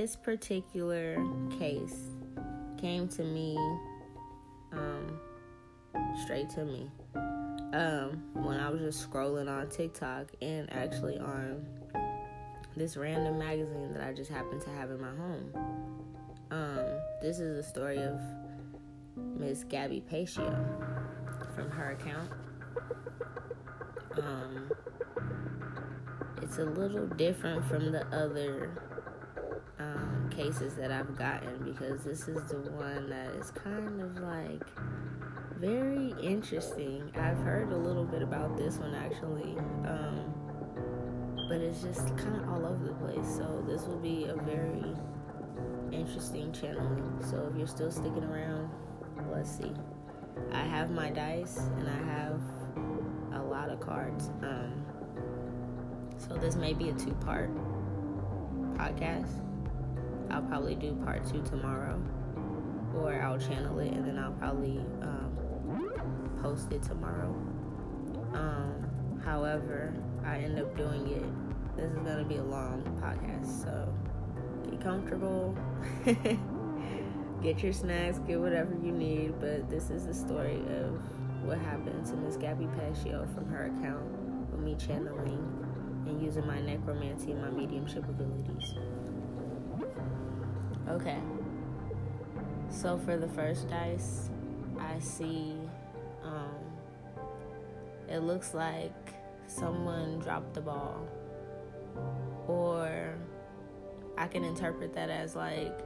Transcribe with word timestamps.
this 0.00 0.16
particular 0.16 1.22
case 1.58 2.08
came 2.80 3.06
to 3.06 3.22
me, 3.22 3.54
um, 4.72 5.20
straight 6.22 6.48
to 6.48 6.64
me, 6.64 6.88
um, 7.74 8.22
when 8.32 8.58
I 8.58 8.70
was 8.70 8.80
just 8.80 9.10
scrolling 9.10 9.46
on 9.46 9.68
TikTok 9.68 10.28
and 10.40 10.72
actually 10.72 11.18
on 11.18 11.66
this 12.78 12.96
random 12.96 13.38
magazine 13.38 13.92
that 13.92 14.02
I 14.02 14.14
just 14.14 14.30
happened 14.30 14.62
to 14.62 14.70
have 14.70 14.90
in 14.90 15.02
my 15.02 15.10
home. 15.10 15.52
Um, 16.50 16.86
this 17.20 17.38
is 17.38 17.58
a 17.58 17.68
story 17.68 17.98
of 17.98 18.18
Miss 19.16 19.64
Gabby 19.64 20.00
Petito 20.00 20.64
from 21.54 21.70
her 21.72 21.90
account. 21.90 22.30
Um, 24.16 24.70
it's 26.40 26.56
a 26.56 26.64
little 26.64 27.06
different 27.06 27.66
from 27.66 27.92
the 27.92 28.06
other 28.06 28.89
cases 30.40 30.74
that 30.74 30.90
I've 30.90 31.16
gotten 31.16 31.62
because 31.64 32.02
this 32.02 32.26
is 32.28 32.42
the 32.50 32.70
one 32.70 33.10
that 33.10 33.28
is 33.34 33.50
kind 33.50 34.00
of 34.00 34.16
like 34.20 34.62
very 35.58 36.14
interesting. 36.22 37.10
I've 37.14 37.38
heard 37.38 37.72
a 37.72 37.76
little 37.76 38.04
bit 38.04 38.22
about 38.22 38.56
this 38.56 38.78
one 38.78 38.94
actually, 38.94 39.58
um, 39.86 40.32
but 41.48 41.58
it's 41.58 41.82
just 41.82 42.16
kind 42.16 42.36
of 42.36 42.48
all 42.48 42.64
over 42.64 42.84
the 42.84 42.94
place. 42.94 43.36
So 43.36 43.62
this 43.66 43.82
will 43.82 43.98
be 43.98 44.24
a 44.24 44.34
very 44.34 44.84
interesting 45.92 46.52
channel. 46.52 47.20
So 47.28 47.48
if 47.50 47.58
you're 47.58 47.66
still 47.66 47.90
sticking 47.90 48.24
around, 48.24 48.70
let's 49.30 49.50
see. 49.50 49.72
I 50.52 50.62
have 50.62 50.90
my 50.90 51.10
dice 51.10 51.58
and 51.58 51.88
I 51.88 52.12
have 52.14 52.40
a 53.34 53.42
lot 53.42 53.68
of 53.68 53.80
cards. 53.80 54.30
Um, 54.42 54.86
so 56.16 56.34
this 56.34 56.56
may 56.56 56.72
be 56.72 56.88
a 56.88 56.94
two 56.94 57.12
part 57.24 57.50
podcast. 58.78 59.49
I'll 60.30 60.42
probably 60.42 60.74
do 60.74 60.94
part 61.04 61.26
two 61.28 61.42
tomorrow, 61.42 62.00
or 62.94 63.20
I'll 63.20 63.38
channel 63.38 63.78
it 63.78 63.92
and 63.92 64.06
then 64.06 64.18
I'll 64.18 64.32
probably 64.32 64.78
um, 65.02 65.36
post 66.42 66.72
it 66.72 66.82
tomorrow. 66.82 67.34
Um, 68.34 69.20
however, 69.24 69.94
I 70.24 70.38
end 70.38 70.58
up 70.58 70.76
doing 70.76 71.08
it. 71.08 71.76
This 71.76 71.90
is 71.90 71.98
gonna 71.98 72.24
be 72.24 72.36
a 72.36 72.42
long 72.42 72.82
podcast, 73.00 73.62
so 73.62 73.92
get 74.68 74.80
comfortable, 74.80 75.56
get 77.42 77.62
your 77.62 77.72
snacks, 77.72 78.18
get 78.20 78.40
whatever 78.40 78.74
you 78.82 78.92
need. 78.92 79.40
But 79.40 79.70
this 79.70 79.90
is 79.90 80.06
the 80.06 80.14
story 80.14 80.60
of 80.78 81.00
what 81.44 81.58
happened 81.58 82.06
to 82.06 82.16
Miss 82.16 82.36
Gabby 82.36 82.68
Petito 82.78 83.26
from 83.34 83.46
her 83.48 83.64
account 83.64 84.04
with 84.50 84.60
me 84.60 84.76
channeling 84.76 85.60
and 86.06 86.22
using 86.22 86.46
my 86.46 86.60
necromancy 86.60 87.32
and 87.32 87.40
my 87.40 87.50
mediumship 87.50 88.04
abilities. 88.08 88.74
Okay. 90.90 91.18
So 92.68 92.98
for 92.98 93.16
the 93.16 93.28
first 93.28 93.68
dice, 93.68 94.28
I 94.78 94.98
see 94.98 95.54
um, 96.24 96.58
it 98.08 98.18
looks 98.18 98.54
like 98.54 99.14
someone 99.46 100.18
dropped 100.18 100.54
the 100.54 100.60
ball 100.60 101.06
or 102.48 103.14
I 104.18 104.26
can 104.26 104.42
interpret 104.42 104.92
that 104.94 105.10
as 105.10 105.36
like 105.36 105.78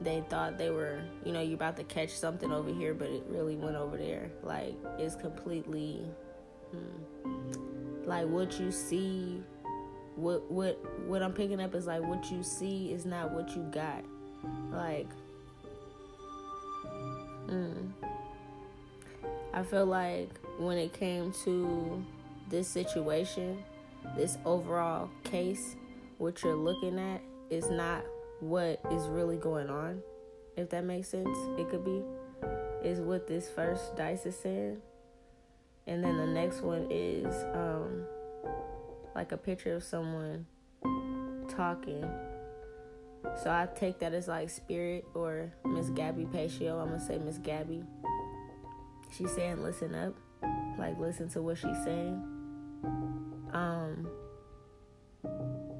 they 0.00 0.24
thought 0.28 0.58
they 0.58 0.70
were, 0.70 1.00
you 1.24 1.32
know, 1.32 1.40
you're 1.40 1.54
about 1.54 1.76
to 1.76 1.84
catch 1.84 2.10
something 2.10 2.52
over 2.52 2.72
here, 2.72 2.94
but 2.94 3.08
it 3.08 3.22
really 3.28 3.56
went 3.56 3.76
over 3.76 3.96
there. 3.96 4.30
Like 4.42 4.74
it's 4.98 5.14
completely, 5.14 6.04
hmm, 6.72 8.04
like 8.04 8.26
what 8.26 8.58
you 8.58 8.72
see. 8.72 9.42
What 10.18 10.50
what 10.50 10.84
what 11.06 11.22
I'm 11.22 11.32
picking 11.32 11.60
up 11.60 11.76
is 11.76 11.86
like 11.86 12.02
what 12.02 12.28
you 12.28 12.42
see 12.42 12.92
is 12.92 13.06
not 13.06 13.30
what 13.30 13.54
you 13.54 13.62
got. 13.70 14.04
Like, 14.72 15.06
hmm. 17.48 17.86
I 19.54 19.62
feel 19.62 19.86
like 19.86 20.28
when 20.58 20.76
it 20.76 20.92
came 20.92 21.32
to 21.44 22.04
this 22.50 22.66
situation, 22.66 23.62
this 24.16 24.38
overall 24.44 25.08
case, 25.22 25.76
what 26.18 26.42
you're 26.42 26.56
looking 26.56 26.98
at 26.98 27.20
is 27.48 27.70
not 27.70 28.04
what 28.40 28.80
is 28.90 29.06
really 29.06 29.36
going 29.36 29.70
on, 29.70 30.02
if 30.56 30.68
that 30.70 30.84
makes 30.84 31.08
sense. 31.08 31.38
It 31.58 31.70
could 31.70 31.84
be, 31.84 32.02
is 32.82 32.98
what 32.98 33.28
this 33.28 33.48
first 33.48 33.96
dice 33.96 34.26
is 34.26 34.36
saying. 34.36 34.82
And 35.86 36.02
then 36.02 36.16
the 36.16 36.26
next 36.26 36.60
one 36.60 36.88
is 36.90 37.32
um, 37.54 38.04
like 39.18 39.32
a 39.32 39.36
picture 39.36 39.74
of 39.74 39.82
someone 39.82 40.46
talking. 41.48 42.08
So 43.42 43.50
I 43.50 43.66
take 43.74 43.98
that 43.98 44.14
as 44.14 44.28
like 44.28 44.48
spirit 44.48 45.06
or 45.12 45.52
Miss 45.64 45.90
Gabby 45.90 46.24
Petito. 46.24 46.78
I'm 46.78 46.90
gonna 46.90 47.00
say 47.00 47.18
Miss 47.18 47.38
Gabby. 47.38 47.82
She's 49.10 49.32
saying 49.32 49.60
listen 49.60 49.92
up. 49.96 50.14
Like 50.78 51.00
listen 51.00 51.28
to 51.30 51.42
what 51.42 51.58
she's 51.58 51.82
saying. 51.82 52.22
Um 53.52 54.08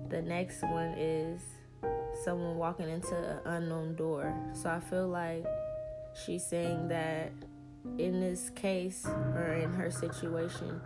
the 0.09 0.21
next 0.21 0.61
one 0.63 0.95
is 0.99 1.41
someone 2.25 2.57
walking 2.57 2.89
into 2.89 3.15
an 3.15 3.39
unknown 3.45 3.95
door. 3.95 4.35
So 4.53 4.69
I 4.69 4.81
feel 4.81 5.07
like 5.07 5.47
she's 6.27 6.45
saying 6.45 6.89
that 6.89 7.31
in 7.99 8.19
this 8.19 8.51
case 8.51 9.07
or 9.07 9.53
in 9.63 9.73
her 9.75 9.93
situation, 9.93 10.81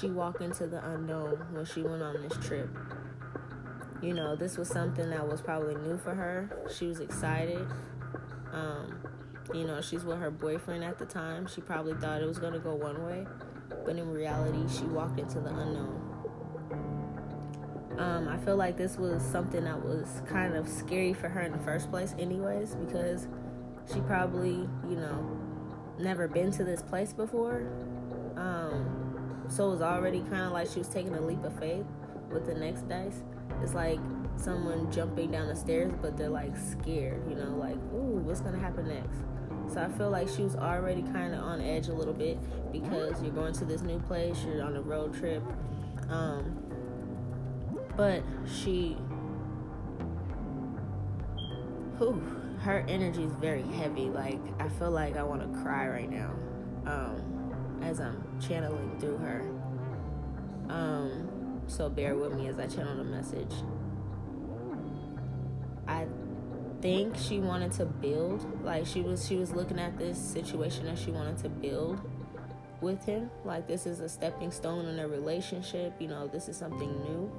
she 0.00 0.08
walked 0.08 0.40
into 0.40 0.66
the 0.66 0.84
unknown 0.90 1.46
when 1.52 1.64
she 1.64 1.82
went 1.82 2.02
on 2.02 2.22
this 2.22 2.46
trip. 2.46 2.68
You 4.02 4.12
know, 4.12 4.36
this 4.36 4.58
was 4.58 4.68
something 4.68 5.10
that 5.10 5.26
was 5.26 5.40
probably 5.40 5.76
new 5.76 5.96
for 5.98 6.14
her. 6.14 6.50
She 6.76 6.86
was 6.86 7.00
excited. 7.00 7.66
Um, 8.52 8.98
you 9.52 9.64
know, 9.66 9.80
she's 9.80 10.04
with 10.04 10.18
her 10.18 10.30
boyfriend 10.30 10.84
at 10.84 10.98
the 10.98 11.06
time. 11.06 11.46
She 11.46 11.60
probably 11.60 11.94
thought 11.94 12.22
it 12.22 12.26
was 12.26 12.38
going 12.38 12.52
to 12.52 12.58
go 12.58 12.74
one 12.74 13.04
way, 13.04 13.26
but 13.84 13.96
in 13.96 14.10
reality, 14.10 14.62
she 14.72 14.84
walked 14.84 15.18
into 15.18 15.40
the 15.40 15.50
unknown. 15.50 16.00
Um, 17.98 18.28
I 18.28 18.36
feel 18.38 18.56
like 18.56 18.76
this 18.76 18.96
was 18.98 19.22
something 19.22 19.64
that 19.64 19.84
was 19.84 20.22
kind 20.26 20.56
of 20.56 20.68
scary 20.68 21.12
for 21.12 21.28
her 21.28 21.42
in 21.42 21.52
the 21.52 21.58
first 21.58 21.90
place, 21.90 22.14
anyways, 22.18 22.74
because 22.74 23.28
she 23.92 24.00
probably, 24.00 24.68
you 24.88 24.96
know, 24.96 25.40
never 25.98 26.26
been 26.26 26.50
to 26.52 26.64
this 26.64 26.82
place 26.82 27.12
before. 27.12 27.68
Um, 28.36 29.03
so 29.48 29.68
it 29.68 29.70
was 29.70 29.82
already 29.82 30.20
kind 30.20 30.42
of 30.42 30.52
like 30.52 30.68
she 30.68 30.78
was 30.78 30.88
taking 30.88 31.14
a 31.14 31.20
leap 31.20 31.44
of 31.44 31.58
faith 31.58 31.84
with 32.30 32.46
the 32.46 32.54
next 32.54 32.88
dice. 32.88 33.22
It's 33.62 33.74
like 33.74 34.00
someone 34.36 34.90
jumping 34.90 35.30
down 35.30 35.48
the 35.48 35.56
stairs, 35.56 35.92
but 36.00 36.16
they're 36.16 36.28
like 36.28 36.56
scared, 36.56 37.28
you 37.28 37.36
know, 37.36 37.56
like, 37.56 37.76
ooh, 37.94 38.20
what's 38.24 38.40
gonna 38.40 38.58
happen 38.58 38.88
next? 38.88 39.18
So 39.72 39.80
I 39.80 39.88
feel 39.88 40.10
like 40.10 40.28
she 40.28 40.42
was 40.42 40.56
already 40.56 41.02
kind 41.02 41.34
of 41.34 41.40
on 41.40 41.60
edge 41.60 41.88
a 41.88 41.94
little 41.94 42.12
bit 42.12 42.38
because 42.72 43.22
you're 43.22 43.32
going 43.32 43.54
to 43.54 43.64
this 43.64 43.82
new 43.82 43.98
place, 44.00 44.36
you're 44.44 44.62
on 44.62 44.76
a 44.76 44.82
road 44.82 45.14
trip. 45.14 45.42
Um, 46.10 46.58
but 47.96 48.22
she 48.46 48.96
whew, 51.98 52.20
her 52.60 52.84
energy 52.88 53.22
is 53.22 53.32
very 53.34 53.62
heavy 53.62 54.08
like 54.08 54.40
i 54.58 54.68
feel 54.68 54.90
like 54.90 55.16
i 55.16 55.22
want 55.22 55.40
to 55.40 55.60
cry 55.60 55.86
right 55.88 56.10
now 56.10 56.30
um, 56.86 57.33
as 57.84 58.00
i'm 58.00 58.22
channeling 58.40 58.98
through 58.98 59.16
her 59.16 59.42
um, 60.68 61.60
so 61.66 61.88
bear 61.88 62.16
with 62.16 62.32
me 62.34 62.48
as 62.48 62.58
i 62.58 62.66
channel 62.66 62.96
the 62.96 63.04
message 63.04 63.52
i 65.86 66.06
think 66.80 67.16
she 67.16 67.38
wanted 67.38 67.72
to 67.72 67.84
build 67.84 68.46
like 68.64 68.86
she 68.86 69.00
was 69.00 69.26
she 69.26 69.36
was 69.36 69.52
looking 69.52 69.78
at 69.78 69.96
this 69.98 70.18
situation 70.18 70.86
and 70.86 70.98
she 70.98 71.10
wanted 71.10 71.36
to 71.36 71.48
build 71.48 72.00
with 72.80 73.04
him 73.04 73.30
like 73.44 73.66
this 73.66 73.86
is 73.86 74.00
a 74.00 74.08
stepping 74.08 74.50
stone 74.50 74.86
in 74.86 74.98
a 74.98 75.08
relationship 75.08 75.94
you 75.98 76.08
know 76.08 76.26
this 76.26 76.48
is 76.48 76.56
something 76.56 76.90
new 77.02 77.30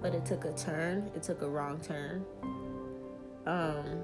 but 0.00 0.14
it 0.14 0.24
took 0.24 0.44
a 0.44 0.52
turn. 0.52 1.10
It 1.14 1.22
took 1.22 1.42
a 1.42 1.48
wrong 1.48 1.80
turn. 1.80 2.24
Um, 3.46 4.02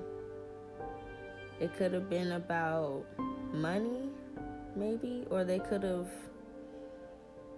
it 1.61 1.75
could 1.77 1.93
have 1.93 2.09
been 2.09 2.33
about 2.33 3.05
money, 3.53 4.11
maybe, 4.77 5.25
or 5.31 5.45
they 5.45 5.59
could 5.59 5.83
have 5.83 6.09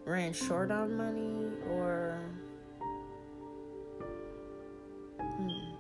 ran 0.05 0.33
short 0.33 0.71
on 0.71 0.97
money, 0.97 1.47
or 1.71 2.21
hmm, 5.21 5.75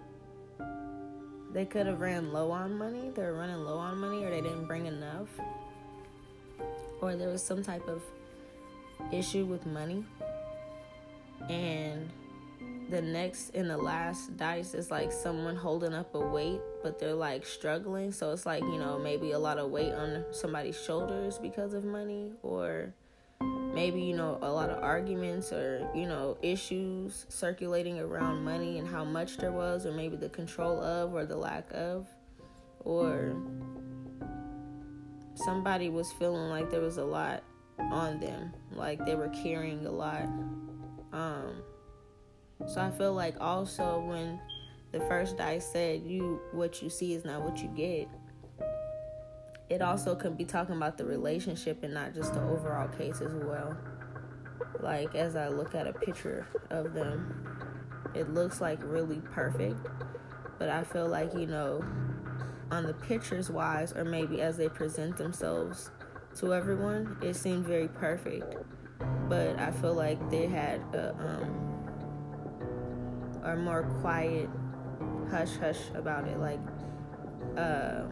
they 1.53 1.65
could 1.65 1.87
have 1.87 2.01
ran 2.01 2.33
low 2.33 2.51
on 2.51 2.77
money. 2.77 3.11
They 3.15 3.23
were 3.23 3.35
running 3.35 3.65
low 3.65 3.79
on 3.79 3.99
money, 3.99 4.25
or 4.25 4.31
they 4.31 4.41
didn't 4.41 4.67
bring 4.67 4.87
enough, 4.87 5.29
or 7.01 7.17
there 7.17 7.29
was 7.29 7.43
some 7.43 7.63
type 7.63 7.87
of 7.89 8.03
issue 9.13 9.45
with 9.45 9.67
money, 9.67 10.05
and 11.49 12.09
the 12.91 13.01
next 13.01 13.51
and 13.55 13.69
the 13.69 13.77
last 13.77 14.37
dice 14.37 14.75
is 14.75 14.91
like 14.91 15.11
someone 15.11 15.57
holding 15.57 15.95
up 15.95 16.15
a 16.15 16.21
weight 16.21 16.61
but 16.85 16.99
they're 16.99 17.15
like 17.15 17.45
struggling. 17.47 18.13
So 18.13 18.31
it's 18.31 18.45
like, 18.45 18.63
you 18.63 18.79
know, 18.79 18.99
maybe 18.99 19.33
a 19.33 19.39
lot 19.39 19.59
of 19.59 19.71
weight 19.71 19.93
on 19.93 20.23
somebody's 20.31 20.81
shoulders 20.81 21.39
because 21.39 21.73
of 21.73 21.83
money, 21.83 22.31
or 22.43 22.93
maybe, 23.73 24.03
you 24.03 24.15
know, 24.15 24.39
a 24.43 24.53
lot 24.53 24.69
of 24.69 24.83
arguments 24.83 25.51
or, 25.51 25.89
you 25.95 26.07
know, 26.07 26.37
issues 26.43 27.25
circulating 27.31 27.99
around 27.99 28.45
money 28.45 28.79
and 28.79 28.87
how 28.87 29.03
much 29.03 29.39
there 29.39 29.51
was, 29.51 29.87
or 29.87 29.93
maybe 29.93 30.15
the 30.15 30.29
control 30.29 30.79
of 30.81 31.15
or 31.15 31.25
the 31.25 31.37
lack 31.37 31.67
of, 31.73 32.07
or 32.81 33.35
somebody 35.35 35.89
was 35.89 36.13
feeling 36.13 36.51
like 36.51 36.71
there 36.71 36.83
was 36.83 36.99
a 36.99 37.05
lot 37.05 37.43
on 37.79 38.21
them, 38.21 38.53
like 38.73 39.05
they 39.07 39.15
were 39.15 39.31
carrying 39.31 39.87
a 39.87 39.91
lot. 39.91 40.29
Um, 41.15 41.63
so 42.69 42.81
I 42.81 42.91
feel 42.91 43.15
like 43.15 43.37
also 43.41 44.01
when 44.01 44.39
the 44.95 45.01
first 45.07 45.37
dice 45.37 45.67
said 45.67 46.03
you 46.07 46.41
what 46.53 46.81
you 46.81 46.89
see 46.89 47.15
is 47.15 47.25
not 47.25 47.43
what 47.43 47.59
you 47.59 47.69
get, 47.71 48.09
it 49.69 49.83
also 49.83 50.15
could 50.15 50.39
be 50.39 50.45
talking 50.45 50.77
about 50.77 50.97
the 50.97 51.05
relationship 51.05 51.83
and 51.83 51.93
not 51.93 52.15
just 52.15 52.33
the 52.33 52.41
overall 52.43 52.87
case 52.87 53.21
as 53.21 53.35
well. 53.35 53.77
Like 54.79 55.17
as 55.17 55.35
I 55.35 55.49
look 55.49 55.75
at 55.75 55.89
a 55.89 55.93
picture 55.93 56.47
of 56.71 56.95
them, 56.95 57.45
it 58.15 58.33
looks 58.33 58.61
like 58.61 58.79
really 58.85 59.21
perfect, 59.33 59.85
but 60.61 60.69
I 60.69 60.85
feel 60.85 61.09
like 61.09 61.35
you 61.35 61.47
know 61.47 61.85
on 62.71 62.87
the 62.87 62.95
pictures 62.95 63.51
wise 63.51 63.93
or 63.95 64.05
maybe 64.05 64.41
as 64.41 64.57
they 64.57 64.69
present 64.69 65.17
themselves 65.17 65.91
to 66.37 66.55
everyone, 66.55 67.17
it 67.21 67.35
seemed 67.35 67.67
very 67.67 67.89
perfect. 67.89 68.45
But 69.29 69.59
I 69.59 69.73
feel 69.73 69.95
like 69.95 70.31
they 70.31 70.47
had 70.47 70.81
a, 70.95 71.15
um, 71.19 71.81
a 73.43 73.57
more 73.57 73.83
quiet 74.01 74.49
hush 75.31 75.57
hush 75.57 75.81
about 75.95 76.27
it. 76.29 76.39
Like, 76.39 76.61
uh, 77.57 78.03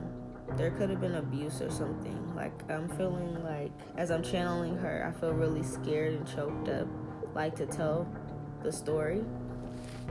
there 0.57 0.71
could 0.73 0.91
have 0.91 1.01
been 1.01 1.15
abuse 1.17 1.61
or 1.61 1.71
something. 1.71 2.35
Like, 2.35 2.53
I'm 2.71 2.89
feeling 2.91 3.43
like, 3.45 3.73
as 3.97 4.11
I'm 4.11 4.23
channeling 4.23 4.77
her, 4.77 5.07
I 5.07 5.19
feel 5.19 5.33
really 5.33 5.63
scared 5.63 6.15
and 6.15 6.27
choked 6.27 6.69
up, 6.69 6.87
like 7.35 7.57
to 7.57 7.67
tell 7.67 8.07
the 8.63 8.73
story, 8.73 9.25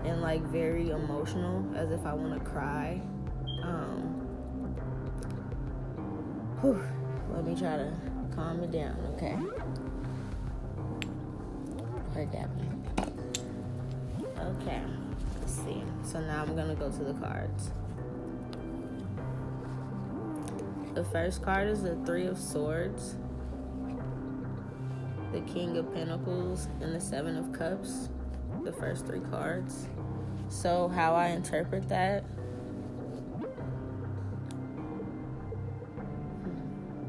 and 0.03 0.21
like 0.21 0.41
very 0.43 0.89
emotional, 0.89 1.65
as 1.75 1.91
if 1.91 2.05
I 2.05 2.13
want 2.13 2.33
to 2.33 2.49
cry. 2.49 3.01
Um, 3.63 4.01
whew, 6.61 6.81
let 7.33 7.45
me 7.45 7.55
try 7.55 7.77
to 7.77 7.93
calm 8.35 8.63
it 8.63 8.71
down, 8.71 8.97
okay? 9.15 9.37
Heard 12.13 12.31
that. 12.31 12.49
Okay, 14.39 14.81
see. 15.63 15.83
So 16.03 16.19
now 16.19 16.41
I'm 16.41 16.55
gonna 16.55 16.75
go 16.75 16.89
to 16.91 17.03
the 17.03 17.13
cards. 17.13 17.71
The 20.93 21.03
first 21.05 21.41
card 21.41 21.67
is 21.67 21.83
the 21.83 21.95
Three 22.05 22.25
of 22.25 22.37
Swords, 22.37 23.15
the 25.31 25.41
King 25.41 25.77
of 25.77 25.93
Pentacles, 25.93 26.67
and 26.81 26.93
the 26.93 26.99
Seven 26.99 27.37
of 27.37 27.53
Cups. 27.53 28.09
The 28.63 28.73
first 28.73 29.07
three 29.07 29.21
cards. 29.31 29.87
So, 30.49 30.89
how 30.89 31.15
I 31.15 31.27
interpret 31.27 31.87
that 31.89 32.25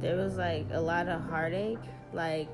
there 0.00 0.16
was 0.16 0.36
like 0.36 0.66
a 0.72 0.80
lot 0.80 1.08
of 1.08 1.20
heartache, 1.22 1.78
like 2.12 2.50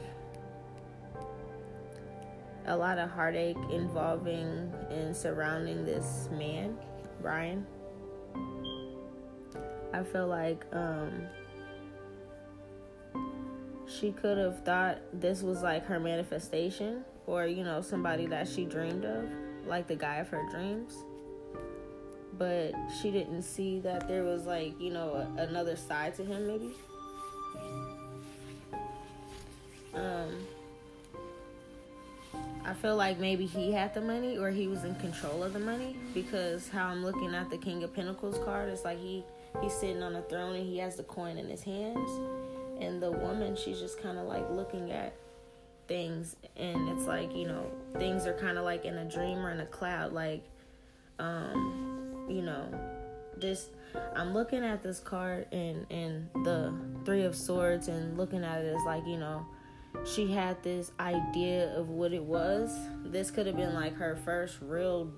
a 2.69 2.77
lot 2.77 2.99
of 2.99 3.11
heartache 3.11 3.57
involving 3.71 4.73
and 4.91 5.17
surrounding 5.17 5.85
this 5.85 6.29
man, 6.31 6.77
Brian. 7.23 7.67
I 9.93 10.03
feel 10.03 10.27
like 10.27 10.65
um, 10.73 11.27
she 13.87 14.13
could 14.13 14.37
have 14.37 14.63
thought 14.65 14.99
this 15.15 15.43
was 15.43 15.63
like 15.63 15.87
her 15.87 15.99
manifestation 15.99 17.05
or, 17.27 17.47
you 17.47 17.65
know, 17.65 17.81
somebody 17.81 18.27
that 18.27 18.47
she 18.47 18.67
dreamed 18.67 19.07
of, 19.07 19.25
like 19.67 19.87
the 19.87 19.97
guy 19.97 20.17
of 20.17 20.29
her 20.29 20.47
dreams. 20.51 20.95
But 22.37 22.73
she 23.01 23.11
didn't 23.11 23.43
see 23.43 23.81
that 23.81 24.07
there 24.07 24.25
was 24.25 24.45
like, 24.45 24.79
you 24.79 24.93
know, 24.93 25.27
another 25.39 25.75
side 25.75 26.15
to 26.17 26.25
him, 26.25 26.47
maybe. 26.47 26.75
Um, 29.95 30.47
I 32.65 32.75
feel 32.75 32.97
like 32.97 33.19
maybe 33.19 33.47
he 33.47 33.73
had 33.73 33.95
the 33.95 34.01
money 34.01 34.37
or 34.37 34.51
he 34.51 34.67
was 34.67 34.85
in 34.85 34.95
control 34.97 35.43
of 35.43 35.55
the 35.55 35.59
money 35.59 35.97
because 36.13 36.69
how 36.69 36.89
I'm 36.89 37.03
looking 37.03 37.35
at 37.35 37.49
the 37.51 37.57
King 37.57 37.83
of 37.83 37.95
Pentacles 37.95 38.39
card, 38.45 38.69
it's 38.69 38.85
like 38.85 38.99
he 38.99 39.25
he's 39.63 39.73
sitting 39.73 40.03
on 40.03 40.17
a 40.17 40.23
throne 40.23 40.55
and 40.55 40.67
he 40.67 40.79
has 40.79 40.97
the 40.97 41.05
coin 41.05 41.39
in 41.39 41.49
his 41.49 41.63
hands, 41.63 42.11
and 42.81 43.03
the 43.03 43.11
woman 43.11 43.57
she's 43.57 43.81
just 43.81 44.01
kind 44.01 44.19
of 44.19 44.27
like 44.27 44.49
looking 44.51 44.91
at 44.91 45.15
things 45.89 46.37
and 46.57 46.89
it's 46.91 47.07
like 47.07 47.35
you 47.35 47.47
know 47.47 47.67
things 47.99 48.27
are 48.27 48.35
kind 48.35 48.59
of 48.59 48.65
like 48.65 48.85
in 48.85 48.99
a 48.99 49.05
dream 49.07 49.39
or 49.39 49.51
in 49.51 49.61
a 49.61 49.67
cloud 49.67 50.13
like 50.13 50.45
um 51.19 52.27
you 52.29 52.43
know 52.43 52.69
this 53.39 53.71
i'm 54.15 54.35
looking 54.35 54.63
at 54.63 54.83
this 54.83 55.01
card 55.01 55.47
and 55.51 55.87
and 55.91 56.29
the 56.45 56.73
three 57.05 57.23
of 57.23 57.35
swords 57.35 57.89
and 57.89 58.19
looking 58.19 58.45
at 58.45 58.61
it 58.61 58.77
as 58.77 58.85
like 58.85 59.05
you 59.07 59.17
know 59.17 59.45
she 60.07 60.31
had 60.33 60.63
this 60.63 60.93
idea 60.99 61.77
of 61.77 61.89
what 61.89 62.13
it 62.13 62.23
was. 62.23 62.77
This 63.05 63.31
could 63.31 63.47
have 63.47 63.57
been 63.57 63.75
like 63.75 63.95
her 63.97 64.17
first 64.25 64.59
real, 64.61 65.13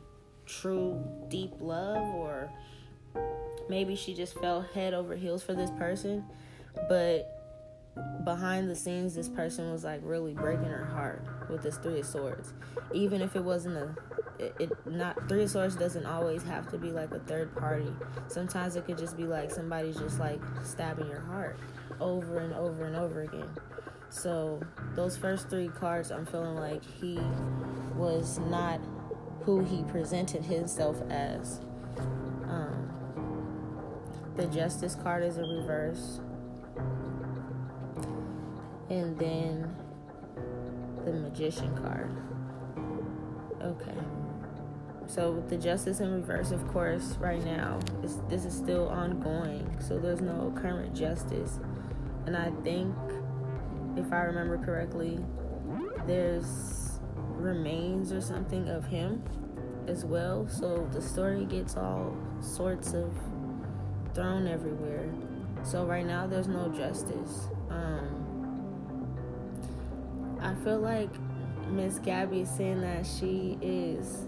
true, 0.46 1.02
deep 1.28 1.52
love, 1.60 2.14
or 2.14 2.50
maybe 3.68 3.96
she 3.96 4.14
just 4.14 4.38
fell 4.38 4.62
head 4.62 4.94
over 4.94 5.16
heels 5.16 5.42
for 5.42 5.54
this 5.54 5.70
person. 5.72 6.24
But 6.88 7.36
behind 8.24 8.70
the 8.70 8.76
scenes, 8.76 9.14
this 9.14 9.28
person 9.28 9.70
was 9.72 9.84
like 9.84 10.00
really 10.02 10.34
breaking 10.34 10.66
her 10.66 10.84
heart 10.84 11.24
with 11.48 11.62
this 11.62 11.76
Three 11.78 12.00
of 12.00 12.06
Swords. 12.06 12.52
Even 12.92 13.20
if 13.20 13.36
it 13.36 13.44
wasn't 13.44 13.76
a, 13.76 13.94
it, 14.38 14.54
it 14.58 14.86
not 14.86 15.28
Three 15.28 15.44
of 15.44 15.50
Swords 15.50 15.76
doesn't 15.76 16.06
always 16.06 16.42
have 16.42 16.70
to 16.70 16.78
be 16.78 16.90
like 16.90 17.12
a 17.12 17.20
third 17.20 17.54
party. 17.56 17.92
Sometimes 18.28 18.76
it 18.76 18.86
could 18.86 18.98
just 18.98 19.16
be 19.16 19.24
like 19.24 19.50
somebody's 19.50 19.96
just 19.96 20.18
like 20.18 20.40
stabbing 20.64 21.08
your 21.08 21.20
heart 21.20 21.58
over 22.00 22.38
and 22.38 22.54
over 22.54 22.84
and 22.84 22.96
over 22.96 23.22
again. 23.22 23.48
So 24.10 24.60
those 24.96 25.16
first 25.16 25.48
three 25.48 25.68
cards, 25.68 26.10
I'm 26.10 26.26
feeling 26.26 26.56
like 26.56 26.82
he 26.84 27.18
was 27.94 28.38
not 28.40 28.80
who 29.42 29.64
he 29.64 29.84
presented 29.84 30.44
himself 30.44 31.00
as. 31.08 31.60
Um, 32.48 32.90
the 34.36 34.46
Justice 34.46 34.96
card 34.96 35.22
is 35.22 35.38
a 35.38 35.42
reverse, 35.42 36.20
and 38.90 39.16
then 39.18 39.74
the 41.04 41.12
Magician 41.12 41.74
card. 41.78 42.10
Okay. 43.62 43.96
So 45.06 45.32
with 45.32 45.48
the 45.48 45.56
Justice 45.56 46.00
in 46.00 46.12
reverse, 46.12 46.50
of 46.50 46.66
course, 46.68 47.16
right 47.20 47.44
now 47.44 47.78
this 48.28 48.44
is 48.44 48.54
still 48.54 48.88
ongoing. 48.88 49.76
So 49.80 49.98
there's 49.98 50.20
no 50.20 50.52
current 50.56 50.94
justice, 50.94 51.60
and 52.26 52.36
I 52.36 52.50
think 52.62 52.94
if 53.96 54.12
I 54.12 54.22
remember 54.22 54.58
correctly, 54.58 55.18
there's 56.06 57.00
remains 57.14 58.12
or 58.12 58.20
something 58.20 58.68
of 58.68 58.84
him 58.84 59.22
as 59.86 60.04
well. 60.04 60.46
So 60.48 60.88
the 60.92 61.00
story 61.00 61.44
gets 61.44 61.76
all 61.76 62.16
sorts 62.40 62.92
of 62.92 63.12
thrown 64.14 64.46
everywhere. 64.46 65.08
So 65.62 65.84
right 65.84 66.06
now 66.06 66.26
there's 66.26 66.48
no 66.48 66.68
justice. 66.68 67.48
Um, 67.68 68.20
I 70.40 70.54
feel 70.64 70.78
like 70.78 71.10
Miss 71.68 71.98
Gabby 71.98 72.40
is 72.40 72.50
saying 72.50 72.80
that 72.80 73.06
she 73.06 73.58
is 73.60 74.26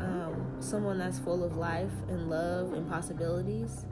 um, 0.00 0.56
someone 0.60 0.98
that's 0.98 1.18
full 1.18 1.44
of 1.44 1.56
life 1.56 1.92
and 2.08 2.28
love 2.28 2.72
and 2.72 2.88
possibilities 2.90 3.86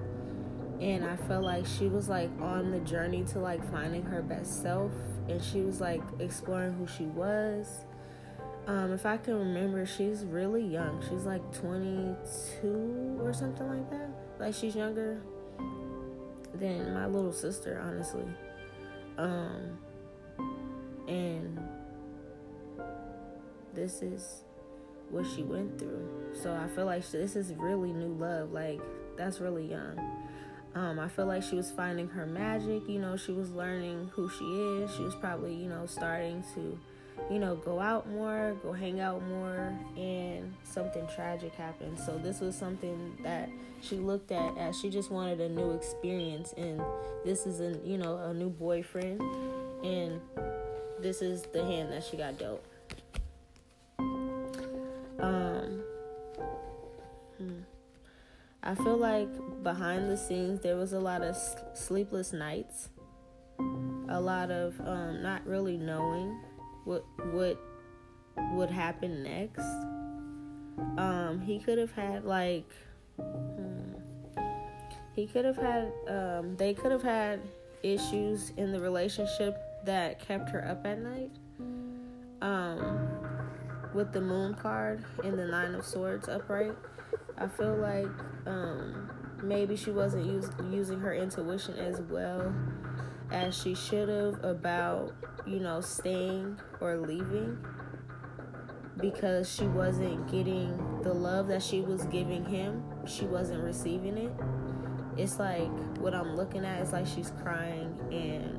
and 0.83 1.05
I 1.05 1.15
felt 1.15 1.45
like 1.45 1.65
she 1.65 1.87
was 1.87 2.09
like 2.09 2.29
on 2.41 2.73
the 2.73 2.81
journey 2.81 3.23
to 3.27 3.39
like 3.39 3.65
finding 3.71 4.03
her 4.03 4.21
best 4.21 4.63
self 4.63 4.91
and 5.29 5.41
she 5.41 5.61
was 5.61 5.81
like 5.81 6.03
exploring 6.19 6.73
who 6.73 6.89
she 6.89 7.05
was. 7.05 7.85
Um, 8.67 8.93
if 8.93 9.07
I 9.07 9.17
can 9.17 9.35
remember, 9.35 9.87
she's 9.87 10.25
really 10.25 10.65
young. 10.65 11.01
She's 11.09 11.25
like 11.25 11.41
22 11.53 13.21
or 13.21 13.33
something 13.33 13.69
like 13.69 13.91
that. 13.91 14.09
Like 14.41 14.55
she's 14.55 14.75
younger 14.75 15.23
than 16.55 16.93
my 16.95 17.07
little 17.07 17.33
sister, 17.33 17.81
honestly. 17.85 18.27
Um, 19.19 19.79
and 21.07 21.61
this 23.73 24.03
is 24.03 24.43
what 25.11 25.27
she 25.33 25.45
went 25.45 25.79
through. 25.79 26.09
So 26.35 26.53
I 26.53 26.67
feel 26.75 26.87
like 26.87 27.09
this 27.09 27.37
is 27.37 27.55
really 27.55 27.93
new 27.93 28.15
love. 28.15 28.51
Like 28.51 28.81
that's 29.17 29.39
really 29.39 29.71
young. 29.71 30.22
Um, 30.75 30.99
I 30.99 31.09
feel 31.09 31.27
like 31.27 31.43
she 31.43 31.57
was 31.57 31.71
finding 31.71 32.09
her 32.09 32.27
magic. 32.27 32.89
You 32.89 32.99
know, 32.99 33.17
she 33.17 33.33
was 33.33 33.51
learning 33.53 34.11
who 34.15 34.29
she 34.29 34.45
is. 34.45 34.95
She 34.95 35.03
was 35.03 35.15
probably, 35.15 35.55
you 35.55 35.69
know, 35.69 35.87
starting 35.87 36.43
to 36.55 36.79
you 37.31 37.39
know, 37.39 37.57
go 37.57 37.81
out 37.81 38.09
more, 38.09 38.57
go 38.63 38.73
hang 38.73 39.01
out 39.01 39.23
more, 39.29 39.73
and 39.97 40.53
something 40.65 41.07
tragic 41.15 41.55
happened. 41.55 41.99
So 41.99 42.19
this 42.19 42.41
was 42.41 42.57
something 42.57 43.17
that 43.23 43.49
she 43.81 43.97
looked 43.97 44.33
at 44.33 44.57
as 44.59 44.79
she 44.79 44.91
just 44.91 45.11
wanted 45.11 45.41
a 45.41 45.49
new 45.49 45.73
experience, 45.73 46.53
and 46.57 46.81
this 47.25 47.47
is 47.47 47.61
a 47.61 47.79
you 47.87 47.99
know 47.99 48.17
a 48.17 48.35
new 48.35 48.51
boyfriend, 48.51 49.21
and 49.85 50.21
this 51.01 51.23
is 51.23 51.43
the 51.53 51.65
hand 51.65 51.93
that 51.93 52.05
she 52.05 52.17
got 52.17 52.39
dealt. 52.39 52.65
Um, 55.19 55.83
hmm. 57.39 57.61
I 58.65 58.77
feel 58.77 58.97
like 58.97 59.29
behind 59.65 60.09
the 60.09 60.17
scenes 60.17 60.61
there 60.61 60.77
was 60.77 60.93
a 60.93 61.01
lot 61.01 61.23
of 61.23 61.37
sleepless 61.75 62.33
nights, 62.33 62.91
a 64.09 64.21
lot 64.21 64.53
of 64.53 64.81
um, 64.81 65.21
not 65.21 65.45
really 65.47 65.77
knowing 65.77 66.39
what 66.85 67.05
what 67.33 67.59
would 68.53 68.71
happen 68.71 69.23
next. 69.23 69.67
Um, 70.97 71.43
he 71.45 71.59
could 71.59 71.79
have 71.79 71.91
had 71.93 72.25
like 72.25 72.71
hmm, 73.19 73.95
he 75.17 75.27
could 75.27 75.45
have 75.45 75.57
had 75.57 75.93
um, 76.09 76.57
they 76.57 76.73
could 76.73 76.93
have 76.93 77.03
had 77.03 77.41
issues 77.83 78.53
in 78.57 78.71
the 78.71 78.79
relationship 78.79 79.61
that 79.85 80.21
kept 80.21 80.51
her 80.51 80.65
up 80.69 80.87
at 80.87 81.01
night. 81.01 81.31
Um, 82.41 83.09
with 83.95 84.13
the 84.13 84.21
moon 84.21 84.55
card 84.55 85.05
and 85.23 85.39
the 85.39 85.47
nine 85.47 85.75
of 85.75 85.85
swords 85.85 86.29
upright, 86.29 86.75
I 87.43 87.49
feel 87.49 87.77
like 87.77 88.07
um, 88.47 89.11
maybe 89.43 89.77
she 89.77 89.91
wasn't 89.91 90.27
use, 90.27 90.51
using 90.71 91.01
her 91.01 91.15
intuition 91.15 91.77
as 91.79 92.01
well 92.03 92.55
as 93.31 93.57
she 93.57 93.75
should 93.75 94.09
have 94.09 94.45
about 94.45 95.15
you 95.47 95.61
know, 95.61 95.81
staying 95.81 96.59
or 96.81 96.97
leaving 96.99 97.59
because 98.99 99.53
she 99.53 99.65
wasn't 99.65 100.31
getting 100.31 101.01
the 101.03 101.13
love 101.13 101.49
that 101.49 101.63
she 101.63 101.81
was 101.81 102.05
giving 102.05 102.45
him. 102.45 102.83
She 103.07 103.25
wasn't 103.25 103.65
receiving 103.65 104.17
it. 104.17 104.33
It's 105.17 105.39
like 105.39 105.69
what 105.99 106.15
I'm 106.15 106.37
looking 106.37 106.65
at 106.65 106.81
is 106.83 106.93
like 106.93 107.07
she's 107.07 107.33
crying 107.43 107.99
and 108.11 108.59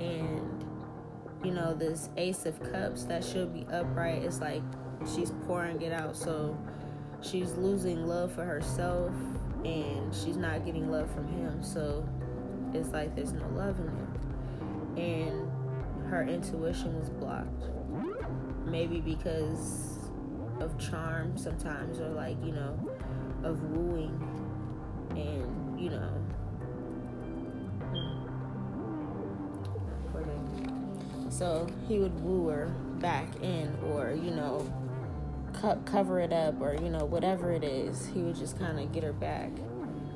and 0.00 0.64
you 1.44 1.52
know 1.52 1.74
this 1.74 2.10
ace 2.16 2.46
of 2.46 2.60
cups 2.72 3.04
that 3.04 3.24
should 3.24 3.52
be 3.52 3.66
upright 3.72 4.22
it's 4.22 4.40
like 4.40 4.62
she's 5.14 5.30
pouring 5.46 5.80
it 5.82 5.92
out 5.92 6.16
so 6.16 6.56
she's 7.24 7.52
losing 7.52 8.06
love 8.06 8.32
for 8.32 8.44
herself 8.44 9.12
and 9.64 10.14
she's 10.14 10.36
not 10.36 10.64
getting 10.64 10.90
love 10.90 11.10
from 11.12 11.26
him 11.26 11.62
so 11.62 12.06
it's 12.74 12.90
like 12.90 13.14
there's 13.14 13.32
no 13.32 13.48
love 13.48 13.78
in 13.78 13.86
there 13.86 14.14
and 14.96 15.50
her 16.08 16.22
intuition 16.24 16.98
was 16.98 17.10
blocked. 17.10 17.70
Maybe 18.66 19.00
because 19.00 19.98
of 20.60 20.78
charm 20.78 21.36
sometimes, 21.36 22.00
or 22.00 22.08
like, 22.10 22.36
you 22.44 22.52
know, 22.52 22.78
of 23.42 23.62
wooing, 23.62 24.16
and, 25.10 25.80
you 25.80 25.90
know. 25.90 26.10
So 31.28 31.66
he 31.88 31.98
would 31.98 32.18
woo 32.22 32.48
her 32.48 32.66
back 33.00 33.26
in, 33.42 33.76
or, 33.92 34.12
you 34.12 34.30
know, 34.30 34.72
co- 35.54 35.80
cover 35.84 36.20
it 36.20 36.32
up, 36.32 36.60
or, 36.60 36.74
you 36.74 36.90
know, 36.90 37.04
whatever 37.04 37.52
it 37.52 37.64
is. 37.64 38.06
He 38.06 38.20
would 38.20 38.36
just 38.36 38.58
kind 38.58 38.78
of 38.78 38.92
get 38.92 39.02
her 39.02 39.12
back. 39.12 39.50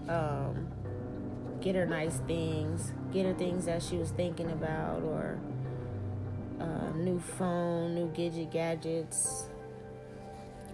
Um, 0.08 0.68
get 1.60 1.74
her 1.74 1.86
nice 1.86 2.18
things, 2.26 2.92
get 3.12 3.26
her 3.26 3.34
things 3.34 3.66
that 3.66 3.82
she 3.82 3.96
was 3.96 4.10
thinking 4.10 4.50
about, 4.50 5.02
or 5.02 5.38
uh, 6.60 6.90
new 6.96 7.18
phone, 7.18 7.94
new 7.94 8.08
gadget 8.08 8.50
gadgets, 8.50 9.48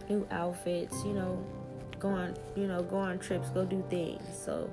new 0.08 0.26
outfits. 0.30 1.04
You 1.04 1.14
know, 1.14 1.46
go 1.98 2.08
on, 2.08 2.36
you 2.56 2.66
know, 2.66 2.82
go 2.82 2.96
on 2.96 3.18
trips, 3.18 3.48
go 3.50 3.64
do 3.64 3.82
things. 3.88 4.22
So 4.36 4.70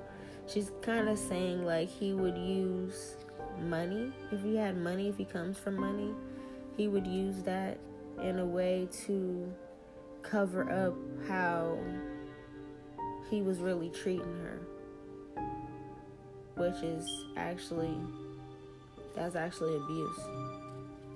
she's 0.47 0.71
kind 0.81 1.09
of 1.09 1.17
saying 1.17 1.65
like 1.65 1.89
he 1.89 2.13
would 2.13 2.37
use 2.37 3.15
money 3.61 4.11
if 4.31 4.41
he 4.41 4.55
had 4.55 4.77
money, 4.77 5.09
if 5.09 5.17
he 5.17 5.25
comes 5.25 5.57
from 5.57 5.75
money, 5.75 6.13
he 6.77 6.87
would 6.87 7.07
use 7.07 7.41
that 7.43 7.77
in 8.21 8.39
a 8.39 8.45
way 8.45 8.87
to 9.05 9.51
cover 10.23 10.69
up 10.71 10.95
how 11.27 11.77
he 13.29 13.41
was 13.41 13.59
really 13.59 13.89
treating 13.89 14.23
her 14.43 14.59
which 16.55 16.83
is 16.83 17.25
actually 17.37 17.97
that's 19.15 19.35
actually 19.35 19.75
abuse. 19.75 20.19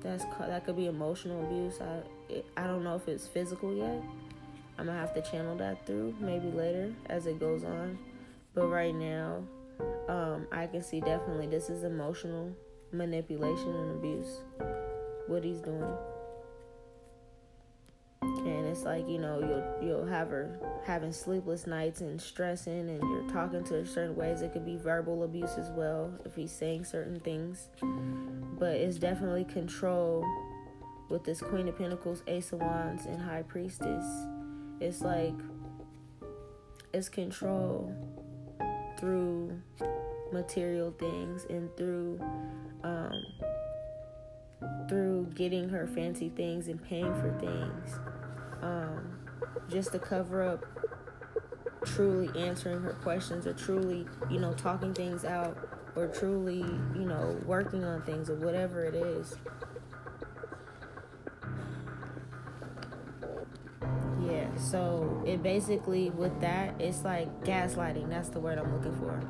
That's 0.02 0.26
that 0.40 0.66
could 0.66 0.76
be 0.76 0.88
emotional 0.88 1.44
abuse. 1.46 1.80
I 1.82 2.34
it, 2.34 2.46
I 2.58 2.68
don't 2.68 2.84
know 2.84 2.96
if 2.96 3.08
it's 3.08 3.28
physical 3.28 3.76
yet. 3.76 4.02
I'm 4.78 4.88
gonna 4.88 5.00
have 5.00 5.14
to 5.14 5.22
channel 5.22 5.56
that 5.58 5.86
through 5.86 6.16
maybe 6.20 6.52
later 6.52 6.94
as 7.08 7.28
it 7.28 7.40
goes 7.40 7.64
on. 7.64 7.98
But 8.54 8.68
right 8.68 8.94
now, 8.94 9.44
um, 10.08 10.48
I 10.52 10.68
can 10.68 10.82
see 10.82 11.00
definitely 11.00 11.48
this 11.48 11.70
is 11.70 11.84
emotional 11.84 12.52
manipulation 12.92 13.76
and 13.76 13.92
abuse. 13.98 14.40
What 15.28 15.44
he's 15.44 15.60
doing 15.60 15.96
and 18.22 18.66
it's 18.68 18.84
like 18.84 19.08
you 19.08 19.18
know 19.18 19.40
you'll 19.40 19.88
you'll 19.88 20.06
have 20.06 20.30
her 20.30 20.60
having 20.86 21.12
sleepless 21.12 21.66
nights 21.66 22.02
and 22.02 22.22
stressing 22.22 22.90
and 22.90 23.02
you're 23.02 23.30
talking 23.32 23.64
to 23.64 23.74
her 23.76 23.86
certain 23.86 24.16
ways. 24.16 24.42
It 24.42 24.54
could 24.54 24.66
be 24.66 24.78
verbal 24.78 25.24
abuse 25.24 25.58
as 25.58 25.70
well 25.72 26.14
if 26.26 26.36
he's 26.36 26.52
saying 26.52 26.86
certain 26.86 27.20
things. 27.20 27.70
But 28.60 28.76
it's 28.76 28.98
definitely 28.98 29.46
control 29.46 30.24
with 31.10 31.24
this 31.24 31.42
queen 31.42 31.68
of 31.68 31.78
pentacles 31.78 32.24
ace 32.28 32.52
of 32.52 32.62
wands 32.62 33.06
and 33.06 33.22
high 33.22 33.44
priestess. 33.44 34.06
It's 34.80 35.02
like 35.02 35.34
it's 36.94 37.10
control 37.10 37.94
through 39.00 39.60
material 40.32 40.92
things 40.92 41.46
and 41.50 41.76
through 41.78 42.20
um, 42.84 43.12
through 44.88 45.28
getting 45.36 45.70
her 45.70 45.88
fancy 45.88 46.30
things 46.30 46.68
and 46.68 46.82
paying 46.84 47.14
for 47.16 47.32
things 47.40 48.00
um, 48.62 49.18
just 49.70 49.92
to 49.92 50.00
cover 50.00 50.44
up 50.44 50.66
truly 51.86 52.30
answering 52.40 52.82
her 52.82 52.94
questions 52.94 53.46
or 53.46 53.54
truly, 53.54 54.06
you 54.30 54.40
know, 54.40 54.54
talking 54.54 54.94
things 54.94 55.24
out 55.24 55.58
or 55.96 56.08
truly, 56.08 56.66
you 56.94 57.06
know, 57.06 57.40
working 57.46 57.84
on 57.84 58.02
things 58.04 58.30
or 58.30 58.36
whatever 58.36 58.84
it 58.84 58.96
is. 58.96 59.36
Yeah, 64.26 64.54
so 64.58 65.24
it 65.26 65.44
basically, 65.44 66.10
with 66.10 66.42
that, 66.42 66.80
it's 66.80 67.04
like 67.04 67.44
gaslighting. 67.44 68.10
That's 68.10 68.30
the 68.30 68.40
word 68.40 68.58
I'm 68.58 68.74
looking 68.74 68.96
for. 68.98 69.22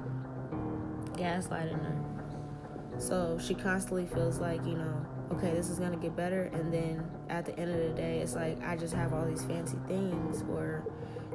Gaslighting 1.17 1.83
her. 1.83 2.99
So 2.99 3.37
she 3.41 3.53
constantly 3.53 4.05
feels 4.05 4.39
like, 4.39 4.65
you 4.65 4.75
know, 4.75 5.05
okay, 5.33 5.53
this 5.53 5.69
is 5.69 5.79
gonna 5.79 5.97
get 5.97 6.15
better, 6.15 6.43
and 6.53 6.73
then 6.73 7.03
at 7.29 7.45
the 7.45 7.57
end 7.59 7.71
of 7.71 7.77
the 7.77 7.89
day, 8.01 8.19
it's 8.19 8.35
like 8.35 8.61
I 8.63 8.75
just 8.75 8.93
have 8.93 9.13
all 9.13 9.25
these 9.25 9.43
fancy 9.43 9.77
things, 9.87 10.43
or 10.49 10.83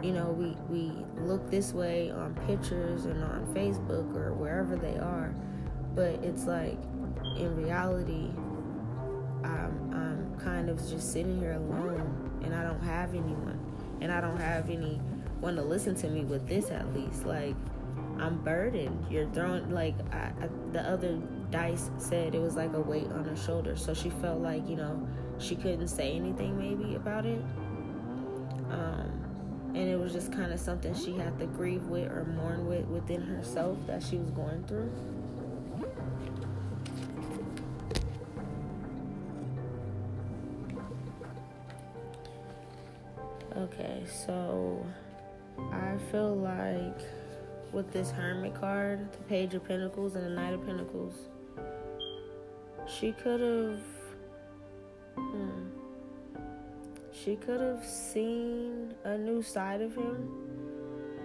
you 0.02 0.12
know, 0.12 0.30
we 0.30 0.56
we 0.68 0.92
look 1.18 1.50
this 1.50 1.72
way 1.72 2.10
on 2.10 2.34
pictures 2.46 3.04
and 3.04 3.22
on 3.22 3.46
Facebook 3.54 4.14
or 4.16 4.32
wherever 4.34 4.76
they 4.76 4.96
are, 4.98 5.34
but 5.94 6.14
it's 6.24 6.44
like 6.44 6.78
in 7.36 7.56
reality, 7.56 8.30
I'm 9.44 9.92
I'm 9.92 10.38
kind 10.38 10.70
of 10.70 10.78
just 10.78 11.12
sitting 11.12 11.38
here 11.38 11.52
alone, 11.52 12.40
and 12.44 12.54
I 12.54 12.62
don't 12.62 12.82
have 12.82 13.10
anyone, 13.10 13.58
and 14.00 14.12
I 14.12 14.20
don't 14.20 14.38
have 14.38 14.70
anyone 14.70 15.56
to 15.56 15.62
listen 15.62 15.94
to 15.96 16.08
me 16.08 16.24
with 16.24 16.46
this 16.46 16.70
at 16.70 16.94
least, 16.94 17.26
like. 17.26 17.56
I'm 18.18 18.36
burdened. 18.42 19.06
You're 19.10 19.30
throwing 19.30 19.70
like 19.70 19.94
I, 20.12 20.30
I, 20.42 20.48
the 20.72 20.82
other 20.82 21.18
dice 21.50 21.90
said 21.98 22.34
it 22.34 22.40
was 22.40 22.56
like 22.56 22.72
a 22.74 22.80
weight 22.80 23.10
on 23.12 23.24
her 23.24 23.36
shoulder. 23.36 23.76
So 23.76 23.94
she 23.94 24.10
felt 24.10 24.40
like 24.40 24.68
you 24.68 24.76
know 24.76 25.06
she 25.38 25.56
couldn't 25.56 25.88
say 25.88 26.12
anything 26.12 26.58
maybe 26.58 26.94
about 26.96 27.26
it. 27.26 27.42
Um, 28.70 29.20
and 29.74 29.88
it 29.88 29.98
was 29.98 30.12
just 30.12 30.32
kind 30.32 30.52
of 30.52 30.60
something 30.60 30.94
she 30.94 31.12
had 31.16 31.38
to 31.38 31.46
grieve 31.46 31.84
with 31.86 32.10
or 32.10 32.24
mourn 32.24 32.66
with 32.66 32.86
within 32.86 33.20
herself 33.20 33.78
that 33.86 34.02
she 34.02 34.16
was 34.16 34.30
going 34.30 34.64
through. 34.64 34.90
Okay, 43.56 44.04
so 44.06 44.86
I 45.72 45.96
feel 46.10 46.36
like 46.36 47.00
with 47.72 47.92
this 47.92 48.10
Hermit 48.10 48.54
card, 48.54 49.12
the 49.12 49.18
Page 49.24 49.54
of 49.54 49.66
Pentacles, 49.66 50.14
and 50.14 50.24
the 50.24 50.30
Knight 50.30 50.54
of 50.54 50.64
Pentacles, 50.64 51.14
she 52.86 53.12
could 53.12 53.40
have. 53.40 53.80
Hmm, 55.16 55.68
she 57.12 57.36
could 57.36 57.60
have 57.60 57.84
seen 57.84 58.94
a 59.04 59.16
new 59.16 59.42
side 59.42 59.80
of 59.80 59.94
him, 59.94 60.28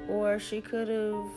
or 0.09 0.39
she 0.39 0.61
could 0.61 0.87
have. 0.87 1.29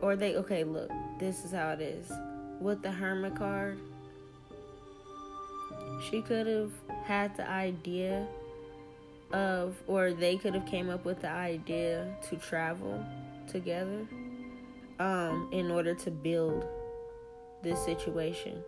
Or 0.00 0.16
they. 0.16 0.36
Okay, 0.36 0.64
look, 0.64 0.90
this 1.18 1.44
is 1.44 1.52
how 1.52 1.70
it 1.70 1.80
is. 1.80 2.12
With 2.60 2.82
the 2.82 2.90
Hermit 2.90 3.36
card, 3.36 3.78
she 6.10 6.22
could 6.22 6.46
have 6.46 6.72
had 7.04 7.36
the 7.36 7.48
idea 7.48 8.26
of 9.32 9.76
or 9.86 10.12
they 10.12 10.36
could 10.36 10.54
have 10.54 10.66
came 10.66 10.88
up 10.88 11.04
with 11.04 11.20
the 11.20 11.28
idea 11.28 12.06
to 12.28 12.36
travel 12.36 13.04
together 13.48 14.06
um 15.00 15.48
in 15.52 15.70
order 15.70 15.94
to 15.94 16.10
build 16.10 16.64
this 17.62 17.84
situation 17.84 18.62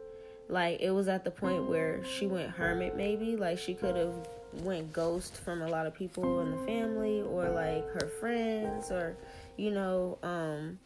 like 0.48 0.80
it 0.80 0.90
was 0.90 1.08
at 1.08 1.24
the 1.24 1.30
point 1.30 1.68
where 1.68 2.04
she 2.04 2.26
went 2.26 2.50
hermit 2.50 2.96
maybe. 2.96 3.36
Like 3.36 3.58
she 3.58 3.74
could 3.74 3.96
have 3.96 4.14
went 4.62 4.92
ghost 4.92 5.36
from 5.36 5.62
a 5.62 5.68
lot 5.68 5.86
of 5.86 5.94
people 5.94 6.40
in 6.40 6.50
the 6.50 6.66
family 6.66 7.22
or 7.22 7.48
like 7.50 7.86
her 7.92 8.08
friends 8.20 8.90
or 8.90 9.16
you 9.56 9.70
know 9.70 10.18
um 10.22 10.78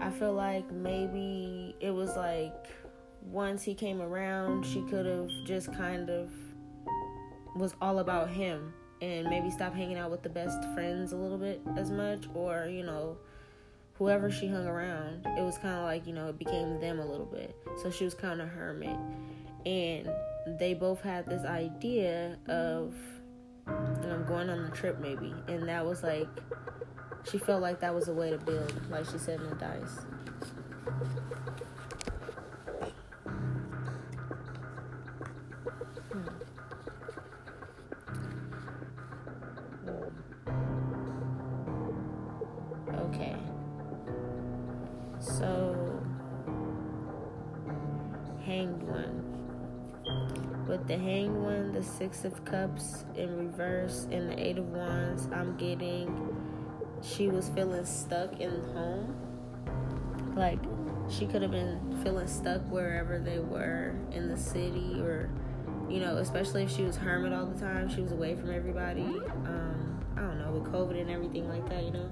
i 0.00 0.10
feel 0.10 0.32
like 0.32 0.70
maybe 0.72 1.74
it 1.80 1.90
was 1.90 2.16
like 2.16 2.66
once 3.22 3.62
he 3.62 3.74
came 3.74 4.00
around 4.00 4.64
she 4.64 4.80
could 4.82 5.04
have 5.04 5.28
just 5.44 5.72
kind 5.74 6.08
of 6.08 6.30
was 7.56 7.74
all 7.80 7.98
about 7.98 8.30
him 8.30 8.72
and 9.02 9.28
maybe 9.28 9.50
stop 9.50 9.74
hanging 9.74 9.98
out 9.98 10.10
with 10.10 10.22
the 10.22 10.28
best 10.28 10.62
friends 10.74 11.12
a 11.12 11.16
little 11.16 11.38
bit 11.38 11.60
as 11.76 11.90
much 11.90 12.24
or 12.34 12.68
you 12.70 12.82
know 12.82 13.16
whoever 14.00 14.30
she 14.30 14.48
hung 14.48 14.66
around 14.66 15.26
it 15.26 15.42
was 15.42 15.58
kind 15.58 15.76
of 15.76 15.84
like 15.84 16.06
you 16.06 16.14
know 16.14 16.28
it 16.28 16.38
became 16.38 16.80
them 16.80 16.98
a 16.98 17.06
little 17.06 17.26
bit. 17.26 17.54
So 17.82 17.90
she 17.90 18.04
was 18.04 18.14
kind 18.14 18.40
of 18.40 18.48
hermit. 18.48 18.96
And 19.66 20.08
they 20.58 20.72
both 20.72 21.02
had 21.02 21.26
this 21.26 21.44
idea 21.44 22.38
of 22.48 22.94
you 23.68 24.08
know, 24.08 24.24
going 24.26 24.48
on 24.48 24.62
the 24.64 24.70
trip 24.70 24.98
maybe. 25.00 25.34
And 25.48 25.68
that 25.68 25.84
was 25.84 26.02
like 26.02 26.28
she 27.30 27.36
felt 27.36 27.60
like 27.60 27.80
that 27.80 27.94
was 27.94 28.08
a 28.08 28.14
way 28.14 28.30
to 28.30 28.38
build 28.38 28.72
like 28.90 29.04
she 29.04 29.18
said 29.18 29.38
in 29.38 29.50
the 29.50 29.56
dice 29.56 29.98
hmm. 36.10 36.28
Hmm. 42.94 43.49
The 50.90 50.98
hanged 50.98 51.36
one, 51.36 51.72
the 51.72 51.82
six 51.82 52.24
of 52.24 52.44
cups 52.44 53.04
in 53.14 53.36
reverse, 53.36 54.08
and 54.10 54.30
the 54.30 54.44
eight 54.44 54.58
of 54.58 54.66
wands, 54.70 55.28
I'm 55.32 55.56
getting 55.56 56.36
she 57.02 57.28
was 57.28 57.48
feeling 57.50 57.84
stuck 57.84 58.40
in 58.40 58.50
home. 58.74 59.14
Like 60.36 60.58
she 61.08 61.26
could 61.26 61.42
have 61.42 61.50
been 61.50 62.00
feeling 62.02 62.26
stuck 62.26 62.60
wherever 62.70 63.18
they 63.18 63.38
were 63.38 63.94
in 64.12 64.28
the 64.28 64.36
city 64.36 65.00
or 65.00 65.30
you 65.88 66.00
know, 66.00 66.18
especially 66.18 66.64
if 66.64 66.70
she 66.70 66.82
was 66.82 66.96
hermit 66.96 67.32
all 67.32 67.46
the 67.46 67.58
time, 67.58 67.88
she 67.88 68.00
was 68.00 68.12
away 68.12 68.36
from 68.36 68.50
everybody. 68.50 69.02
Um, 69.02 70.04
I 70.16 70.20
don't 70.20 70.38
know, 70.38 70.52
with 70.52 70.72
COVID 70.72 71.00
and 71.00 71.10
everything 71.10 71.48
like 71.48 71.68
that, 71.68 71.84
you 71.84 71.90
know. 71.90 72.08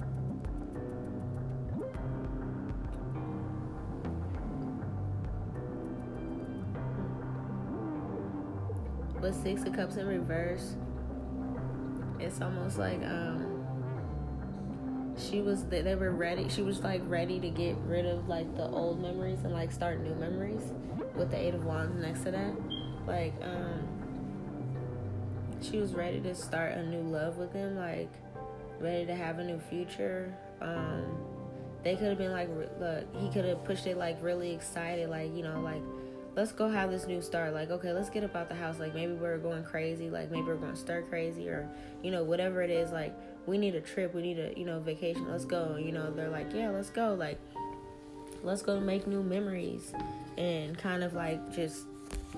But 9.29 9.35
Six 9.35 9.63
of 9.65 9.75
Cups 9.75 9.97
in 9.97 10.07
reverse, 10.07 10.75
it's 12.19 12.41
almost 12.41 12.79
like 12.79 13.03
um 13.03 13.63
she 15.19 15.43
was 15.43 15.65
they 15.67 15.95
were 15.95 16.13
ready 16.13 16.49
she 16.49 16.63
was 16.63 16.81
like 16.81 17.03
ready 17.05 17.39
to 17.39 17.51
get 17.51 17.77
rid 17.85 18.07
of 18.07 18.27
like 18.27 18.57
the 18.57 18.67
old 18.67 19.03
memories 19.03 19.41
and 19.45 19.53
like 19.53 19.71
start 19.71 20.01
new 20.01 20.15
memories 20.15 20.73
with 21.15 21.31
the 21.31 21.37
eight 21.37 21.53
of 21.53 21.63
wands 21.67 21.95
next 22.01 22.23
to 22.23 22.31
that. 22.31 22.55
Like 23.07 23.35
um 23.43 23.87
she 25.61 25.77
was 25.77 25.93
ready 25.93 26.21
to 26.21 26.35
start 26.35 26.73
a 26.73 26.87
new 26.87 27.03
love 27.03 27.37
with 27.37 27.53
him 27.53 27.77
like 27.77 28.11
ready 28.81 29.05
to 29.05 29.15
have 29.15 29.41
a 29.41 29.45
new 29.45 29.61
future. 29.61 30.35
Um 30.63 31.05
they 31.85 31.97
could 31.97 32.09
have 32.09 32.19
been 32.19 32.33
like 32.33 32.49
look 32.81 33.05
he 33.21 33.29
could 33.29 33.45
have 33.45 33.63
pushed 33.67 33.87
it 33.87 33.99
like 33.99 34.23
really 34.23 34.53
excited 34.53 35.11
like 35.11 35.37
you 35.37 35.43
know 35.43 35.61
like 35.61 35.83
let's 36.35 36.53
go 36.53 36.69
have 36.69 36.91
this 36.91 37.07
new 37.07 37.21
start. 37.21 37.53
Like, 37.53 37.71
okay, 37.71 37.93
let's 37.93 38.11
get 38.11 38.25
about 38.25 38.49
the 38.49 38.55
house. 38.55 38.79
Like, 38.79 38.95
maybe 38.95 39.13
we're 39.13 39.39
going 39.39 39.65
crazy. 39.65 40.11
Like, 40.11 40.31
maybe 40.31 40.45
we're 40.45 40.57
going 40.57 40.77
stir 40.77 41.03
crazy, 41.03 41.49
or 41.49 41.69
you 42.03 42.11
know, 42.11 42.25
whatever 42.25 42.63
it 42.63 42.71
is. 42.71 42.91
Like, 42.91 43.15
we 43.47 43.59
need 43.59 43.75
a 43.75 43.81
trip. 43.81 44.15
We 44.15 44.23
need 44.23 44.39
a 44.39 44.53
you 44.57 44.65
know 44.65 44.81
vacation. 44.81 45.29
Let's 45.31 45.45
go. 45.45 45.77
You 45.77 45.93
know, 45.93 46.11
they're 46.11 46.31
like, 46.31 46.53
yeah, 46.53 46.71
let's 46.71 46.91
go. 46.91 47.15
Like, 47.15 47.39
let's 48.43 48.63
go 48.63 48.81
make 48.81 49.07
new 49.07 49.23
memories, 49.23 49.93
and 50.37 50.77
kind 50.79 51.03
of 51.03 51.15
like 51.15 51.55
just 51.55 51.85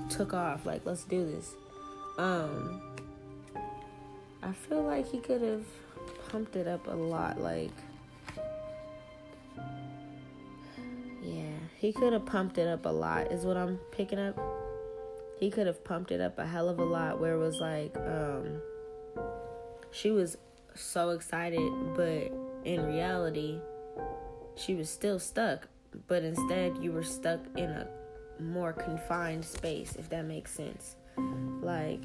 took 0.08 0.34
off. 0.34 0.66
Like, 0.66 0.82
let's 0.84 1.04
do 1.04 1.24
this. 1.26 1.54
Um, 2.18 2.80
I 4.42 4.52
feel 4.52 4.82
like 4.82 5.10
he 5.10 5.18
could 5.18 5.42
have 5.42 5.64
pumped 6.28 6.56
it 6.56 6.66
up 6.66 6.86
a 6.86 6.94
lot. 6.94 7.40
Like 7.40 7.72
He 11.80 11.94
could 11.94 12.12
have 12.12 12.26
pumped 12.26 12.58
it 12.58 12.68
up 12.68 12.84
a 12.84 12.90
lot, 12.90 13.32
is 13.32 13.46
what 13.46 13.56
I'm 13.56 13.78
picking 13.90 14.18
up. 14.18 14.38
He 15.38 15.50
could 15.50 15.66
have 15.66 15.82
pumped 15.82 16.12
it 16.12 16.20
up 16.20 16.38
a 16.38 16.44
hell 16.44 16.68
of 16.68 16.78
a 16.78 16.84
lot 16.84 17.18
where 17.18 17.36
it 17.36 17.38
was 17.38 17.58
like, 17.58 17.96
um, 17.96 18.60
she 19.90 20.10
was 20.10 20.36
so 20.74 21.08
excited, 21.10 21.72
but 21.96 22.30
in 22.66 22.84
reality, 22.84 23.60
she 24.56 24.74
was 24.74 24.90
still 24.90 25.18
stuck. 25.18 25.68
But 26.06 26.22
instead, 26.22 26.76
you 26.82 26.92
were 26.92 27.02
stuck 27.02 27.40
in 27.56 27.70
a 27.70 27.88
more 28.38 28.74
confined 28.74 29.46
space, 29.46 29.96
if 29.98 30.10
that 30.10 30.26
makes 30.26 30.52
sense. 30.52 30.96
Like, 31.62 32.04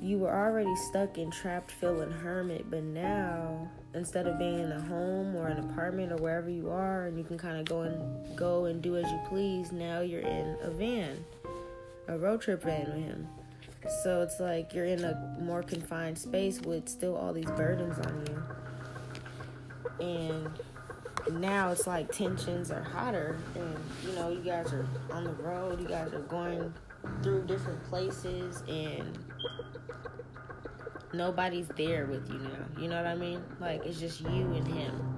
you 0.00 0.16
were 0.16 0.34
already 0.34 0.74
stuck 0.88 1.18
and 1.18 1.30
trapped 1.30 1.72
feeling 1.72 2.10
hermit, 2.10 2.70
but 2.70 2.84
now 2.84 3.70
instead 3.94 4.26
of 4.26 4.38
being 4.38 4.58
in 4.58 4.72
a 4.72 4.80
home 4.82 5.34
or 5.34 5.48
an 5.48 5.58
apartment 5.58 6.12
or 6.12 6.16
wherever 6.16 6.50
you 6.50 6.70
are 6.70 7.06
and 7.06 7.18
you 7.18 7.24
can 7.24 7.38
kind 7.38 7.58
of 7.58 7.64
go 7.64 7.82
and 7.82 8.36
go 8.36 8.66
and 8.66 8.82
do 8.82 8.96
as 8.96 9.10
you 9.10 9.20
please, 9.28 9.72
now 9.72 10.00
you're 10.00 10.20
in 10.20 10.56
a 10.62 10.70
van, 10.70 11.24
a 12.08 12.18
road 12.18 12.42
trip 12.42 12.62
van 12.62 12.86
with 12.86 13.04
him. 13.04 13.28
So 14.02 14.22
it's 14.22 14.40
like 14.40 14.74
you're 14.74 14.84
in 14.84 15.04
a 15.04 15.36
more 15.40 15.62
confined 15.62 16.18
space 16.18 16.60
with 16.60 16.88
still 16.88 17.16
all 17.16 17.32
these 17.32 17.46
burdens 17.46 17.98
on 18.06 18.26
you. 18.26 20.06
And 20.06 21.40
now 21.40 21.70
it's 21.70 21.86
like 21.86 22.12
tensions 22.12 22.70
are 22.70 22.82
hotter 22.82 23.38
and 23.54 23.76
you 24.04 24.12
know, 24.12 24.30
you 24.30 24.40
guys 24.40 24.72
are 24.72 24.86
on 25.12 25.24
the 25.24 25.32
road, 25.32 25.80
you 25.80 25.88
guys 25.88 26.12
are 26.12 26.20
going 26.20 26.72
through 27.22 27.46
different 27.46 27.82
places 27.84 28.62
and 28.68 29.18
nobody's 31.12 31.68
there 31.76 32.06
with 32.06 32.28
you 32.30 32.38
now. 32.38 32.82
You 32.82 32.88
know 32.88 32.96
what 32.96 33.06
I 33.06 33.14
mean? 33.14 33.42
Like 33.60 33.84
it's 33.84 34.00
just 34.00 34.20
you 34.20 34.28
and 34.28 34.66
him. 34.66 35.14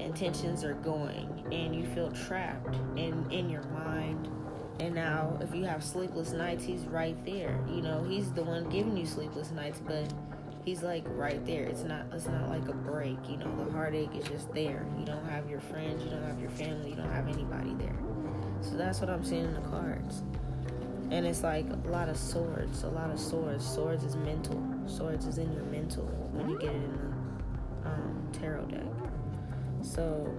And 0.00 0.14
tensions 0.14 0.62
are 0.64 0.74
going 0.74 1.44
and 1.52 1.74
you 1.74 1.84
feel 1.86 2.10
trapped 2.10 2.76
in 2.96 3.30
in 3.30 3.50
your 3.50 3.64
mind. 3.64 4.28
And 4.80 4.94
now 4.94 5.36
if 5.40 5.54
you 5.54 5.64
have 5.64 5.82
sleepless 5.82 6.32
nights, 6.32 6.64
he's 6.64 6.84
right 6.86 7.16
there. 7.24 7.58
You 7.68 7.82
know, 7.82 8.04
he's 8.04 8.32
the 8.32 8.44
one 8.44 8.68
giving 8.68 8.96
you 8.96 9.06
sleepless 9.06 9.50
nights, 9.50 9.80
but 9.84 10.12
he's 10.64 10.82
like 10.82 11.04
right 11.08 11.44
there. 11.44 11.64
It's 11.64 11.82
not 11.82 12.06
it's 12.12 12.26
not 12.26 12.48
like 12.48 12.68
a 12.68 12.74
break, 12.74 13.18
you 13.28 13.38
know, 13.38 13.64
the 13.64 13.72
heartache 13.72 14.14
is 14.14 14.28
just 14.28 14.52
there. 14.54 14.86
You 14.98 15.04
don't 15.04 15.24
have 15.28 15.50
your 15.50 15.60
friends, 15.60 16.04
you 16.04 16.10
don't 16.10 16.24
have 16.24 16.40
your 16.40 16.50
family, 16.50 16.90
you 16.90 16.96
don't 16.96 17.10
have 17.10 17.28
anybody 17.28 17.74
there. 17.74 17.98
So 18.60 18.76
that's 18.76 19.00
what 19.00 19.10
I'm 19.10 19.24
seeing 19.24 19.44
in 19.44 19.54
the 19.54 19.68
cards 19.68 20.22
and 21.10 21.26
it's 21.26 21.42
like 21.42 21.66
a 21.70 21.88
lot 21.88 22.08
of 22.08 22.16
swords 22.16 22.82
a 22.82 22.88
lot 22.88 23.10
of 23.10 23.18
swords. 23.18 23.66
Swords 23.66 24.04
is 24.04 24.16
mental. 24.16 24.62
Swords 24.86 25.26
is 25.26 25.38
in 25.38 25.52
your 25.52 25.64
mental 25.64 26.04
when 26.32 26.48
you 26.48 26.58
get 26.58 26.70
it 26.70 26.76
in 26.76 27.14
the 27.82 27.88
um, 27.88 28.28
tarot 28.32 28.66
deck. 28.66 28.82
So 29.82 30.32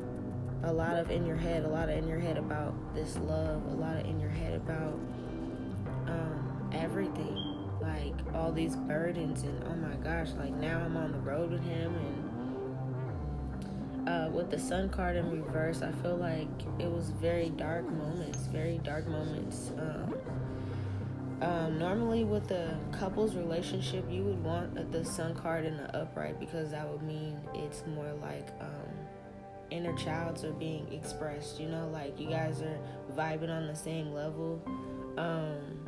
a 0.63 0.71
lot 0.71 0.97
of 0.97 1.09
in 1.09 1.25
your 1.25 1.37
head 1.37 1.63
a 1.63 1.69
lot 1.69 1.89
of 1.89 1.97
in 1.97 2.07
your 2.07 2.19
head 2.19 2.37
about 2.37 2.73
this 2.93 3.15
love 3.17 3.63
a 3.71 3.75
lot 3.75 3.95
of 3.95 4.05
in 4.05 4.19
your 4.19 4.29
head 4.29 4.55
about 4.55 4.99
um, 6.07 6.69
everything. 6.73 7.55
Like 7.81 8.13
all 8.33 8.51
these 8.51 8.75
burdens 8.75 9.43
and 9.43 9.63
oh 9.63 9.75
my 9.75 9.95
gosh 10.03 10.29
like 10.37 10.53
now 10.53 10.79
i'm 10.79 10.97
on 10.97 11.11
the 11.11 11.19
road 11.19 11.51
with 11.51 11.63
him 11.63 11.95
and 11.95 14.09
uh, 14.09 14.29
with 14.31 14.49
the 14.49 14.59
sun 14.59 14.89
card 14.89 15.15
in 15.15 15.29
reverse 15.31 15.81
i 15.81 15.91
feel 16.03 16.15
like 16.15 16.47
it 16.77 16.91
was 16.91 17.09
very 17.11 17.49
dark 17.49 17.89
moments 17.89 18.39
very 18.47 18.79
dark 18.79 19.07
moments 19.07 19.71
um, 19.77 20.13
um, 21.41 21.79
normally, 21.79 22.25
with 22.25 22.51
a 22.51 22.77
couple's 22.91 23.35
relationship, 23.35 24.05
you 24.09 24.23
would 24.23 24.43
want 24.43 24.91
the 24.91 25.05
sun 25.05 25.33
card 25.35 25.65
in 25.65 25.77
the 25.77 25.95
upright 25.95 26.39
because 26.39 26.71
that 26.71 26.87
would 26.87 27.01
mean 27.01 27.39
it's 27.53 27.83
more 27.87 28.11
like 28.21 28.49
um, 28.59 28.89
inner 29.71 29.95
childs 29.95 30.43
are 30.43 30.51
being 30.51 30.91
expressed. 30.91 31.59
You 31.59 31.69
know, 31.69 31.87
like 31.89 32.19
you 32.19 32.29
guys 32.29 32.61
are 32.61 32.77
vibing 33.15 33.49
on 33.49 33.67
the 33.67 33.75
same 33.75 34.13
level. 34.13 34.61
Um, 35.17 35.87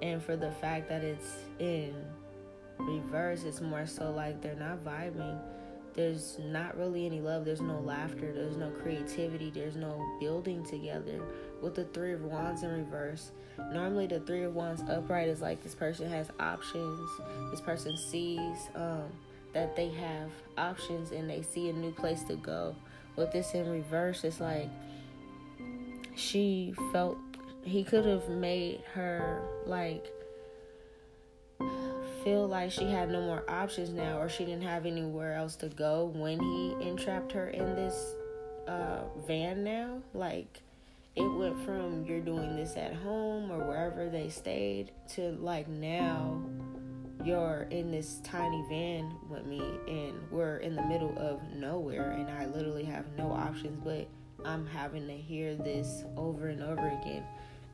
and 0.00 0.22
for 0.22 0.36
the 0.36 0.50
fact 0.52 0.88
that 0.88 1.04
it's 1.04 1.36
in 1.58 1.94
reverse, 2.78 3.44
it's 3.44 3.60
more 3.60 3.86
so 3.86 4.10
like 4.10 4.40
they're 4.40 4.54
not 4.56 4.84
vibing. 4.84 5.38
there's 5.94 6.38
not 6.40 6.76
really 6.78 7.04
any 7.04 7.20
love. 7.20 7.44
There's 7.44 7.60
no 7.60 7.78
laughter. 7.80 8.32
There's 8.32 8.56
no 8.56 8.70
creativity. 8.70 9.50
There's 9.50 9.76
no 9.76 10.02
building 10.18 10.64
together. 10.64 11.20
With 11.62 11.76
the 11.76 11.84
Three 11.84 12.12
of 12.12 12.24
Wands 12.24 12.64
in 12.64 12.70
reverse, 12.70 13.30
normally 13.72 14.06
the 14.06 14.20
Three 14.20 14.42
of 14.42 14.54
Wands 14.54 14.82
upright 14.88 15.28
is 15.28 15.40
like 15.40 15.62
this 15.62 15.74
person 15.74 16.10
has 16.10 16.28
options. 16.40 17.08
This 17.50 17.60
person 17.60 17.96
sees 17.96 18.68
um, 18.74 19.04
that 19.52 19.76
they 19.76 19.88
have 19.90 20.30
options 20.58 21.12
and 21.12 21.30
they 21.30 21.42
see 21.42 21.68
a 21.68 21.72
new 21.72 21.92
place 21.92 22.24
to 22.24 22.36
go. 22.36 22.74
With 23.16 23.32
this 23.32 23.54
in 23.54 23.70
reverse, 23.70 24.24
it's 24.24 24.40
like 24.40 24.68
she 26.16 26.74
felt 26.92 27.16
he 27.62 27.84
could 27.84 28.04
have 28.04 28.28
made 28.28 28.80
her 28.94 29.42
like 29.66 30.12
feel 32.24 32.46
like 32.46 32.70
she 32.70 32.84
had 32.84 33.10
no 33.10 33.20
more 33.20 33.44
options 33.48 33.90
now 33.90 34.18
or 34.18 34.28
she 34.28 34.44
didn't 34.44 34.62
have 34.62 34.86
anywhere 34.86 35.34
else 35.34 35.56
to 35.56 35.68
go 35.68 36.12
when 36.14 36.38
he 36.40 36.76
entrapped 36.80 37.32
her 37.32 37.48
in 37.48 37.74
this 37.74 38.14
uh, 38.68 39.00
van 39.26 39.64
now 39.64 40.00
like 40.14 40.60
it 41.14 41.28
went 41.34 41.58
from 41.64 42.04
you're 42.04 42.20
doing 42.20 42.56
this 42.56 42.76
at 42.76 42.94
home 42.94 43.50
or 43.50 43.66
wherever 43.66 44.08
they 44.08 44.28
stayed 44.28 44.90
to 45.08 45.32
like 45.40 45.68
now 45.68 46.42
you're 47.24 47.68
in 47.70 47.90
this 47.90 48.20
tiny 48.24 48.64
van 48.68 49.14
with 49.28 49.44
me 49.46 49.62
and 49.86 50.14
we're 50.30 50.56
in 50.58 50.74
the 50.74 50.82
middle 50.82 51.16
of 51.18 51.40
nowhere 51.54 52.12
and 52.12 52.28
I 52.30 52.46
literally 52.46 52.84
have 52.84 53.04
no 53.16 53.30
options 53.30 53.80
but 53.84 54.08
I'm 54.44 54.66
having 54.66 55.06
to 55.06 55.16
hear 55.16 55.54
this 55.54 56.04
over 56.16 56.48
and 56.48 56.62
over 56.62 56.88
again. 56.88 57.24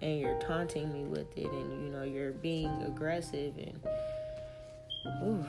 And 0.00 0.20
you're 0.20 0.38
taunting 0.40 0.92
me 0.92 1.04
with 1.04 1.36
it 1.36 1.50
and 1.50 1.84
you 1.84 1.90
know 1.90 2.04
you're 2.04 2.32
being 2.32 2.70
aggressive 2.82 3.54
and 3.56 3.80
ooh, 5.24 5.44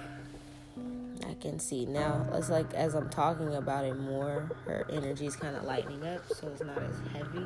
I 1.30 1.36
can 1.36 1.60
see. 1.60 1.86
Now 1.86 2.26
it's 2.34 2.50
like 2.50 2.74
as 2.74 2.96
I'm 2.96 3.10
talking 3.10 3.54
about 3.54 3.86
it 3.86 3.98
more 4.00 4.50
her 4.66 4.86
energy 4.90 5.28
is 5.28 5.36
kind 5.36 5.56
of 5.56 5.64
lightening 5.64 6.04
up 6.06 6.22
so 6.28 6.48
it's 6.48 6.64
not 6.64 6.82
as 6.82 7.00
heavy. 7.14 7.46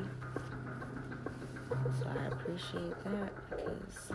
So 2.00 2.08
I 2.08 2.26
appreciate 2.26 3.04
that 3.04 3.32
because 3.50 4.10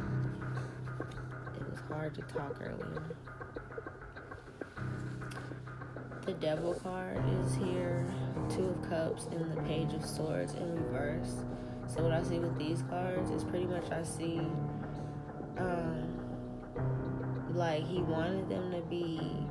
it 1.55 1.69
was 1.69 1.79
hard 1.87 2.15
to 2.15 2.21
talk 2.23 2.59
earlier. 2.61 3.03
The 6.25 6.33
devil 6.33 6.73
card 6.73 7.21
is 7.43 7.55
here. 7.55 8.07
Two 8.49 8.69
of 8.69 8.89
cups 8.89 9.27
and 9.31 9.51
the 9.51 9.61
page 9.63 9.93
of 9.93 10.03
swords 10.03 10.53
in 10.55 10.75
reverse. 10.83 11.43
So 11.87 12.01
what 12.03 12.11
I 12.11 12.23
see 12.23 12.39
with 12.39 12.57
these 12.57 12.83
cards 12.89 13.29
is 13.29 13.43
pretty 13.43 13.67
much 13.67 13.91
I 13.91 14.01
see 14.01 14.41
um 15.57 16.19
like 17.53 17.83
he 17.85 18.01
wanted 18.01 18.49
them 18.49 18.71
to 18.71 18.81
be 18.81 19.48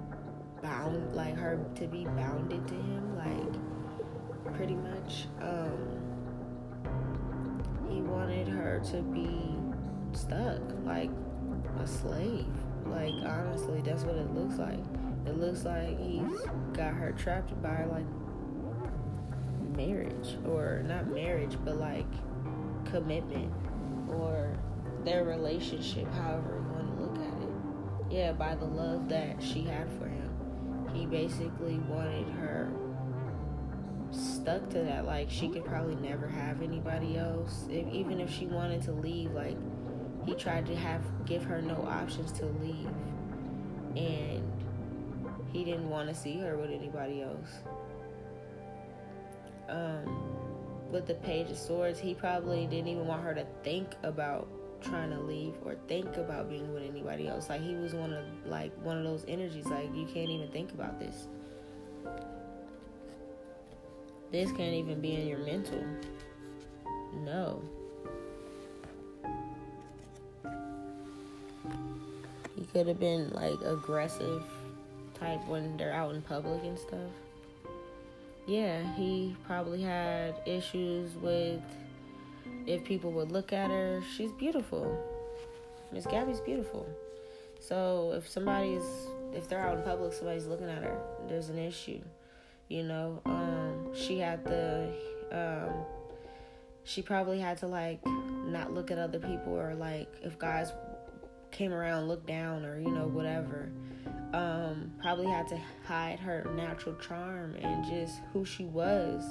bound 0.63 1.15
like 1.15 1.37
her 1.37 1.59
to 1.75 1.87
be 1.87 2.05
bounded 2.05 2.67
to 2.67 2.75
him 2.75 3.17
like 3.17 4.55
pretty 4.57 4.75
much 4.75 5.27
um 5.41 6.01
he 7.89 8.01
wanted 8.01 8.49
her 8.49 8.81
to 8.85 9.03
be 9.03 9.57
stuck 10.13 10.61
like 10.85 11.11
a 11.81 11.87
slave 11.87 12.47
like 12.87 13.13
honestly 13.25 13.81
that's 13.83 14.03
what 14.05 14.17
it 14.17 14.33
looks 14.35 14.59
like 14.59 14.79
it 15.27 15.39
looks 15.39 15.65
like 15.65 15.99
he's 16.01 16.41
got 16.73 16.95
her 16.95 17.13
trapped 17.13 17.61
by 17.63 17.85
like 17.85 18.07
marriage 19.77 20.37
or 20.47 20.83
not 20.87 21.07
marriage 21.09 21.57
but 21.65 21.77
like 21.77 22.07
commitment 22.91 23.53
or 24.09 24.57
their 25.05 25.25
relationship, 25.25 26.13
however 26.15 26.57
you 26.57 26.73
want 26.75 26.97
to 26.97 27.03
look 27.03 27.17
at 27.27 27.43
it. 27.43 27.49
Yeah, 28.11 28.33
by 28.33 28.55
the 28.55 28.65
love 28.65 29.09
that 29.09 29.43
she 29.43 29.63
had 29.63 29.91
for 29.99 30.09
him. 30.09 30.28
He 30.95 31.07
basically 31.07 31.79
wanted 31.89 32.29
her 32.35 32.71
stuck 34.11 34.69
to 34.71 34.79
that. 34.79 35.05
Like, 35.05 35.31
she 35.31 35.49
could 35.49 35.65
probably 35.65 35.97
never 35.97 36.27
have 36.27 36.63
anybody 36.63 37.17
else. 37.17 37.67
If, 37.71 37.87
even 37.93 38.21
if 38.21 38.31
she 38.33 38.47
wanted 38.47 38.83
to 38.83 38.93
leave, 38.93 39.33
like, 39.33 39.57
he 40.27 40.35
tried 40.35 40.67
to 40.67 40.77
have 40.77 41.03
give 41.25 41.45
her 41.45 41.63
no 41.63 41.77
options 41.89 42.33
to 42.33 42.47
leave. 42.47 42.89
And 43.97 44.43
he 45.53 45.65
didn't 45.65 45.89
want 45.89 46.09
to 46.09 46.15
see 46.15 46.39
her 46.39 46.57
with 46.57 46.71
anybody 46.71 47.23
else. 47.23 47.49
Um, 49.69 50.91
with 50.91 51.07
the 51.07 51.15
Page 51.15 51.51
of 51.51 51.59
Swords, 51.59 51.99
he 51.99 52.15
probably 52.15 52.67
didn't 52.67 52.89
even 52.89 53.07
want 53.07 53.23
her 53.23 53.35
to 53.35 53.47
think 53.63 53.95
about 54.03 54.49
trying 54.83 55.11
to 55.11 55.21
leave 55.21 55.55
or 55.65 55.77
think 55.89 56.17
about 56.17 56.49
being 56.49 56.73
with 56.73 56.83
anybody 56.83 57.29
else. 57.29 57.49
Like 57.49 57.63
he 57.63 57.75
was 57.75 57.95
one 57.95 58.13
of 58.13 58.25
like 58.47 58.73
one 58.83 58.99
of 58.99 59.05
those 59.05 59.25
energies. 59.29 59.67
Like 59.67 59.95
you 59.95 60.07
can't 60.07 60.31
even 60.31 60.49
think 60.49 60.73
about 60.73 60.99
this. 60.99 61.27
This 64.31 64.51
can't 64.53 64.75
even 64.75 65.01
be 65.01 65.15
in 65.15 65.27
your 65.27 65.39
mental. 65.39 65.85
No. 67.25 67.63
He 72.57 72.65
could 72.73 72.89
have 72.89 73.01
been 73.01 73.31
like 73.31 73.61
aggressive 73.65 74.43
type 75.15 75.47
when 75.47 75.77
they're 75.77 75.93
out 75.93 76.15
in 76.15 76.23
public 76.23 76.63
and 76.65 76.79
stuff 76.79 77.11
yeah, 78.49 78.83
he 78.95 79.37
probably 79.47 79.83
had 79.83 80.35
issues 80.47 81.15
with 81.17 81.61
if 82.69 82.85
people 82.85 83.11
would 83.13 83.33
look 83.33 83.53
at 83.53 83.71
her. 83.71 84.03
She's 84.17 84.31
beautiful. 84.33 84.97
Miss 85.91 86.07
Gabby's 86.07 86.41
beautiful. 86.41 86.87
So 87.59 88.13
if 88.15 88.29
somebody's 88.29 88.85
if 89.33 89.49
they're 89.49 89.61
out 89.61 89.77
in 89.79 89.83
public, 89.83 90.13
somebody's 90.13 90.47
looking 90.47 90.69
at 90.69 90.83
her, 90.83 91.01
there's 91.29 91.49
an 91.49 91.59
issue. 91.59 92.01
You 92.69 92.83
know, 92.83 93.23
um, 93.25 93.91
she 93.95 94.19
had 94.19 94.45
the 94.45 94.93
um, 95.33 95.85
she 96.85 97.01
probably 97.01 97.41
had 97.41 97.59
to 97.59 97.67
like 97.67 98.01
not 98.07 98.73
look 98.73 98.91
at 98.91 98.99
other 98.99 99.19
people 99.19 99.55
or 99.55 99.75
like 99.75 100.09
if 100.23 100.39
guys 100.39 100.73
came 101.51 101.73
around 101.73 102.07
look 102.07 102.27
down 102.27 102.65
or 102.67 102.79
you 102.79 102.91
know 102.91 103.07
whatever 103.07 103.71
um, 104.35 104.93
probably 105.01 105.27
had 105.27 105.49
to 105.49 105.59
hide 105.87 106.19
her 106.19 106.47
natural 106.55 106.95
charm 106.97 107.55
and 107.55 107.85
just 107.87 108.21
who 108.33 108.45
she 108.45 108.65
was 108.65 109.25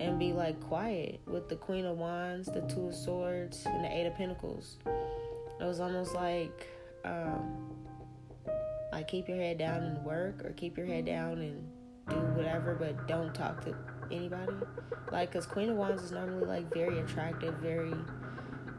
and 0.00 0.18
be 0.18 0.32
like 0.32 0.58
quiet 0.60 1.20
with 1.26 1.48
the 1.48 1.56
Queen 1.56 1.84
of 1.84 1.98
Wands, 1.98 2.48
the 2.48 2.62
Two 2.62 2.88
of 2.88 2.94
Swords, 2.94 3.64
and 3.66 3.84
the 3.84 3.92
Eight 3.94 4.06
of 4.06 4.14
Pentacles. 4.14 4.78
It 5.60 5.64
was 5.64 5.78
almost 5.78 6.14
like, 6.14 6.66
um, 7.04 7.76
like 8.92 9.06
keep 9.08 9.28
your 9.28 9.36
head 9.36 9.58
down 9.58 9.82
and 9.82 10.04
work, 10.04 10.42
or 10.44 10.50
keep 10.52 10.78
your 10.78 10.86
head 10.86 11.04
down 11.04 11.38
and 11.38 11.68
do 12.08 12.16
whatever, 12.34 12.74
but 12.74 13.06
don't 13.06 13.34
talk 13.34 13.62
to 13.66 13.76
anybody. 14.10 14.54
Like, 15.12 15.32
cause 15.32 15.46
Queen 15.46 15.68
of 15.68 15.76
Wands 15.76 16.02
is 16.02 16.12
normally 16.12 16.46
like 16.46 16.72
very 16.72 16.98
attractive, 17.00 17.54
very 17.56 17.92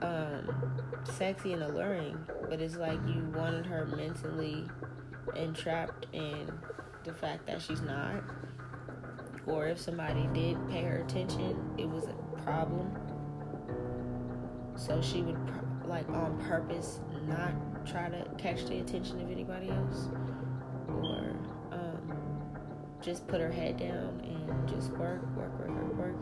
um, 0.02 0.82
sexy 1.04 1.54
and 1.54 1.62
alluring, 1.62 2.18
but 2.50 2.60
it's 2.60 2.78
like 2.78 3.00
you 3.08 3.32
wanted 3.36 3.66
her 3.68 3.86
mentally 3.86 4.66
entrapped 5.36 6.08
in 6.14 6.52
the 7.04 7.14
fact 7.14 7.46
that 7.46 7.62
she's 7.62 7.82
not. 7.82 8.24
Or 9.48 9.68
if 9.68 9.80
somebody 9.80 10.28
did 10.34 10.58
pay 10.70 10.84
her 10.84 10.98
attention, 10.98 11.58
it 11.78 11.90
was 11.90 12.06
a 12.06 12.42
problem. 12.44 12.92
So 14.76 15.02
she 15.02 15.22
would, 15.22 15.38
like, 15.86 16.08
on 16.10 16.40
purpose 16.48 17.00
not 17.28 17.86
try 17.86 18.10
to 18.10 18.26
catch 18.38 18.66
the 18.66 18.80
attention 18.80 19.22
of 19.22 19.32
anybody 19.32 19.70
else. 19.70 20.10
Or 20.88 21.36
um, 21.72 22.18
just 23.02 23.28
put 23.28 23.42
her 23.42 23.52
head 23.52 23.78
down 23.78 24.22
and 24.24 24.70
just 24.70 24.92
work, 24.92 25.22
work, 25.36 25.58
work, 25.60 25.70
work, 25.70 25.98
work. 25.98 26.16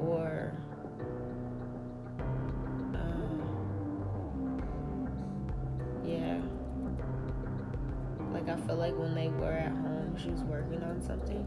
Or 0.00 0.52
Um, 2.94 4.62
yeah. 6.04 6.40
Like 8.32 8.48
I 8.48 8.56
feel 8.66 8.76
like 8.76 8.96
when 8.96 9.14
they 9.14 9.28
were 9.28 9.52
at 9.52 9.72
home, 9.72 10.16
she 10.16 10.30
was 10.30 10.42
working 10.42 10.82
on 10.82 11.00
something. 11.02 11.44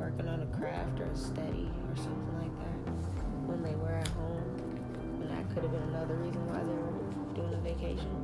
Working 0.00 0.28
on 0.28 0.40
a 0.40 0.46
craft 0.56 0.98
or 0.98 1.04
a 1.04 1.16
study 1.16 1.68
or 1.90 1.96
something 1.96 2.38
like 2.40 2.58
that 2.58 2.92
when 3.46 3.62
they 3.62 3.74
were 3.74 3.92
at 3.92 4.08
home. 4.08 4.56
And 5.20 5.30
that 5.30 5.46
could 5.52 5.62
have 5.62 5.72
been 5.72 5.82
another 5.94 6.14
reason 6.14 6.40
why 6.48 6.60
they 6.64 6.72
were 6.72 7.34
doing 7.34 7.52
a 7.52 7.60
vacation. 7.60 8.16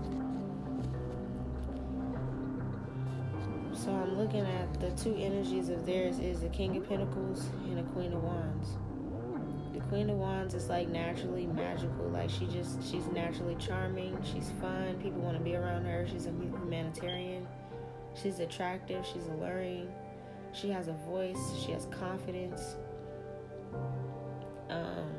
So 3.75 3.91
I'm 3.93 4.17
looking 4.17 4.41
at 4.41 4.81
the 4.81 4.91
two 4.93 5.15
energies 5.17 5.69
of 5.69 5.85
theirs 5.85 6.19
is 6.19 6.41
the 6.41 6.49
King 6.49 6.79
of 6.79 6.89
Pentacles 6.89 7.45
and 7.67 7.77
the 7.77 7.83
Queen 7.93 8.15
of 8.15 8.23
Wands. 8.23 8.69
The 9.75 9.81
Queen 9.81 10.09
of 10.09 10.17
Wands 10.17 10.55
is 10.55 10.71
like 10.71 10.89
naturally 10.89 11.47
magical. 11.47 12.09
Like 12.09 12.31
she 12.31 12.47
just 12.47 12.83
she's 12.91 13.07
naturally 13.09 13.55
charming. 13.57 14.17
She's 14.25 14.51
fun. 14.63 14.99
People 15.03 15.21
want 15.21 15.37
to 15.37 15.45
be 15.45 15.55
around 15.55 15.85
her. 15.85 16.07
She's 16.11 16.25
a 16.25 16.31
humanitarian. 16.31 17.47
She's 18.15 18.41
attractive. 18.41 19.05
She's 19.05 19.27
alluring. 19.27 19.93
She 20.53 20.71
has 20.71 20.89
a 20.89 20.93
voice. 20.93 21.53
She 21.65 21.73
has 21.73 21.87
confidence. 21.87 22.77
Um, 24.69 25.13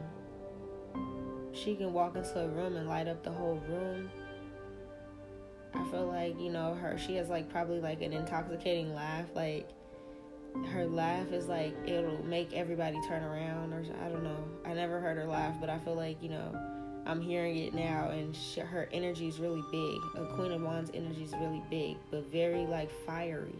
she 1.54 1.76
can 1.76 1.94
walk 1.94 2.16
into 2.16 2.40
a 2.40 2.48
room 2.48 2.76
and 2.76 2.88
light 2.88 3.08
up 3.08 3.24
the 3.24 3.32
whole 3.32 3.62
room. 3.70 4.10
I 5.74 5.84
feel 5.92 6.08
like, 6.08 6.40
you 6.40 6.52
know, 6.52 6.74
her 6.76 6.98
she 6.98 7.16
has 7.16 7.30
like 7.30 7.50
probably 7.50 7.80
like 7.80 8.02
an 8.02 8.13
intoxicating 8.13 8.94
laugh. 8.96 9.26
Like 9.36 9.70
her 10.72 10.86
laugh 10.88 11.32
is 11.32 11.48
like 11.48 11.76
it'll 11.86 12.24
make 12.24 12.54
everybody 12.54 12.98
turn 13.08 13.24
around 13.24 13.74
or 13.74 13.84
I 14.04 14.10
don't 14.10 14.24
know. 14.24 14.44
I 14.66 14.74
never 14.74 15.00
heard 15.00 15.18
her 15.18 15.26
laugh, 15.26 15.56
but 15.60 15.70
I 15.70 15.78
feel 15.80 15.96
like, 15.96 16.22
you 16.22 16.30
know, 16.30 16.52
I'm 17.08 17.22
hearing 17.22 17.56
it 17.56 17.74
now, 17.74 18.10
and 18.10 18.36
she, 18.36 18.60
her 18.60 18.90
energy 18.92 19.30
is 19.30 19.40
really 19.40 19.63
big. 19.72 20.22
A 20.22 20.26
Queen 20.36 20.52
of 20.52 20.62
Wands 20.62 20.92
energy 20.94 21.24
is 21.24 21.32
really 21.40 21.63
big, 21.70 21.96
but 22.12 22.30
very 22.30 22.66
like 22.66 22.92
fiery. 23.06 23.56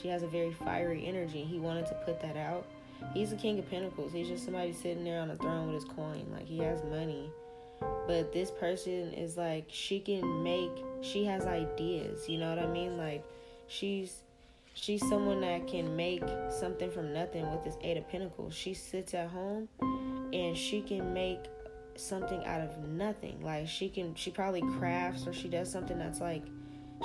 She 0.00 0.08
has 0.08 0.22
a 0.22 0.26
very 0.26 0.52
fiery 0.52 1.06
energy. 1.06 1.44
He 1.44 1.58
wanted 1.58 1.86
to 1.86 1.94
put 2.04 2.20
that 2.20 2.36
out. 2.36 2.66
He's 3.12 3.30
the 3.30 3.36
King 3.36 3.58
of 3.58 3.68
Pentacles. 3.70 4.12
He's 4.12 4.28
just 4.28 4.44
somebody 4.44 4.72
sitting 4.72 5.04
there 5.04 5.20
on 5.20 5.28
the 5.28 5.36
throne 5.36 5.66
with 5.66 5.82
his 5.82 5.92
coin. 5.92 6.26
Like 6.32 6.46
he 6.46 6.58
has 6.58 6.82
money. 6.84 7.30
But 8.06 8.32
this 8.32 8.50
person 8.50 9.12
is 9.12 9.36
like 9.36 9.66
she 9.68 10.00
can 10.00 10.42
make 10.42 10.70
she 11.00 11.24
has 11.24 11.46
ideas, 11.46 12.28
you 12.28 12.38
know 12.38 12.54
what 12.54 12.58
I 12.58 12.66
mean? 12.66 12.96
Like 12.96 13.24
she's 13.66 14.22
she's 14.74 15.06
someone 15.08 15.40
that 15.40 15.66
can 15.66 15.94
make 15.96 16.22
something 16.50 16.90
from 16.90 17.12
nothing 17.12 17.50
with 17.50 17.64
this 17.64 17.76
8 17.82 17.96
of 17.98 18.08
pentacles. 18.08 18.54
She 18.54 18.74
sits 18.74 19.14
at 19.14 19.28
home 19.28 19.68
and 20.32 20.56
she 20.56 20.82
can 20.82 21.12
make 21.12 21.40
something 21.96 22.44
out 22.44 22.60
of 22.60 22.78
nothing. 22.88 23.40
Like 23.42 23.68
she 23.68 23.88
can 23.88 24.14
she 24.14 24.30
probably 24.30 24.62
crafts 24.78 25.26
or 25.26 25.32
she 25.32 25.48
does 25.48 25.70
something 25.70 25.98
that's 25.98 26.20
like 26.20 26.42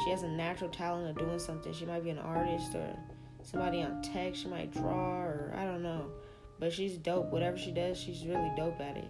she 0.03 0.09
has 0.11 0.23
a 0.23 0.27
natural 0.27 0.69
talent 0.69 1.09
of 1.09 1.17
doing 1.17 1.39
something. 1.39 1.73
She 1.73 1.85
might 1.85 2.03
be 2.03 2.09
an 2.09 2.19
artist 2.19 2.75
or 2.75 2.95
somebody 3.43 3.81
on 3.81 4.01
tech, 4.01 4.35
she 4.35 4.47
might 4.47 4.71
draw 4.71 5.21
or 5.21 5.53
I 5.55 5.65
don't 5.65 5.83
know. 5.83 6.11
But 6.59 6.73
she's 6.73 6.97
dope. 6.97 7.31
Whatever 7.31 7.57
she 7.57 7.71
does, 7.71 7.97
she's 7.97 8.25
really 8.25 8.51
dope 8.55 8.79
at 8.81 8.97
it. 8.97 9.09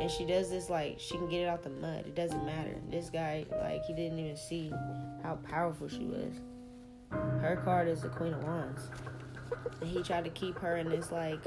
And 0.00 0.10
she 0.10 0.24
does 0.24 0.50
this 0.50 0.70
like 0.70 0.98
she 0.98 1.16
can 1.16 1.28
get 1.28 1.42
it 1.42 1.48
out 1.48 1.62
the 1.62 1.70
mud. 1.70 2.06
It 2.06 2.14
doesn't 2.14 2.44
matter. 2.44 2.76
This 2.90 3.10
guy 3.10 3.44
like 3.60 3.84
he 3.84 3.92
didn't 3.92 4.18
even 4.18 4.36
see 4.36 4.72
how 5.22 5.38
powerful 5.48 5.88
she 5.88 6.04
was. 6.04 6.40
Her 7.10 7.60
card 7.64 7.88
is 7.88 8.02
the 8.02 8.08
Queen 8.08 8.32
of 8.32 8.42
Wands. 8.42 8.88
And 9.80 9.90
he 9.90 10.02
tried 10.02 10.24
to 10.24 10.30
keep 10.30 10.58
her 10.58 10.76
in 10.78 10.88
this 10.88 11.12
like 11.12 11.44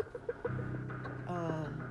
um 1.28 1.87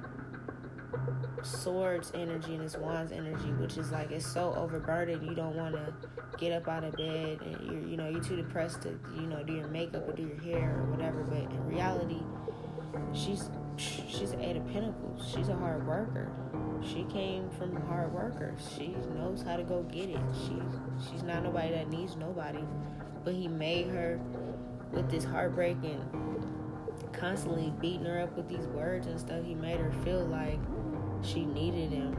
swords 1.46 2.12
energy 2.14 2.54
and 2.54 2.64
this 2.64 2.76
wands 2.76 3.12
energy, 3.12 3.52
which 3.52 3.76
is 3.76 3.90
like 3.90 4.10
it's 4.10 4.26
so 4.26 4.54
overburdened 4.56 5.26
you 5.26 5.34
don't 5.34 5.56
want 5.56 5.74
to 5.74 5.92
get 6.38 6.52
up 6.52 6.68
out 6.68 6.84
of 6.84 6.96
bed 6.96 7.40
and 7.40 7.60
you're 7.66 7.88
you 7.88 7.96
know 7.96 8.08
you're 8.08 8.22
too 8.22 8.36
depressed 8.36 8.82
to 8.82 8.98
you 9.14 9.22
know 9.22 9.42
do 9.42 9.54
your 9.54 9.68
makeup 9.68 10.06
or 10.08 10.12
do 10.12 10.22
your 10.22 10.40
hair 10.40 10.76
or 10.80 10.84
whatever. 10.90 11.22
But 11.22 11.50
in 11.50 11.66
reality, 11.66 12.20
she's 13.12 13.48
she's 13.76 14.32
an 14.32 14.40
eight 14.40 14.56
of 14.56 14.66
pentacles. 14.72 15.32
She's 15.34 15.48
a 15.48 15.56
hard 15.56 15.86
worker. 15.86 16.30
She 16.82 17.04
came 17.04 17.50
from 17.50 17.74
hard 17.86 18.12
workers. 18.12 18.60
She 18.76 18.88
knows 19.14 19.42
how 19.42 19.56
to 19.56 19.62
go 19.62 19.82
get 19.84 20.10
it. 20.10 20.20
She's 20.32 21.08
she's 21.10 21.22
not 21.22 21.42
nobody 21.42 21.70
that 21.70 21.90
needs 21.90 22.16
nobody. 22.16 22.64
But 23.24 23.34
he 23.34 23.48
made 23.48 23.88
her 23.88 24.20
with 24.92 25.10
this 25.10 25.24
heartbreak 25.24 25.76
and 25.82 26.26
constantly 27.12 27.72
beating 27.80 28.06
her 28.06 28.20
up 28.20 28.36
with 28.36 28.48
these 28.48 28.66
words 28.68 29.06
and 29.06 29.18
stuff. 29.18 29.44
He 29.44 29.54
made 29.54 29.80
her 29.80 29.92
feel 30.04 30.24
like 30.24 30.60
she 31.26 31.44
needed 31.44 31.92
him. 31.92 32.16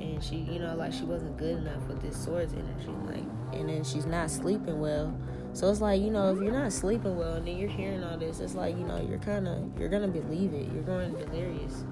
And 0.00 0.22
she 0.22 0.36
you 0.36 0.58
know 0.58 0.74
like 0.74 0.92
she 0.92 1.04
wasn't 1.04 1.36
good 1.36 1.58
enough 1.58 1.86
with 1.86 2.00
this 2.00 2.16
swords 2.16 2.54
energy 2.54 2.90
like 3.06 3.24
and 3.52 3.68
then 3.68 3.84
she's 3.84 4.06
not 4.06 4.30
sleeping 4.30 4.80
well. 4.80 5.14
So 5.52 5.70
it's 5.70 5.80
like 5.80 6.00
you 6.00 6.10
know 6.10 6.32
if 6.32 6.40
you're 6.40 6.52
not 6.52 6.72
sleeping 6.72 7.16
well 7.16 7.34
and 7.34 7.46
then 7.46 7.58
you're 7.58 7.68
hearing 7.68 8.02
all 8.02 8.16
this 8.16 8.40
it's 8.40 8.54
like 8.54 8.76
you 8.78 8.84
know 8.84 9.00
you're 9.06 9.18
kind 9.18 9.46
of 9.46 9.78
you're 9.78 9.90
gonna 9.90 10.08
believe 10.08 10.54
it. 10.54 10.72
You're 10.72 10.82
going 10.82 11.12
delirious. 11.14 11.84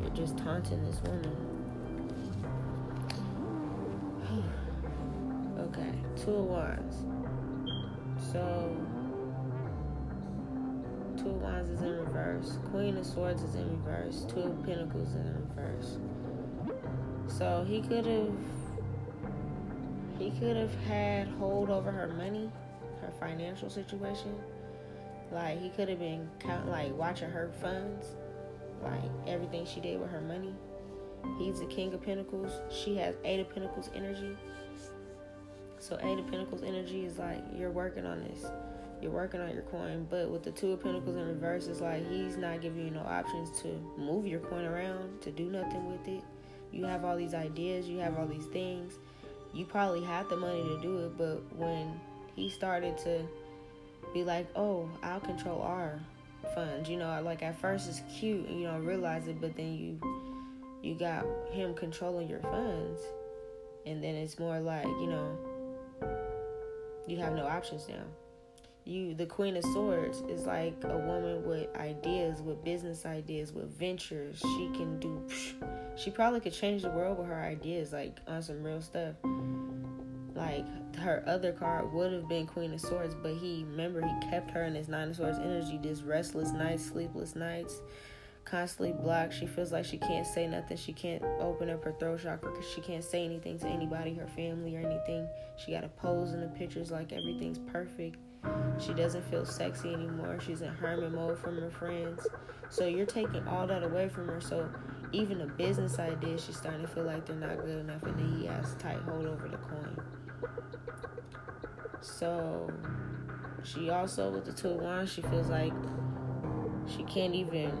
You're 0.00 0.10
just 0.10 0.36
taunting 0.36 0.84
this 0.84 1.00
woman. 1.02 1.36
Okay 5.58 5.96
two 6.16 6.34
of 6.34 6.44
wands. 6.46 6.96
So 8.32 8.76
Two 11.16 11.30
of 11.30 11.42
Wands 11.42 11.70
is 11.70 11.80
in 11.80 11.96
reverse. 11.98 12.58
Queen 12.70 12.96
of 12.96 13.06
Swords 13.06 13.42
is 13.42 13.54
in 13.54 13.70
reverse. 13.70 14.26
Two 14.28 14.40
of 14.40 14.66
Pentacles 14.66 15.08
is 15.08 15.14
in 15.14 15.46
reverse. 15.56 15.98
So 17.28 17.64
he 17.66 17.80
could 17.80 18.06
have 18.06 18.34
he 20.18 20.30
could 20.30 20.56
have 20.56 20.74
had 20.86 21.28
hold 21.28 21.70
over 21.70 21.90
her 21.90 22.08
money, 22.08 22.50
her 23.00 23.12
financial 23.18 23.70
situation. 23.70 24.34
Like 25.32 25.60
he 25.60 25.70
could 25.70 25.88
have 25.88 25.98
been 25.98 26.28
count 26.38 26.68
like 26.68 26.96
watching 26.96 27.30
her 27.30 27.50
funds, 27.60 28.06
like 28.82 29.02
everything 29.26 29.66
she 29.66 29.80
did 29.80 30.00
with 30.00 30.10
her 30.10 30.20
money. 30.20 30.54
He's 31.38 31.60
the 31.60 31.66
King 31.66 31.92
of 31.94 32.02
Pentacles. 32.02 32.52
She 32.70 32.96
has 32.96 33.16
Eight 33.24 33.40
of 33.40 33.52
Pentacles 33.52 33.90
energy. 33.94 34.36
So 35.78 35.98
Eight 36.02 36.18
of 36.18 36.26
Pentacles 36.28 36.62
energy 36.62 37.04
is 37.04 37.18
like 37.18 37.42
you're 37.56 37.70
working 37.70 38.06
on 38.06 38.22
this 38.24 38.46
you're 39.00 39.10
working 39.10 39.40
on 39.40 39.52
your 39.52 39.62
coin. 39.62 40.06
But 40.10 40.30
with 40.30 40.42
the 40.42 40.50
Two 40.50 40.72
of 40.72 40.82
Pentacles 40.82 41.16
in 41.16 41.26
reverse, 41.26 41.66
it's 41.66 41.80
like 41.80 42.08
he's 42.10 42.36
not 42.36 42.60
giving 42.60 42.84
you 42.84 42.90
no 42.90 43.00
options 43.00 43.60
to 43.62 43.68
move 43.98 44.26
your 44.26 44.40
coin 44.40 44.64
around, 44.64 45.20
to 45.22 45.30
do 45.30 45.50
nothing 45.50 45.90
with 45.90 46.06
it. 46.08 46.22
You 46.72 46.84
have 46.84 47.04
all 47.04 47.16
these 47.16 47.34
ideas, 47.34 47.88
you 47.88 47.98
have 47.98 48.18
all 48.18 48.26
these 48.26 48.46
things. 48.46 48.94
You 49.52 49.64
probably 49.64 50.04
have 50.04 50.28
the 50.28 50.36
money 50.36 50.62
to 50.62 50.80
do 50.80 50.98
it, 50.98 51.16
but 51.16 51.40
when 51.56 51.98
he 52.34 52.50
started 52.50 52.98
to 52.98 53.22
be 54.12 54.24
like, 54.24 54.46
oh, 54.56 54.88
I'll 55.02 55.20
control 55.20 55.62
our 55.62 56.00
funds, 56.54 56.88
you 56.88 56.96
know, 56.96 57.20
like 57.24 57.42
at 57.42 57.58
first 57.60 57.88
it's 57.88 58.02
cute 58.18 58.46
and 58.48 58.60
you 58.60 58.66
don't 58.66 58.84
realize 58.84 59.28
it, 59.28 59.40
but 59.40 59.56
then 59.56 59.74
you 59.74 60.00
you 60.82 60.94
got 60.94 61.24
him 61.50 61.74
controlling 61.74 62.28
your 62.28 62.40
funds, 62.40 63.00
and 63.86 64.04
then 64.04 64.14
it's 64.14 64.38
more 64.38 64.60
like, 64.60 64.84
you 64.84 65.06
know, 65.06 65.38
you 67.08 67.16
have 67.16 67.32
no 67.32 67.46
options 67.46 67.88
now 67.88 68.04
you 68.86 69.14
the 69.14 69.26
queen 69.26 69.56
of 69.56 69.64
swords 69.64 70.22
is 70.28 70.46
like 70.46 70.76
a 70.84 70.96
woman 70.96 71.44
with 71.44 71.74
ideas 71.76 72.40
with 72.40 72.62
business 72.64 73.04
ideas 73.04 73.52
with 73.52 73.68
ventures. 73.76 74.38
She 74.38 74.70
can 74.74 75.00
do 75.00 75.26
she 75.96 76.10
probably 76.10 76.40
could 76.40 76.52
change 76.52 76.82
the 76.82 76.90
world 76.90 77.18
with 77.18 77.26
her 77.26 77.42
ideas 77.42 77.92
like 77.92 78.18
on 78.28 78.42
some 78.42 78.62
real 78.62 78.80
stuff. 78.80 79.16
Like 80.34 80.66
her 80.96 81.24
other 81.26 81.52
card 81.52 81.92
would 81.92 82.12
have 82.12 82.28
been 82.28 82.46
queen 82.46 82.72
of 82.72 82.80
swords 82.80 83.14
but 83.14 83.34
he 83.34 83.64
remember 83.68 84.06
he 84.06 84.30
kept 84.30 84.50
her 84.52 84.64
in 84.64 84.74
his 84.74 84.88
nine 84.88 85.10
of 85.10 85.16
swords 85.16 85.38
energy 85.38 85.78
this 85.82 86.02
restless 86.02 86.52
nights 86.52 86.84
sleepless 86.84 87.34
nights 87.34 87.80
constantly 88.44 88.92
blocked. 88.92 89.34
She 89.34 89.46
feels 89.46 89.72
like 89.72 89.84
she 89.84 89.98
can't 89.98 90.26
say 90.26 90.46
nothing. 90.46 90.76
She 90.76 90.92
can't 90.92 91.22
open 91.40 91.68
up 91.68 91.82
her 91.82 91.92
throat 91.98 92.20
chakra 92.22 92.52
because 92.52 92.70
she 92.70 92.80
can't 92.80 93.02
say 93.02 93.24
anything 93.24 93.58
to 93.58 93.66
anybody 93.66 94.14
her 94.14 94.28
family 94.28 94.76
or 94.76 94.80
anything. 94.80 95.28
She 95.56 95.72
got 95.72 95.80
to 95.80 95.88
pose 95.88 96.32
in 96.32 96.40
the 96.40 96.46
pictures 96.46 96.92
like 96.92 97.12
everything's 97.12 97.58
perfect 97.58 98.16
she 98.78 98.92
doesn't 98.92 99.24
feel 99.30 99.44
sexy 99.44 99.92
anymore. 99.92 100.38
She's 100.40 100.62
in 100.62 100.68
hermit 100.68 101.12
mode 101.12 101.38
from 101.38 101.58
her 101.58 101.70
friends. 101.70 102.26
So 102.68 102.86
you're 102.86 103.06
taking 103.06 103.46
all 103.48 103.66
that 103.66 103.82
away 103.82 104.08
from 104.08 104.28
her. 104.28 104.40
So 104.40 104.68
even 105.12 105.40
a 105.40 105.46
business 105.46 105.98
idea, 105.98 106.38
she's 106.38 106.56
starting 106.56 106.82
to 106.82 106.88
feel 106.88 107.04
like 107.04 107.26
they're 107.26 107.36
not 107.36 107.58
good 107.64 107.78
enough, 107.78 108.02
and 108.02 108.18
then 108.18 108.40
he 108.40 108.46
has 108.46 108.74
tight 108.74 108.98
hold 108.98 109.26
over 109.26 109.48
the 109.48 109.56
coin. 109.56 110.00
So 112.00 112.70
she 113.62 113.90
also 113.90 114.30
with 114.30 114.44
the 114.44 114.52
two 114.52 114.70
of 114.70 114.80
wands, 114.80 115.12
she 115.12 115.22
feels 115.22 115.48
like 115.48 115.72
she 116.86 117.02
can't 117.04 117.34
even. 117.34 117.72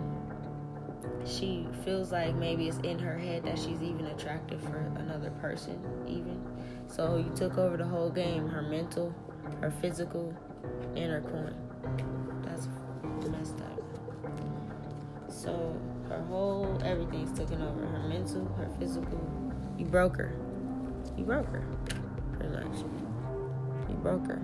She 1.24 1.66
feels 1.84 2.12
like 2.12 2.34
maybe 2.36 2.68
it's 2.68 2.78
in 2.78 2.98
her 3.00 3.18
head 3.18 3.44
that 3.44 3.58
she's 3.58 3.82
even 3.82 4.06
attractive 4.06 4.60
for 4.62 4.92
another 4.96 5.30
person, 5.40 5.80
even. 6.06 6.40
So 6.86 7.16
you 7.16 7.30
took 7.34 7.58
over 7.58 7.76
the 7.76 7.84
whole 7.84 8.10
game, 8.10 8.48
her 8.48 8.62
mental, 8.62 9.14
her 9.60 9.70
physical, 9.70 10.36
and 10.96 11.12
her 11.12 11.20
coin. 11.20 11.54
That's 12.42 12.68
messed 13.30 13.60
up. 13.60 13.82
So 15.28 15.78
her 16.08 16.22
whole 16.24 16.80
everything's 16.84 17.36
taken 17.38 17.62
over. 17.62 17.86
Her 17.86 18.08
mental, 18.08 18.46
her 18.56 18.68
physical. 18.78 19.20
You 19.76 19.84
broke 19.84 20.16
her. 20.16 20.34
You 21.16 21.24
broke 21.24 21.48
her. 21.48 21.64
Pretty 22.32 22.54
much. 22.54 22.78
You 23.88 23.96
broke 23.96 24.26
her. 24.26 24.42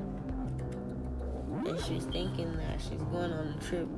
And 1.67 1.81
she's 1.81 2.05
thinking 2.05 2.57
that 2.57 2.81
she's 2.81 3.03
going 3.11 3.33
on 3.33 3.55
a 3.59 3.65
trip 3.65 3.89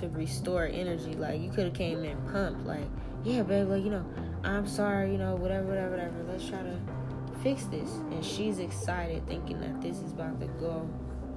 to 0.00 0.08
restore 0.10 0.66
energy. 0.66 1.14
Like 1.14 1.40
you 1.40 1.50
could 1.50 1.64
have 1.64 1.74
came 1.74 2.04
in 2.04 2.16
pumped, 2.28 2.64
like, 2.66 2.86
yeah, 3.24 3.42
babe, 3.42 3.68
like, 3.68 3.84
you 3.84 3.90
know, 3.90 4.04
I'm 4.44 4.66
sorry, 4.66 5.12
you 5.12 5.18
know, 5.18 5.34
whatever, 5.34 5.66
whatever, 5.66 5.90
whatever. 5.90 6.24
Let's 6.28 6.48
try 6.48 6.62
to 6.62 6.78
fix 7.42 7.64
this. 7.64 7.90
And 8.10 8.24
she's 8.24 8.58
excited, 8.58 9.26
thinking 9.26 9.60
that 9.60 9.82
this 9.82 9.96
is 9.98 10.12
about 10.12 10.40
to 10.40 10.46
go 10.46 10.88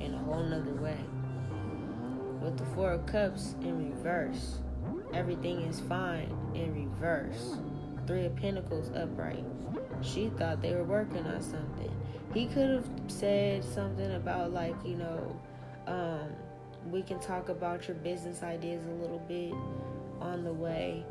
in 0.03 0.13
a 0.13 0.17
whole 0.19 0.43
nother 0.43 0.73
way. 0.73 0.97
With 2.41 2.57
the 2.57 2.65
Four 2.75 2.91
of 2.91 3.05
Cups 3.05 3.55
in 3.61 3.89
reverse, 3.89 4.59
everything 5.13 5.61
is 5.61 5.79
fine 5.79 6.35
in 6.53 6.73
reverse. 6.73 7.55
Three 8.05 8.25
of 8.25 8.35
Pentacles 8.35 8.91
upright. 8.95 9.45
She 10.01 10.29
thought 10.37 10.61
they 10.61 10.73
were 10.73 10.83
working 10.83 11.25
on 11.25 11.41
something. 11.41 11.89
He 12.33 12.47
could 12.47 12.69
have 12.69 12.89
said 13.07 13.63
something 13.63 14.13
about, 14.15 14.51
like, 14.51 14.75
you 14.83 14.97
know, 14.97 15.39
um, 15.87 16.29
we 16.91 17.01
can 17.01 17.19
talk 17.19 17.47
about 17.49 17.87
your 17.87 17.95
business 17.97 18.43
ideas 18.43 18.83
a 18.85 19.01
little 19.01 19.19
bit 19.19 19.53
on 20.19 20.43
the 20.43 20.51
way, 20.51 21.05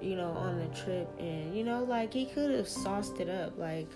you 0.00 0.16
know, 0.16 0.30
on 0.30 0.58
the 0.58 0.74
trip. 0.74 1.10
And, 1.18 1.54
you 1.54 1.64
know, 1.64 1.84
like, 1.84 2.14
he 2.14 2.24
could 2.24 2.50
have 2.50 2.68
sauced 2.68 3.20
it 3.20 3.28
up. 3.28 3.58
Like, 3.58 3.88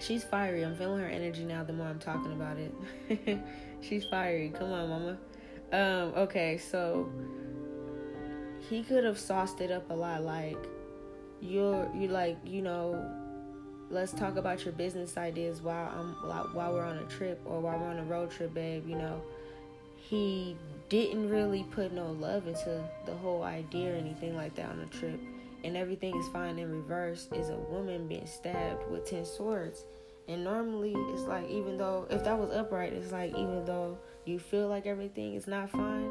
she's 0.00 0.24
fiery. 0.24 0.64
I'm 0.64 0.76
feeling 0.76 1.00
her 1.00 1.08
energy 1.08 1.44
now 1.44 1.64
the 1.64 1.72
more 1.72 1.86
I'm 1.86 1.98
talking 1.98 2.32
about 2.32 2.56
it. 2.58 3.38
she's 3.80 4.04
fiery. 4.04 4.52
Come 4.54 4.72
on, 4.72 4.88
mama. 4.88 5.18
Um, 5.72 6.12
okay, 6.16 6.58
so 6.58 7.10
he 8.68 8.82
could 8.82 9.04
have 9.04 9.18
sauced 9.18 9.60
it 9.60 9.70
up 9.70 9.90
a 9.90 9.94
lot 9.94 10.22
like 10.22 10.58
you're 11.40 11.90
you 11.94 12.08
like, 12.08 12.38
you 12.44 12.62
know, 12.62 13.04
let's 13.90 14.12
talk 14.12 14.36
about 14.36 14.64
your 14.64 14.72
business 14.72 15.16
ideas 15.16 15.60
while 15.62 15.92
I'm 15.96 16.12
while 16.54 16.72
we're 16.72 16.84
on 16.84 16.98
a 16.98 17.04
trip 17.04 17.40
or 17.44 17.60
while 17.60 17.78
we're 17.78 17.88
on 17.88 17.98
a 17.98 18.04
road 18.04 18.30
trip, 18.30 18.54
babe, 18.54 18.88
you 18.88 18.96
know. 18.96 19.22
He 19.96 20.56
didn't 20.88 21.28
really 21.28 21.64
put 21.64 21.92
no 21.92 22.12
love 22.12 22.46
into 22.46 22.80
the 23.06 23.14
whole 23.14 23.42
idea 23.42 23.92
or 23.92 23.96
anything 23.96 24.36
like 24.36 24.54
that 24.54 24.70
on 24.70 24.78
the 24.78 24.86
trip. 24.98 25.20
And 25.64 25.76
everything 25.76 26.16
is 26.16 26.28
fine 26.28 26.58
in 26.58 26.70
reverse 26.70 27.28
is 27.32 27.48
a 27.48 27.56
woman 27.56 28.06
being 28.06 28.26
stabbed 28.26 28.88
with 28.90 29.08
10 29.08 29.24
swords. 29.24 29.84
And 30.28 30.42
normally 30.42 30.94
it's 31.12 31.22
like, 31.22 31.48
even 31.48 31.76
though, 31.76 32.06
if 32.10 32.24
that 32.24 32.38
was 32.38 32.50
upright, 32.50 32.92
it's 32.92 33.12
like, 33.12 33.30
even 33.30 33.64
though 33.64 33.98
you 34.24 34.38
feel 34.38 34.68
like 34.68 34.86
everything 34.86 35.34
is 35.34 35.46
not 35.46 35.70
fine, 35.70 36.10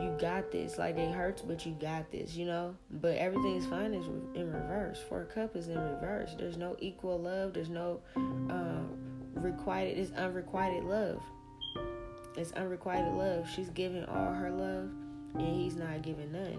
you 0.00 0.14
got 0.20 0.50
this. 0.50 0.78
Like 0.78 0.96
it 0.96 1.12
hurts, 1.12 1.42
but 1.42 1.64
you 1.64 1.72
got 1.80 2.10
this, 2.10 2.34
you 2.34 2.44
know? 2.44 2.74
But 2.90 3.16
everything 3.16 3.56
is 3.56 3.66
fine 3.66 3.94
is 3.94 4.06
in 4.34 4.52
reverse. 4.52 4.98
Four 5.08 5.24
cup 5.24 5.56
is 5.56 5.68
in 5.68 5.78
reverse. 5.78 6.34
There's 6.38 6.56
no 6.56 6.76
equal 6.80 7.18
love, 7.18 7.54
there's 7.54 7.70
no 7.70 8.00
um, 8.16 8.90
requited, 9.34 9.98
it's 9.98 10.12
unrequited 10.12 10.84
love. 10.84 11.22
It's 12.36 12.52
unrequited 12.52 13.12
love. 13.14 13.48
She's 13.48 13.70
giving 13.70 14.04
all 14.04 14.32
her 14.32 14.50
love, 14.50 14.90
and 15.34 15.56
he's 15.56 15.76
not 15.76 16.02
giving 16.02 16.30
none. 16.30 16.58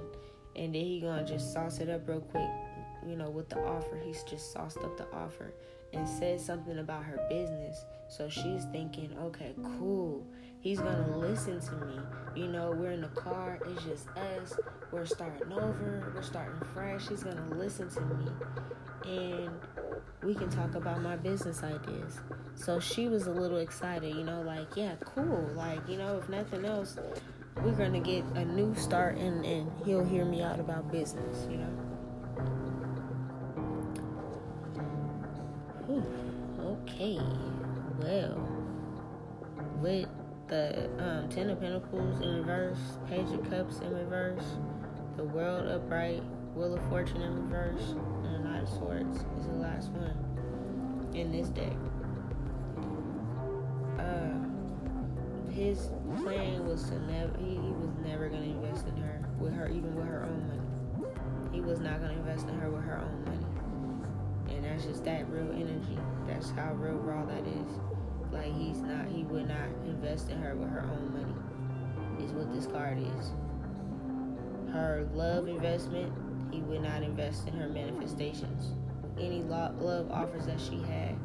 And 0.55 0.73
then 0.73 0.81
he 0.81 0.99
gonna 0.99 1.25
just 1.25 1.53
sauce 1.53 1.79
it 1.79 1.89
up 1.89 2.07
real 2.07 2.21
quick, 2.21 2.49
you 3.07 3.15
know, 3.15 3.29
with 3.29 3.49
the 3.49 3.59
offer. 3.59 3.99
He's 4.03 4.23
just 4.23 4.51
sauced 4.51 4.79
up 4.79 4.97
the 4.97 5.07
offer 5.13 5.53
and 5.93 6.07
said 6.07 6.39
something 6.39 6.79
about 6.79 7.03
her 7.03 7.19
business. 7.29 7.85
So 8.07 8.29
she's 8.29 8.65
thinking, 8.71 9.15
okay, 9.19 9.53
cool. 9.77 10.25
He's 10.61 10.79
gonna 10.79 11.17
listen 11.17 11.59
to 11.61 11.85
me. 11.85 11.99
You 12.35 12.47
know, 12.47 12.71
we're 12.71 12.91
in 12.91 13.01
the 13.01 13.07
car, 13.09 13.59
it's 13.65 13.83
just 13.83 14.07
us. 14.09 14.57
We're 14.91 15.05
starting 15.05 15.51
over, 15.53 16.11
we're 16.13 16.21
starting 16.21 16.59
fresh. 16.73 17.07
He's 17.07 17.23
gonna 17.23 17.47
listen 17.55 17.89
to 17.91 18.01
me. 18.01 18.31
And 19.05 19.49
we 20.21 20.35
can 20.35 20.49
talk 20.49 20.75
about 20.75 21.01
my 21.01 21.15
business 21.15 21.63
ideas. 21.63 22.19
So 22.55 22.79
she 22.79 23.07
was 23.07 23.27
a 23.27 23.31
little 23.31 23.59
excited, 23.59 24.13
you 24.13 24.23
know, 24.23 24.41
like, 24.41 24.75
yeah, 24.75 24.95
cool. 24.99 25.49
Like, 25.55 25.87
you 25.87 25.97
know, 25.97 26.17
if 26.17 26.27
nothing 26.27 26.65
else, 26.65 26.97
we're 27.57 27.89
to 27.89 27.99
get 27.99 28.23
a 28.35 28.45
new 28.45 28.73
start 28.75 29.17
and, 29.17 29.45
and 29.45 29.71
he'll 29.85 30.05
hear 30.05 30.25
me 30.25 30.41
out 30.41 30.59
about 30.59 30.91
business, 30.91 31.47
you 31.49 31.57
know. 31.57 31.65
Whew. 35.87 36.05
Okay, 36.59 37.19
well, 37.99 38.47
with 39.81 40.07
the 40.47 40.89
um, 40.99 41.29
Ten 41.29 41.49
of 41.49 41.59
Pentacles 41.59 42.21
in 42.21 42.37
reverse, 42.37 42.97
Page 43.07 43.31
of 43.31 43.49
Cups 43.49 43.79
in 43.79 43.93
reverse, 43.93 44.43
the 45.17 45.23
World 45.23 45.67
upright, 45.67 46.23
Wheel 46.55 46.75
of 46.75 46.89
Fortune 46.89 47.21
in 47.21 47.43
reverse, 47.43 47.91
and 48.23 48.35
the 48.35 48.39
Knight 48.39 48.63
of 48.63 48.69
Swords 48.69 49.17
is 49.39 49.45
the 49.47 49.53
last 49.53 49.89
one 49.91 51.09
in 51.13 51.31
this 51.31 51.49
deck. 51.49 51.73
Uh, 53.99 54.48
his 55.51 55.89
plan 56.21 56.67
was 56.67 56.83
to 56.89 56.99
never. 57.11 57.37
He, 57.37 57.51
he 57.51 57.71
was 57.71 57.91
never 58.05 58.29
gonna 58.29 58.43
invest 58.43 58.87
in 58.87 58.97
her 58.97 59.27
with 59.39 59.53
her, 59.53 59.67
even 59.67 59.95
with 59.95 60.05
her 60.05 60.23
own 60.23 60.47
money. 60.47 61.09
He 61.51 61.61
was 61.61 61.79
not 61.79 62.01
gonna 62.01 62.13
invest 62.13 62.47
in 62.47 62.57
her 62.59 62.69
with 62.69 62.83
her 62.83 62.97
own 62.97 63.23
money, 63.25 64.55
and 64.55 64.65
that's 64.65 64.85
just 64.85 65.03
that 65.05 65.29
real 65.29 65.51
energy. 65.51 65.97
That's 66.27 66.51
how 66.51 66.73
real 66.73 66.95
raw 66.95 67.25
that 67.25 67.45
is. 67.45 67.79
Like 68.31 68.53
he's 68.55 68.81
not. 68.81 69.07
He 69.07 69.23
would 69.23 69.47
not 69.47 69.67
invest 69.85 70.29
in 70.29 70.39
her 70.41 70.55
with 70.55 70.69
her 70.69 70.81
own 70.81 71.13
money. 71.13 72.23
Is 72.23 72.31
what 72.33 72.53
this 72.53 72.65
card 72.65 72.97
is. 72.99 73.31
Her 74.73 75.07
love 75.13 75.47
investment 75.47 76.13
he 76.51 76.61
would 76.61 76.81
not 76.81 77.03
invest 77.03 77.47
in 77.47 77.53
her 77.55 77.69
manifestations. 77.69 78.73
Any 79.19 79.43
love 79.43 80.11
offers 80.11 80.45
that 80.45 80.59
she 80.59 80.79
had, 80.81 81.15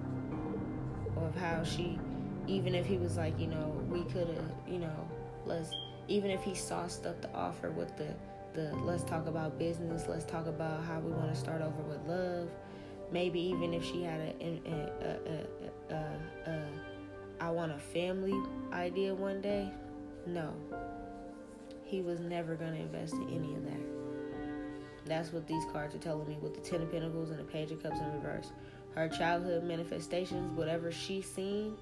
of 1.17 1.35
how 1.37 1.63
she, 1.63 1.99
even 2.47 2.75
if 2.75 2.87
he 2.87 2.99
was 2.99 3.17
like, 3.17 3.39
you 3.39 3.47
know, 3.47 3.81
we 3.89 4.03
could 4.05 4.29
have, 4.29 4.53
you 4.69 4.79
know, 4.79 5.09
let's, 5.47 5.71
even 6.09 6.31
if 6.31 6.43
he 6.43 6.55
sauced 6.55 7.07
up 7.07 7.21
the 7.21 7.33
offer 7.33 7.71
with 7.71 7.97
the, 7.97 8.15
the 8.53 8.75
let's 8.77 9.05
talk 9.05 9.27
about 9.27 9.59
business, 9.59 10.05
let's 10.09 10.25
talk 10.25 10.47
about 10.47 10.85
how 10.85 11.01
we 11.01 11.11
want 11.13 11.33
to 11.33 11.39
start 11.39 11.63
over 11.63 11.83
with 11.83 12.01
love. 12.07 12.49
Maybe 13.11 13.41
even 13.41 13.75
if 13.75 13.85
she 13.85 14.03
had 14.03 14.21
a, 14.21 14.35
a, 14.41 14.91
a, 15.91 15.95
a, 15.95 16.51
a 16.51 16.69
I 17.41 17.51
want 17.51 17.73
a 17.73 17.79
family 17.79 18.35
idea 18.73 19.15
one 19.15 19.41
day, 19.41 19.71
no, 20.27 20.55
he 21.85 22.01
was 22.01 22.21
never 22.21 22.55
going 22.55 22.73
to 22.73 22.81
invest 22.81 23.15
in 23.15 23.29
any 23.29 23.55
of 23.55 23.65
that. 23.65 23.81
That's 25.07 25.33
what 25.33 25.47
these 25.47 25.65
cards 25.71 25.95
are 25.95 25.99
telling 25.99 26.27
me 26.27 26.39
with 26.41 26.55
the 26.55 26.61
Ten 26.61 26.81
of 26.81 26.91
Pentacles 26.91 27.31
and 27.31 27.39
the 27.39 27.45
Page 27.45 27.71
of 27.71 27.83
Cups 27.83 27.99
in 27.99 28.13
reverse. 28.13 28.53
Her 28.95 29.09
childhood 29.09 29.65
manifestations, 29.65 30.57
whatever 30.57 30.91
she's 30.91 31.29
seen 31.31 31.77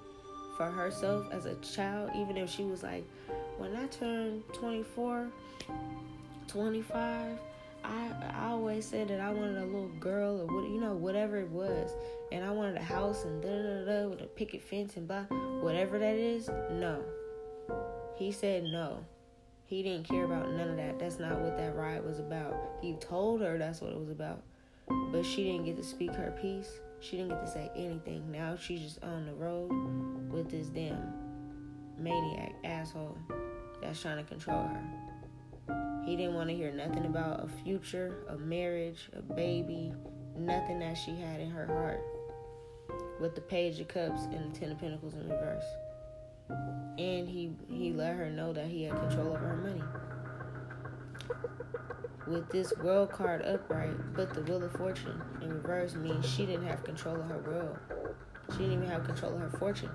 for 0.63 0.71
herself 0.71 1.27
as 1.33 1.47
a 1.47 1.55
child, 1.57 2.11
even 2.15 2.37
if 2.37 2.49
she 2.49 2.63
was 2.63 2.83
like, 2.85 3.05
when 3.59 3.75
I 3.75 3.87
turned 3.87 4.43
24, 4.53 5.29
25, 6.47 7.39
I, 7.85 8.11
I 8.37 8.51
always 8.51 8.87
said 8.87 9.09
that 9.09 9.21
I 9.21 9.33
wanted 9.33 9.59
a 9.59 9.65
little 9.65 9.91
girl 9.99 10.41
or 10.41 10.47
what 10.47 10.71
you 10.71 10.81
know 10.81 10.93
whatever 10.93 11.39
it 11.39 11.49
was, 11.49 11.91
and 12.31 12.45
I 12.45 12.51
wanted 12.51 12.77
a 12.77 12.83
house 12.83 13.25
and 13.25 13.43
da 13.43 13.49
da 13.49 13.85
da 13.85 14.09
with 14.09 14.21
a 14.21 14.27
picket 14.27 14.63
fence 14.63 14.97
and 14.97 15.09
blah 15.09 15.25
whatever 15.63 15.99
that 15.99 16.15
is. 16.15 16.49
No, 16.71 17.03
he 18.15 18.31
said 18.31 18.63
no. 18.63 19.05
He 19.67 19.83
didn't 19.83 20.07
care 20.07 20.25
about 20.25 20.53
none 20.53 20.69
of 20.69 20.77
that. 20.77 21.01
That's 21.01 21.19
not 21.19 21.41
what 21.41 21.57
that 21.57 21.75
ride 21.75 22.05
was 22.05 22.21
about. 22.21 22.55
He 22.81 22.95
told 22.97 23.41
her 23.41 23.59
that's 23.59 23.81
what 23.81 23.91
it 23.91 23.99
was 23.99 24.11
about. 24.11 24.43
But 25.11 25.25
she 25.25 25.45
didn't 25.45 25.65
get 25.65 25.77
to 25.79 25.83
speak 25.83 26.13
her 26.13 26.31
piece. 26.41 26.71
She 27.03 27.17
didn't 27.17 27.31
get 27.31 27.45
to 27.45 27.51
say 27.51 27.71
anything. 27.77 28.31
Now 28.31 28.57
she's 28.57 28.81
just 28.81 29.03
on 29.03 29.27
the 29.27 29.35
road 29.35 29.71
with 30.33 30.51
this 30.51 30.69
damn 30.69 31.13
maniac 31.99 32.55
asshole 32.65 33.19
that's 33.83 34.01
trying 34.01 34.19
to 34.19 34.25
control 34.25 34.63
her. 34.63 36.05
He 36.07 36.17
didn't 36.17 36.35
want 36.35 36.49
to 36.49 36.57
hear 36.57 36.73
nothing 36.73 37.05
about 37.05 37.45
a 37.45 37.49
future, 37.63 38.25
a 38.29 38.37
marriage, 38.37 39.11
a 39.13 39.23
baby, 39.23 39.93
nothing 40.37 40.79
that 40.79 40.95
she 40.95 41.15
had 41.17 41.41
in 41.41 41.51
her 41.51 41.67
heart. 41.67 42.01
With 43.21 43.35
the 43.35 43.41
Page 43.41 43.79
of 43.81 43.89
Cups 43.89 44.23
and 44.33 44.53
the 44.53 44.59
Ten 44.59 44.73
of 44.73 44.79
Pentacles 44.79 45.15
in 45.15 45.29
reverse 45.29 45.65
and 46.99 47.29
he 47.29 47.53
he 47.69 47.93
let 47.93 48.15
her 48.17 48.31
know 48.31 48.53
that 48.53 48.67
he 48.67 48.85
had 48.85 48.99
control 48.99 49.29
over 49.29 49.39
her 49.39 49.57
money. 49.57 49.83
With 52.27 52.49
this 52.51 52.73
world 52.83 53.11
card 53.11 53.43
upright, 53.45 54.15
but 54.15 54.33
the 54.33 54.43
wheel 54.43 54.63
of 54.63 54.73
fortune 54.73 55.21
in 55.41 55.53
reverse 55.55 55.97
means 55.97 56.25
she 56.29 56.47
didn't 56.47 56.67
have 56.67 56.85
control 56.85 57.17
of 57.17 57.27
her 57.27 57.39
world. 57.39 57.79
She 58.53 58.59
didn't 58.59 58.75
even 58.75 58.89
have 58.89 59.05
control 59.05 59.35
of 59.35 59.41
her 59.41 59.59
fortune, 59.59 59.91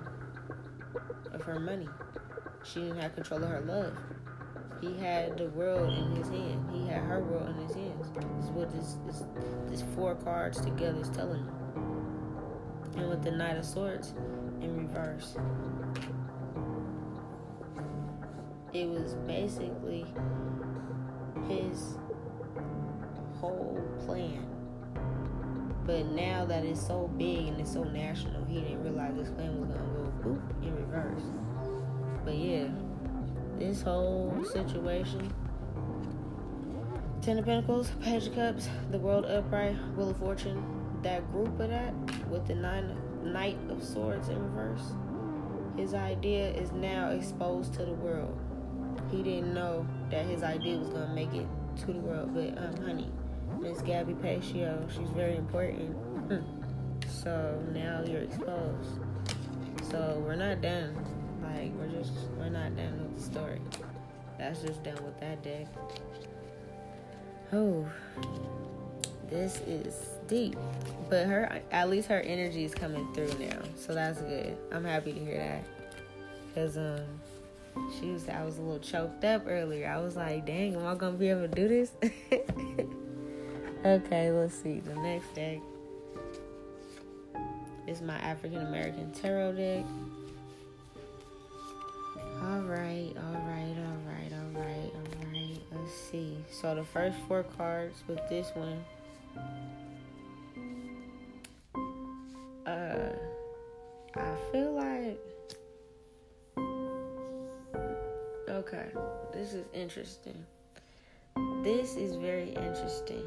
of 1.32 1.40
her 1.42 1.58
money. 1.58 1.88
She 2.64 2.80
didn't 2.80 2.98
have 2.98 3.14
control 3.14 3.42
of 3.42 3.48
her 3.48 3.60
love. 3.62 3.94
He 4.82 4.96
had 4.98 5.38
the 5.38 5.48
world 5.48 5.90
in 5.90 6.16
his 6.16 6.28
hand. 6.28 6.68
He 6.70 6.86
had 6.86 7.02
her 7.02 7.20
world 7.20 7.48
in 7.48 7.66
his 7.66 7.74
hands. 7.74 8.10
This 8.14 8.44
is 8.44 8.50
what 8.50 8.70
this 8.72 8.96
this, 9.06 9.24
this 9.70 9.82
four 9.94 10.14
cards 10.16 10.60
together 10.60 11.00
is 11.00 11.08
telling 11.08 11.46
me. 11.46 11.52
And 12.96 13.08
with 13.08 13.22
the 13.22 13.30
Knight 13.30 13.56
of 13.56 13.64
Swords 13.64 14.12
in 14.60 14.76
reverse, 14.76 15.36
it 18.74 18.86
was 18.86 19.14
basically 19.26 20.04
his 21.48 21.96
whole 23.40 23.80
plan. 24.04 24.44
But 25.86 26.06
now 26.06 26.44
that 26.44 26.64
it's 26.64 26.84
so 26.84 27.08
big 27.16 27.48
and 27.48 27.60
it's 27.60 27.72
so 27.72 27.84
national, 27.84 28.44
he 28.44 28.60
didn't 28.60 28.82
realize 28.82 29.14
this 29.16 29.30
plan 29.30 29.58
was 29.58 29.68
gonna 29.68 29.88
go 29.90 30.12
boop 30.22 30.62
in 30.62 30.76
reverse. 30.76 31.22
But 32.24 32.34
yeah, 32.34 32.68
this 33.58 33.82
whole 33.82 34.44
situation. 34.44 35.32
Ten 37.22 37.38
of 37.38 37.46
Pentacles, 37.46 37.90
Page 38.00 38.28
of 38.28 38.34
Cups, 38.34 38.68
the 38.90 38.98
World 38.98 39.26
Upright, 39.26 39.76
Wheel 39.96 40.10
of 40.10 40.16
Fortune, 40.18 40.62
that 41.02 41.30
group 41.32 41.58
of 41.60 41.70
that 41.70 41.94
with 42.28 42.46
the 42.46 42.54
nine 42.54 42.96
Knight 43.24 43.58
of 43.70 43.82
Swords 43.82 44.28
in 44.28 44.42
reverse. 44.42 44.92
His 45.76 45.94
idea 45.94 46.50
is 46.50 46.72
now 46.72 47.10
exposed 47.10 47.74
to 47.74 47.84
the 47.84 47.92
world 47.92 48.38
he 49.10 49.22
didn't 49.22 49.54
know 49.54 49.86
that 50.10 50.26
his 50.26 50.42
idea 50.42 50.76
was 50.76 50.88
gonna 50.88 51.14
make 51.14 51.32
it 51.34 51.46
to 51.78 51.86
the 51.86 52.00
world. 52.00 52.34
But 52.34 52.58
um, 52.58 52.76
honey, 52.84 53.10
Miss 53.60 53.82
Gabby 53.82 54.14
Petito, 54.14 54.86
she's 54.88 55.10
very 55.10 55.36
important. 55.36 55.96
so 57.08 57.60
now 57.72 58.02
you're 58.06 58.22
exposed. 58.22 59.00
So 59.90 60.22
we're 60.24 60.36
not 60.36 60.60
done. 60.60 60.94
Like 61.42 61.72
we're 61.74 61.88
just 61.88 62.12
we're 62.38 62.50
not 62.50 62.76
done 62.76 63.02
with 63.02 63.16
the 63.16 63.22
story. 63.22 63.60
That's 64.38 64.62
just 64.62 64.82
done 64.84 65.02
with 65.04 65.18
that 65.20 65.42
deck. 65.42 65.66
Oh, 67.52 67.88
this 69.28 69.60
is 69.66 70.10
deep. 70.28 70.56
But 71.08 71.26
her, 71.26 71.60
at 71.72 71.90
least 71.90 72.08
her 72.08 72.20
energy 72.20 72.64
is 72.64 72.74
coming 72.74 73.12
through 73.14 73.32
now, 73.38 73.60
so 73.76 73.94
that's 73.94 74.20
good. 74.20 74.56
I'm 74.70 74.84
happy 74.84 75.12
to 75.12 75.18
hear 75.18 75.38
that. 75.38 75.64
Cause 76.54 76.76
um, 76.76 77.00
she 77.98 78.10
was, 78.10 78.28
I 78.28 78.44
was 78.44 78.58
a 78.58 78.62
little 78.62 78.78
choked 78.78 79.24
up 79.24 79.44
earlier. 79.46 79.88
I 79.88 79.98
was 79.98 80.16
like, 80.16 80.46
dang, 80.46 80.76
am 80.76 80.86
I 80.86 80.94
gonna 80.94 81.16
be 81.16 81.28
able 81.28 81.48
to 81.48 81.48
do 81.48 81.68
this? 81.68 81.92
okay, 83.84 84.30
let's 84.30 84.54
see. 84.54 84.80
The 84.80 84.94
next 84.94 85.34
deck 85.34 85.58
is 87.86 88.02
my 88.02 88.16
African 88.16 88.66
American 88.66 89.12
tarot 89.12 89.52
deck. 89.52 89.84
All 92.42 92.60
right, 92.60 93.12
all 93.16 93.40
right, 93.46 93.74
all 93.76 93.98
right, 94.06 94.32
all 94.32 94.62
right, 94.62 94.92
all 94.94 95.32
right. 95.32 95.60
Let's 95.72 95.92
see. 95.92 96.38
So 96.50 96.74
the 96.74 96.84
first 96.84 97.16
four 97.26 97.42
cards 97.42 98.02
with 98.06 98.20
this 98.28 98.50
one 98.54 98.84
uh, 102.68 103.12
I 104.14 104.34
feel 104.52 104.72
like 104.72 105.20
okay, 108.48 108.86
this 109.32 109.54
is 109.54 109.64
interesting. 109.72 110.44
This 111.62 111.96
is 111.96 112.16
very 112.16 112.50
interesting. 112.50 113.24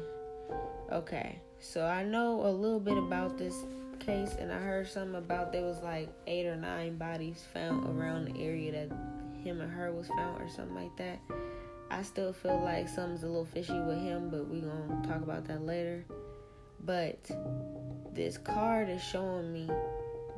Okay, 0.90 1.40
so 1.58 1.86
I 1.86 2.02
know 2.04 2.46
a 2.46 2.50
little 2.50 2.80
bit 2.80 2.98
about 2.98 3.38
this 3.38 3.54
case, 3.98 4.34
and 4.38 4.52
I 4.52 4.58
heard 4.58 4.86
something 4.88 5.14
about 5.14 5.52
there 5.52 5.62
was 5.62 5.80
like 5.82 6.10
eight 6.26 6.46
or 6.46 6.56
nine 6.56 6.96
bodies 6.96 7.44
found 7.52 7.88
around 7.88 8.26
the 8.26 8.42
area 8.42 8.72
that 8.72 8.96
him 9.42 9.60
and 9.60 9.72
her 9.72 9.92
was 9.92 10.08
found, 10.08 10.40
or 10.40 10.48
something 10.48 10.74
like 10.74 10.94
that. 10.96 11.18
I 11.90 12.02
still 12.02 12.32
feel 12.32 12.60
like 12.62 12.88
something's 12.88 13.22
a 13.22 13.26
little 13.26 13.44
fishy 13.44 13.78
with 13.78 13.98
him, 13.98 14.28
but 14.30 14.46
we're 14.48 14.62
gonna 14.62 15.06
talk 15.06 15.22
about 15.22 15.46
that 15.46 15.64
later. 15.64 16.04
But 16.84 17.30
this 18.12 18.38
card 18.38 18.88
is 18.88 19.02
showing 19.02 19.52
me 19.52 19.70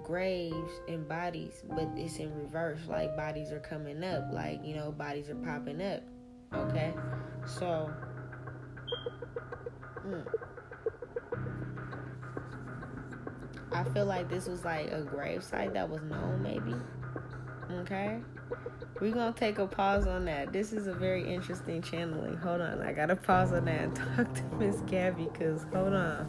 graves 0.04 0.72
and 0.88 1.08
bodies, 1.08 1.62
but 1.68 1.88
it's 1.96 2.18
in 2.18 2.32
reverse. 2.34 2.80
Like 2.86 3.16
bodies 3.16 3.50
are 3.50 3.60
coming 3.60 4.04
up, 4.04 4.32
like 4.32 4.64
you 4.64 4.74
know, 4.74 4.92
bodies 4.92 5.30
are 5.30 5.34
popping 5.36 5.82
up. 5.82 6.02
Okay, 6.54 6.92
so. 7.46 7.90
I 13.72 13.84
feel 13.84 14.06
like 14.06 14.28
this 14.28 14.46
was 14.46 14.64
like 14.64 14.92
a 14.92 15.02
grave 15.02 15.42
site 15.42 15.74
that 15.74 15.88
was 15.88 16.02
known, 16.02 16.42
maybe. 16.42 16.74
Okay. 17.80 18.20
We're 19.00 19.12
gonna 19.12 19.32
take 19.32 19.58
a 19.58 19.66
pause 19.66 20.06
on 20.06 20.24
that. 20.26 20.52
This 20.52 20.72
is 20.72 20.86
a 20.86 20.94
very 20.94 21.26
interesting 21.26 21.82
channeling. 21.82 22.36
Hold 22.36 22.60
on, 22.60 22.80
I 22.82 22.92
gotta 22.92 23.16
pause 23.16 23.52
on 23.52 23.64
that 23.64 23.80
and 23.80 23.96
talk 24.16 24.32
to 24.32 24.42
Miss 24.56 24.80
Gabby 24.82 25.28
because 25.32 25.64
hold 25.72 25.94
on. 25.94 26.28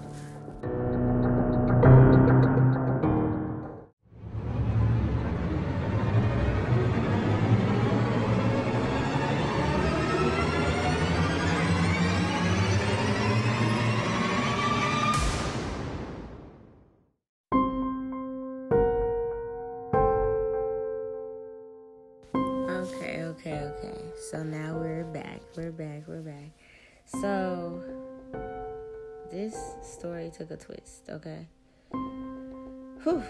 Took 30.46 30.60
a 30.60 30.64
twist, 30.64 31.10
okay? 31.10 31.48
Whew. 31.92 33.24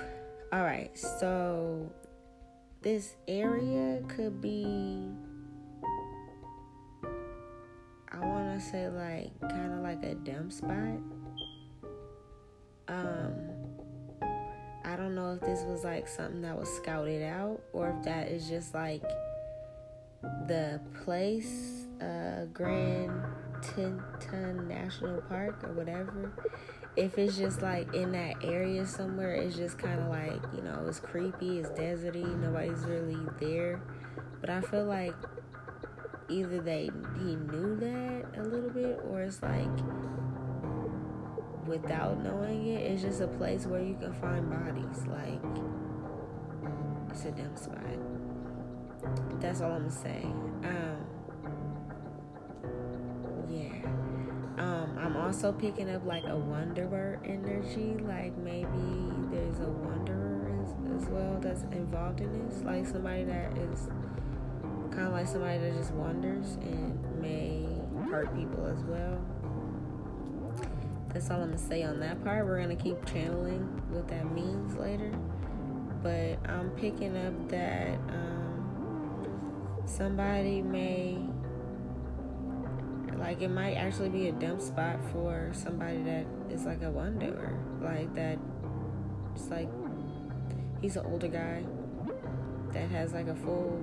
All 0.51 0.63
right. 0.63 0.91
So 0.97 1.91
this 2.81 3.15
area 3.27 4.01
could 4.07 4.41
be 4.41 5.09
I 8.11 8.19
want 8.19 8.59
to 8.59 8.65
say 8.65 8.87
like 8.89 9.39
kind 9.41 9.73
of 9.73 9.79
like 9.79 10.03
a 10.03 10.15
dump 10.15 10.51
spot. 10.51 10.99
Um 12.87 13.33
I 14.83 14.95
don't 14.95 15.15
know 15.15 15.33
if 15.33 15.41
this 15.41 15.61
was 15.63 15.83
like 15.83 16.07
something 16.07 16.41
that 16.41 16.57
was 16.57 16.69
scouted 16.69 17.23
out 17.23 17.61
or 17.73 17.95
if 17.97 18.03
that 18.05 18.27
is 18.27 18.47
just 18.47 18.73
like 18.73 19.03
the 20.47 20.79
place, 21.03 21.85
uh, 22.01 22.45
Grand 22.53 23.11
Teton 23.61 24.67
National 24.67 25.21
Park 25.21 25.63
or 25.63 25.73
whatever, 25.73 26.31
if 26.97 27.17
it's 27.17 27.37
just 27.37 27.61
like 27.61 27.93
in 27.93 28.11
that 28.13 28.35
area 28.43 28.85
somewhere, 28.85 29.33
it's 29.33 29.55
just 29.55 29.77
kind 29.77 29.99
of 29.99 30.07
like, 30.07 30.41
you 30.55 30.61
know, 30.61 30.85
it's 30.87 30.99
creepy, 30.99 31.59
it's 31.59 31.69
deserty, 31.69 32.23
nobody's 32.39 32.85
really 32.85 33.17
there. 33.39 33.81
But 34.39 34.49
I 34.49 34.61
feel 34.61 34.85
like 34.85 35.15
either 36.29 36.61
they 36.61 36.89
he 37.19 37.35
knew 37.35 37.75
that 37.75 38.39
a 38.39 38.43
little 38.43 38.69
bit 38.69 38.99
or 39.09 39.21
it's 39.21 39.41
like 39.41 39.67
without 41.67 42.23
knowing 42.23 42.67
it, 42.67 42.81
it's 42.81 43.01
just 43.01 43.21
a 43.21 43.27
place 43.27 43.65
where 43.65 43.81
you 43.81 43.95
can 43.95 44.13
find 44.13 44.49
bodies. 44.49 45.05
Like 45.07 45.41
it's 47.09 47.25
a 47.25 47.31
dump 47.31 47.57
spot. 47.57 47.79
That's 49.41 49.61
all 49.61 49.71
I'm 49.71 49.89
gonna 49.89 49.91
say. 49.91 50.21
Um, 50.63 51.05
yeah. 53.49 54.04
Also 55.21 55.51
picking 55.51 55.89
up 55.89 56.05
like 56.05 56.23
a 56.25 56.35
wanderer 56.35 57.19
energy. 57.25 57.97
Like 58.03 58.37
maybe 58.37 58.67
there's 59.31 59.59
a 59.59 59.69
wanderer 59.69 60.63
as, 60.63 61.01
as 61.01 61.09
well 61.09 61.39
that's 61.39 61.63
involved 61.63 62.21
in 62.21 62.47
this. 62.47 62.61
Like 62.63 62.85
somebody 62.85 63.23
that 63.25 63.57
is 63.57 63.87
kind 64.91 65.07
of 65.07 65.13
like 65.13 65.27
somebody 65.27 65.57
that 65.59 65.73
just 65.75 65.91
wanders 65.91 66.55
and 66.61 67.21
may 67.21 67.67
hurt 68.09 68.33
people 68.35 68.65
as 68.65 68.83
well. 68.83 69.19
That's 71.09 71.29
all 71.31 71.41
I'm 71.41 71.51
gonna 71.51 71.57
say 71.57 71.83
on 71.83 71.99
that 72.01 72.23
part. 72.23 72.45
We're 72.45 72.61
gonna 72.61 72.75
keep 72.75 73.05
channeling 73.05 73.61
what 73.89 74.07
that 74.09 74.31
means 74.31 74.75
later. 74.75 75.11
But 76.03 76.37
I'm 76.49 76.69
picking 76.71 77.17
up 77.17 77.49
that. 77.49 77.97
Um, 78.09 78.45
somebody 79.85 80.61
may 80.61 81.17
like 83.19 83.41
it 83.41 83.49
might 83.49 83.75
actually 83.75 84.09
be 84.09 84.27
a 84.27 84.31
dump 84.33 84.61
spot 84.61 84.99
for 85.11 85.51
somebody 85.53 86.01
that 86.03 86.25
is 86.49 86.65
like 86.65 86.81
a 86.83 86.89
wanderer 86.89 87.57
like 87.81 88.13
that 88.13 88.37
it's 89.35 89.49
like 89.49 89.69
he's 90.81 90.95
an 90.95 91.05
older 91.05 91.27
guy 91.27 91.63
that 92.73 92.89
has 92.89 93.13
like 93.13 93.27
a 93.27 93.35
full 93.35 93.81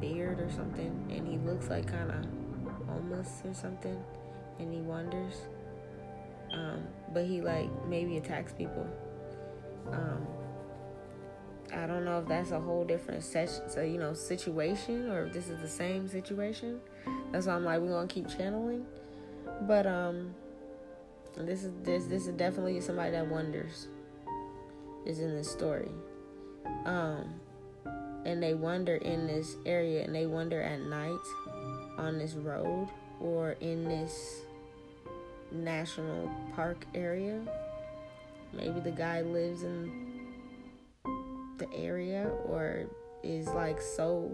beard 0.00 0.40
or 0.40 0.50
something 0.50 1.06
and 1.10 1.26
he 1.26 1.38
looks 1.38 1.68
like 1.68 1.86
kind 1.86 2.10
of 2.10 2.86
homeless 2.88 3.42
or 3.44 3.52
something 3.52 4.02
and 4.58 4.72
he 4.72 4.80
wanders 4.80 5.34
um, 6.52 6.86
but 7.12 7.24
he 7.24 7.40
like 7.40 7.68
maybe 7.86 8.16
attacks 8.16 8.52
people. 8.52 8.86
Um, 9.92 10.26
I 11.72 11.86
don't 11.86 12.04
know 12.04 12.20
if 12.20 12.28
that's 12.28 12.50
a 12.50 12.60
whole 12.60 12.84
different 12.84 13.22
session, 13.22 13.68
so 13.68 13.82
you 13.82 13.98
know, 13.98 14.14
situation, 14.14 15.10
or 15.10 15.26
if 15.26 15.32
this 15.32 15.48
is 15.48 15.60
the 15.60 15.68
same 15.68 16.08
situation. 16.08 16.80
That's 17.32 17.46
why 17.46 17.54
I'm 17.54 17.64
like, 17.64 17.80
we're 17.80 17.90
gonna 17.90 18.06
keep 18.06 18.28
channeling. 18.28 18.86
But 19.62 19.86
um, 19.86 20.34
this 21.36 21.64
is 21.64 21.72
this 21.82 22.04
this 22.04 22.26
is 22.26 22.34
definitely 22.34 22.80
somebody 22.80 23.12
that 23.12 23.26
wonders. 23.26 23.88
Is 25.06 25.20
in 25.20 25.34
this 25.34 25.50
story, 25.50 25.88
um, 26.84 27.40
and 28.26 28.42
they 28.42 28.52
wander 28.52 28.96
in 28.96 29.26
this 29.26 29.56
area, 29.64 30.02
and 30.04 30.14
they 30.14 30.26
wander 30.26 30.60
at 30.60 30.80
night 30.80 31.16
on 31.96 32.18
this 32.18 32.34
road 32.34 32.88
or 33.20 33.52
in 33.60 33.88
this 33.88 34.42
national 35.50 36.30
park 36.54 36.84
area. 36.94 37.40
Maybe 38.52 38.80
the 38.80 38.90
guy 38.90 39.22
lives 39.22 39.62
in 39.62 40.07
the 41.58 41.72
area 41.74 42.30
or 42.46 42.86
is 43.22 43.48
like 43.48 43.80
so 43.80 44.30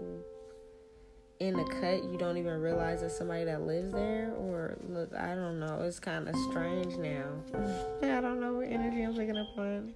in 1.39 1.55
the 1.57 1.63
cut 1.65 2.03
you 2.03 2.17
don't 2.17 2.37
even 2.37 2.61
realize 2.61 3.01
it's 3.01 3.17
somebody 3.17 3.43
that 3.45 3.61
lives 3.61 3.91
there? 3.91 4.33
Or 4.37 4.77
look 4.87 5.13
i 5.15 5.35
don't 5.35 5.59
know. 5.59 5.81
It's 5.81 5.99
kind 5.99 6.27
of 6.27 6.35
strange 6.49 6.95
now. 6.97 7.25
I 8.01 8.21
don't 8.21 8.39
know 8.39 8.53
what 8.53 8.67
energy 8.67 9.01
i'm 9.03 9.15
picking 9.15 9.37
up 9.37 9.57
on. 9.57 9.93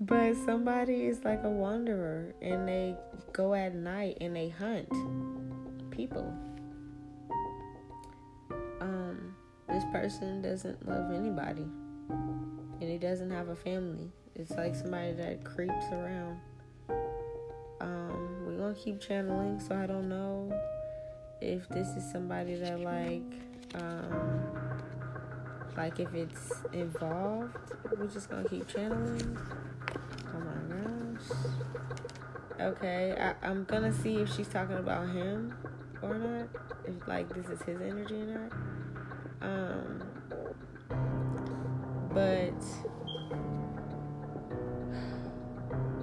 But 0.00 0.34
somebody 0.44 1.06
is 1.06 1.24
like 1.24 1.44
a 1.44 1.50
wanderer 1.50 2.34
and 2.40 2.66
they 2.66 2.96
go 3.32 3.54
at 3.54 3.74
night 3.74 4.18
and 4.20 4.34
they 4.34 4.48
hunt 4.48 4.88
people. 5.90 6.34
Um 8.80 9.34
this 9.68 9.84
person 9.92 10.42
doesn't 10.42 10.88
love 10.88 11.12
anybody 11.12 11.66
and 12.08 12.90
he 12.90 12.98
doesn't 12.98 13.30
have 13.30 13.48
a 13.48 13.56
family 13.56 14.10
it's 14.34 14.52
like 14.52 14.74
somebody 14.74 15.12
that 15.12 15.44
creeps 15.44 15.86
around. 15.92 16.40
Um, 17.80 18.44
we're 18.46 18.58
gonna 18.58 18.74
keep 18.74 19.00
channeling, 19.00 19.60
so 19.60 19.74
I 19.74 19.86
don't 19.86 20.08
know 20.08 20.52
if 21.40 21.68
this 21.68 21.88
is 21.88 22.10
somebody 22.10 22.54
that 22.56 22.80
like 22.80 23.22
um, 23.74 24.42
Like 25.76 25.98
if 26.00 26.12
it's 26.14 26.52
involved, 26.72 27.56
we're 27.96 28.06
just 28.06 28.28
gonna 28.28 28.48
keep 28.48 28.68
channeling. 28.68 29.38
Oh 30.34 30.38
my 30.38 30.76
gosh. 30.76 31.38
Okay, 32.60 33.16
I, 33.18 33.46
I'm 33.46 33.64
gonna 33.64 33.92
see 33.92 34.16
if 34.16 34.34
she's 34.34 34.48
talking 34.48 34.76
about 34.76 35.08
him 35.08 35.54
or 36.02 36.14
not. 36.14 36.48
If 36.84 37.08
like 37.08 37.32
this 37.34 37.46
is 37.46 37.62
his 37.62 37.80
energy 37.80 38.14
or 38.14 38.26
not. 38.26 38.52
Um, 39.40 40.02
but 42.12 42.62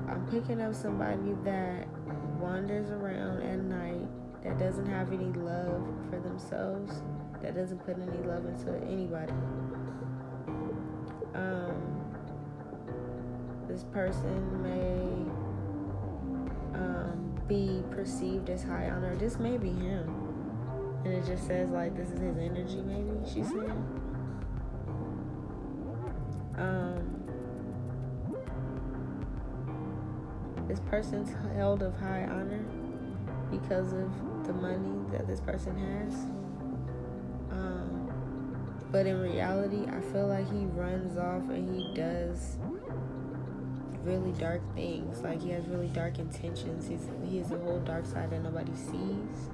I'm 0.10 0.26
picking 0.32 0.62
up 0.62 0.74
somebody 0.74 1.36
that 1.43 1.88
wanders 2.39 2.89
around 2.89 3.43
at 3.43 3.60
night 3.60 4.07
that 4.43 4.57
doesn't 4.57 4.88
have 4.88 5.14
any 5.14 5.32
love 5.34 5.88
for 6.10 6.20
themselves, 6.20 7.01
that 7.41 7.55
doesn't 7.55 7.80
put 7.86 7.97
any 7.99 8.18
love 8.28 8.45
into 8.45 8.76
anybody. 8.88 9.34
Um, 11.36 11.99
this 13.68 13.84
person 13.84 14.64
may 14.64 15.30
um, 16.80 17.39
be 17.47 17.84
perceived 17.91 18.49
as 18.49 18.64
high 18.64 18.89
on 18.89 19.03
honor. 19.03 19.16
This 19.16 19.38
may 19.38 19.57
be 19.57 19.70
him. 19.70 20.16
And 21.05 21.14
it 21.14 21.26
just 21.26 21.45
says, 21.47 21.70
like, 21.70 21.95
this 21.95 22.10
is 22.10 22.20
his 22.20 22.38
energy, 22.38 22.82
maybe, 22.82 23.12
she's 23.26 23.47
saying. 23.47 23.86
Um, 26.57 27.09
this 30.70 30.80
person's 30.82 31.32
held 31.55 31.82
of 31.82 31.95
high 31.97 32.28
honor 32.30 32.63
because 33.49 33.91
of 33.91 34.45
the 34.45 34.53
money 34.53 35.03
that 35.11 35.28
this 35.28 35.39
person 35.41 35.76
has. 35.78 36.13
Um, 37.51 38.11
but 38.91 39.07
in 39.07 39.20
reality, 39.20 39.86
I 39.88 39.99
feel 40.11 40.28
like 40.28 40.49
he 40.51 40.65
runs 40.65 41.17
off 41.17 41.49
and 41.49 41.76
he 41.76 41.93
does 41.95 42.57
really 44.03 44.32
dark 44.34 44.61
things. 44.76 45.22
Like 45.22 45.41
he 45.41 45.49
has 45.49 45.65
really 45.65 45.88
dark 45.88 46.20
intentions. 46.20 46.88
He's 46.88 47.07
he 47.28 47.39
has 47.39 47.51
a 47.51 47.57
whole 47.57 47.80
dark 47.80 48.05
side 48.05 48.30
that 48.30 48.43
nobody 48.43 48.76
sees. 48.76 49.49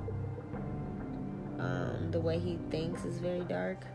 Um, 1.59 2.09
the 2.11 2.19
way 2.19 2.37
he 2.37 2.59
thinks 2.69 3.05
is 3.05 3.17
very 3.19 3.45
dark, 3.45 3.85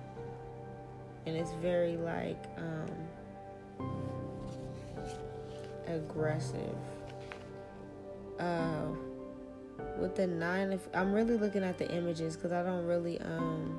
and 1.27 1.37
it's 1.37 1.53
very 1.61 1.99
like 1.99 2.43
um, 2.57 3.89
aggressive. 5.87 6.77
Uh, 8.41 8.87
with 10.01 10.17
the 10.17 10.27
nine 10.27 10.73
of 10.73 10.89
I'm 10.95 11.13
really 11.13 11.37
looking 11.37 11.63
at 11.63 11.79
the 11.79 11.91
images 11.91 12.37
because 12.37 12.53
I 12.53 12.63
don't 12.63 12.87
really 12.87 13.21
um 13.21 13.79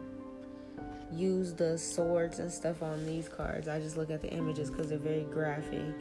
use 1.12 1.54
the 1.54 1.78
swords 1.78 2.40
and 2.40 2.52
stuff 2.52 2.82
on 2.82 3.06
these 3.06 3.28
cards. 3.28 3.68
I 3.68 3.80
just 3.80 3.98
look 3.98 4.10
at 4.10 4.22
the 4.22 4.30
images 4.30 4.70
because 4.70 4.90
they're 4.90 4.98
very 4.98 5.26
graphic. 5.32 5.94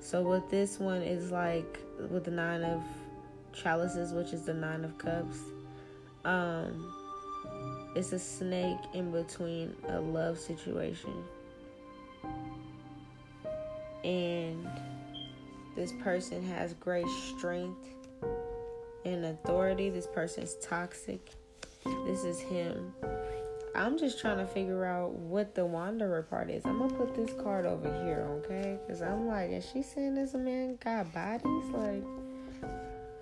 So 0.00 0.22
with 0.22 0.48
this 0.50 0.78
one 0.78 1.02
is 1.02 1.30
like 1.30 1.78
with 2.10 2.24
the 2.24 2.30
nine 2.30 2.62
of 2.62 2.82
chalices, 3.52 4.12
which 4.12 4.32
is 4.32 4.42
the 4.42 4.54
nine 4.54 4.84
of 4.84 4.96
cups. 4.98 5.38
Um, 6.24 6.92
it's 7.94 8.12
a 8.12 8.18
snake 8.18 8.78
in 8.94 9.10
between 9.10 9.74
a 9.88 10.00
love 10.00 10.38
situation, 10.38 11.12
and 14.04 14.68
this 15.74 15.92
person 16.02 16.42
has 16.46 16.74
great 16.74 17.06
strength 17.36 17.95
and 19.06 19.24
authority. 19.26 19.88
This 19.88 20.06
person's 20.06 20.56
toxic. 20.56 21.30
This 22.04 22.24
is 22.24 22.40
him. 22.40 22.92
I'm 23.74 23.98
just 23.98 24.18
trying 24.18 24.38
to 24.38 24.46
figure 24.46 24.84
out 24.84 25.12
what 25.12 25.54
the 25.54 25.64
wanderer 25.64 26.22
part 26.22 26.50
is. 26.50 26.64
I'm 26.64 26.78
gonna 26.78 26.94
put 26.94 27.14
this 27.14 27.32
card 27.42 27.66
over 27.66 27.88
here, 28.04 28.26
okay? 28.38 28.78
Because 28.80 29.02
I'm 29.02 29.26
like, 29.26 29.50
is 29.50 29.68
she 29.70 29.82
saying 29.82 30.14
this 30.14 30.34
man 30.34 30.78
got 30.82 31.12
bodies? 31.12 31.64
Like, 31.72 32.02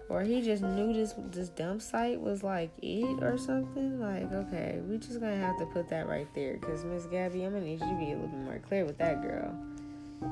or 0.08 0.22
he 0.22 0.42
just 0.42 0.62
knew 0.62 0.92
this 0.92 1.14
this 1.32 1.48
dump 1.48 1.82
site 1.82 2.20
was 2.20 2.42
like 2.44 2.70
it 2.80 3.22
or 3.22 3.36
something? 3.36 4.00
Like, 4.00 4.32
okay, 4.32 4.80
we 4.88 4.96
just 4.98 5.20
gonna 5.20 5.36
have 5.36 5.58
to 5.58 5.66
put 5.66 5.88
that 5.90 6.08
right 6.08 6.28
there. 6.34 6.54
Because 6.54 6.84
Miss 6.84 7.06
Gabby, 7.06 7.44
I'm 7.44 7.52
gonna 7.52 7.64
need 7.64 7.80
you 7.80 7.88
to 7.88 7.96
be 7.98 8.12
a 8.12 8.14
little 8.14 8.28
bit 8.28 8.40
more 8.40 8.58
clear 8.60 8.84
with 8.84 8.98
that 8.98 9.22
girl. 9.22 9.52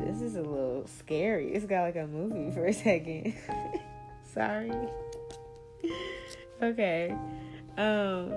This 0.00 0.22
is 0.22 0.36
a 0.36 0.42
little 0.42 0.86
scary. 0.86 1.52
It's 1.52 1.66
got 1.66 1.82
like 1.82 1.96
a 1.96 2.06
movie 2.06 2.50
for 2.54 2.66
a 2.66 2.72
second. 2.72 3.34
Sorry. 4.32 4.70
okay. 6.62 7.16
Um 7.76 8.32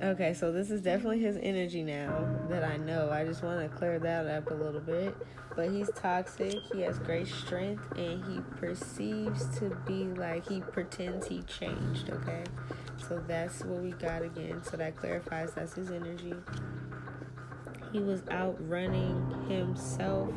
Okay, 0.00 0.32
so 0.32 0.52
this 0.52 0.70
is 0.70 0.80
definitely 0.80 1.18
his 1.18 1.36
energy 1.42 1.82
now 1.82 2.24
that 2.48 2.62
I 2.62 2.76
know. 2.76 3.10
I 3.10 3.24
just 3.24 3.42
want 3.42 3.60
to 3.60 3.76
clear 3.76 3.98
that 3.98 4.26
up 4.26 4.50
a 4.50 4.54
little 4.54 4.80
bit. 4.80 5.14
But 5.56 5.70
he's 5.70 5.90
toxic, 5.96 6.54
he 6.72 6.82
has 6.82 7.00
great 7.00 7.26
strength, 7.26 7.82
and 7.96 8.24
he 8.24 8.40
perceives 8.60 9.58
to 9.58 9.76
be 9.86 10.04
like 10.04 10.48
he 10.48 10.60
pretends 10.60 11.26
he 11.26 11.42
changed, 11.42 12.10
okay? 12.10 12.44
So 13.08 13.20
that's 13.26 13.64
what 13.64 13.82
we 13.82 13.90
got 13.90 14.22
again. 14.22 14.62
So 14.62 14.76
that 14.76 14.96
clarifies 14.96 15.52
that's 15.54 15.74
his 15.74 15.90
energy. 15.90 16.34
He 17.92 17.98
was 17.98 18.22
outrunning 18.30 19.48
himself, 19.48 20.32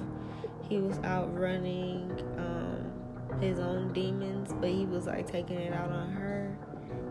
he 0.68 0.80
was 0.80 0.97
outrunning 1.03 2.20
his 3.41 3.59
own 3.59 3.91
demons, 3.91 4.53
but 4.59 4.69
he 4.69 4.85
was 4.85 5.07
like 5.07 5.29
taking 5.29 5.57
it 5.57 5.73
out 5.73 5.91
on 5.91 6.11
her. 6.11 6.57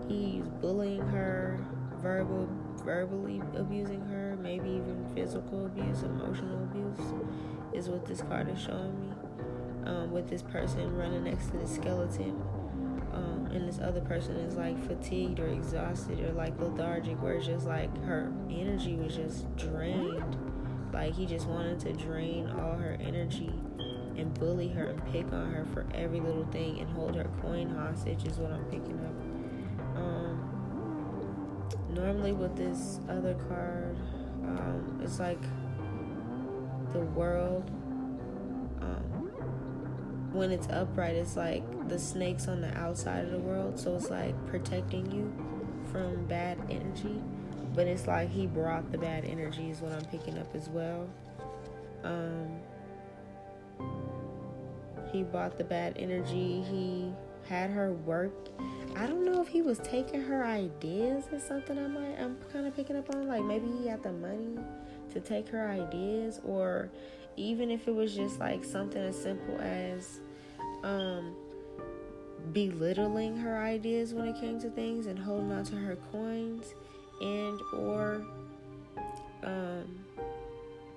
He's 0.08 0.48
bullying 0.60 1.06
her 1.08 1.58
verbal 2.00 2.48
verbally 2.84 3.42
abusing 3.56 4.00
her, 4.06 4.36
maybe 4.40 4.70
even 4.70 5.06
physical 5.14 5.66
abuse, 5.66 6.02
emotional 6.02 6.62
abuse 6.64 7.12
is 7.74 7.88
what 7.88 8.06
this 8.06 8.22
card 8.22 8.50
is 8.50 8.60
showing 8.60 8.98
me. 9.00 9.12
Um, 9.84 10.10
with 10.10 10.28
this 10.28 10.42
person 10.42 10.94
running 10.96 11.24
next 11.24 11.46
to 11.50 11.56
the 11.56 11.66
skeleton. 11.66 12.42
Um, 13.12 13.48
and 13.52 13.68
this 13.68 13.80
other 13.80 14.00
person 14.00 14.36
is 14.36 14.54
like 14.54 14.78
fatigued 14.86 15.40
or 15.40 15.48
exhausted 15.48 16.20
or 16.20 16.32
like 16.32 16.58
lethargic, 16.60 17.20
where 17.22 17.34
it's 17.34 17.46
just 17.46 17.66
like 17.66 17.94
her 18.04 18.32
energy 18.48 18.94
was 18.94 19.16
just 19.16 19.54
drained. 19.56 20.36
Like 20.92 21.14
he 21.14 21.26
just 21.26 21.46
wanted 21.46 21.80
to 21.80 21.92
drain 21.92 22.48
all 22.48 22.76
her 22.76 22.96
energy 23.00 23.52
and 24.20 24.32
bully 24.38 24.68
her 24.68 24.84
and 24.84 25.04
pick 25.12 25.32
on 25.32 25.52
her 25.52 25.64
for 25.72 25.86
every 25.94 26.20
little 26.20 26.44
thing 26.46 26.78
and 26.78 26.88
hold 26.90 27.16
her 27.16 27.28
coin 27.42 27.68
hostage, 27.70 28.24
is 28.26 28.38
what 28.38 28.52
I'm 28.52 28.64
picking 28.66 29.00
up. 29.04 29.96
Um, 29.96 31.68
normally 31.90 32.32
with 32.32 32.56
this 32.56 33.00
other 33.08 33.34
card, 33.48 33.96
um, 34.44 35.00
it's 35.02 35.18
like 35.18 35.42
the 36.92 37.00
world. 37.00 37.70
Um, 38.80 39.30
when 40.32 40.50
it's 40.50 40.68
upright, 40.68 41.16
it's 41.16 41.36
like 41.36 41.88
the 41.88 41.98
snakes 41.98 42.46
on 42.46 42.60
the 42.60 42.76
outside 42.78 43.24
of 43.24 43.32
the 43.32 43.38
world, 43.38 43.78
so 43.78 43.96
it's 43.96 44.10
like 44.10 44.34
protecting 44.46 45.10
you 45.10 45.32
from 45.90 46.24
bad 46.26 46.58
energy. 46.70 47.20
But 47.74 47.86
it's 47.86 48.06
like 48.06 48.30
he 48.30 48.46
brought 48.46 48.90
the 48.90 48.98
bad 48.98 49.24
energy, 49.24 49.70
is 49.70 49.80
what 49.80 49.92
I'm 49.92 50.04
picking 50.06 50.38
up 50.38 50.54
as 50.54 50.68
well. 50.68 51.08
Um, 52.04 52.60
he 55.12 55.22
bought 55.22 55.58
the 55.58 55.64
bad 55.64 55.94
energy. 55.98 56.62
He 56.62 57.12
had 57.48 57.70
her 57.70 57.92
work 57.92 58.50
I 58.96 59.06
don't 59.06 59.24
know 59.24 59.40
if 59.40 59.48
he 59.48 59.62
was 59.62 59.78
taking 59.78 60.20
her 60.20 60.44
ideas 60.44 61.24
or 61.32 61.38
something. 61.38 61.78
I 61.78 61.86
might 61.86 62.20
I'm 62.20 62.36
kind 62.52 62.66
of 62.66 62.74
picking 62.74 62.96
up 62.96 63.14
on 63.14 63.28
like 63.28 63.42
maybe 63.42 63.66
he 63.80 63.86
had 63.86 64.02
the 64.02 64.12
money 64.12 64.58
to 65.12 65.20
take 65.20 65.48
her 65.48 65.68
ideas, 65.68 66.40
or 66.44 66.90
even 67.36 67.70
if 67.70 67.88
it 67.88 67.94
was 67.94 68.14
just 68.14 68.38
like 68.38 68.64
something 68.64 69.00
as 69.00 69.20
simple 69.20 69.58
as 69.60 70.20
um 70.82 71.34
belittling 72.52 73.36
her 73.36 73.62
ideas 73.62 74.14
when 74.14 74.26
it 74.26 74.38
came 74.40 74.58
to 74.60 74.70
things 74.70 75.06
and 75.06 75.18
holding 75.18 75.52
on 75.52 75.62
to 75.62 75.76
her 75.76 75.96
coins 76.10 76.74
and 77.20 77.60
or 77.76 78.24
um 79.44 79.84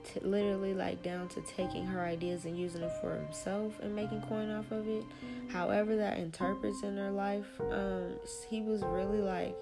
t- 0.03 0.19
literally 0.21 0.73
like 0.73 1.01
down 1.03 1.27
to 1.29 1.41
taking 1.41 1.85
her 1.85 2.01
ideas 2.03 2.45
and 2.45 2.57
using 2.57 2.81
it 2.81 2.91
for 3.01 3.15
himself 3.15 3.79
and 3.81 3.95
making 3.95 4.21
coin 4.21 4.51
off 4.51 4.71
of 4.71 4.87
it. 4.87 5.03
However, 5.49 5.95
that 5.95 6.17
interprets 6.17 6.83
in 6.83 6.97
her 6.97 7.11
life, 7.11 7.47
um, 7.71 8.19
he 8.49 8.61
was 8.61 8.81
really 8.83 9.21
like 9.21 9.55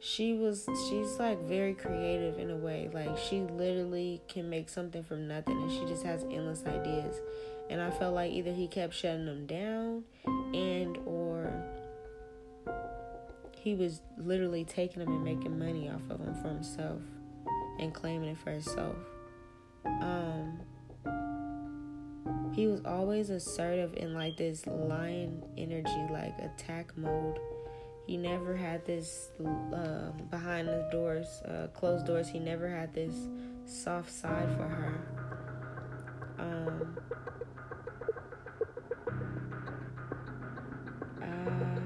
she 0.00 0.34
was 0.34 0.68
she's 0.88 1.18
like 1.18 1.40
very 1.42 1.74
creative 1.74 2.38
in 2.38 2.50
a 2.50 2.56
way. 2.56 2.88
Like 2.92 3.16
she 3.18 3.40
literally 3.40 4.20
can 4.28 4.48
make 4.48 4.68
something 4.68 5.02
from 5.02 5.26
nothing 5.26 5.60
and 5.60 5.70
she 5.70 5.84
just 5.86 6.04
has 6.04 6.22
endless 6.24 6.64
ideas. 6.66 7.20
And 7.70 7.82
i 7.82 7.90
felt 7.90 8.14
like 8.14 8.32
either 8.32 8.52
he 8.52 8.66
kept 8.66 8.94
shutting 8.94 9.26
them 9.26 9.44
down 9.44 10.04
and 10.54 10.96
or 11.04 11.52
he 13.52 13.74
was 13.74 14.00
literally 14.16 14.64
taking 14.64 15.04
them 15.04 15.12
and 15.12 15.22
making 15.22 15.58
money 15.58 15.90
off 15.90 16.00
of 16.08 16.24
them 16.24 16.34
for 16.40 16.48
himself 16.48 17.02
and 17.78 17.92
claiming 17.92 18.30
it 18.30 18.38
for 18.38 18.50
himself 18.52 18.96
um 20.02 20.60
he 22.54 22.66
was 22.66 22.80
always 22.84 23.30
assertive 23.30 23.94
in 23.96 24.14
like 24.14 24.36
this 24.36 24.66
lion 24.66 25.42
energy 25.56 26.06
like 26.10 26.36
attack 26.40 26.96
mode 26.96 27.38
he 28.08 28.16
never 28.16 28.56
had 28.56 28.86
this 28.86 29.28
uh, 29.38 30.12
behind 30.30 30.66
the 30.66 30.88
doors, 30.90 31.42
uh, 31.44 31.66
closed 31.74 32.06
doors. 32.06 32.26
He 32.26 32.38
never 32.38 32.66
had 32.66 32.94
this 32.94 33.12
soft 33.66 34.10
side 34.10 34.48
for 34.56 34.66
her. 34.66 34.98
Um, 36.38 36.96
uh, 41.22 41.80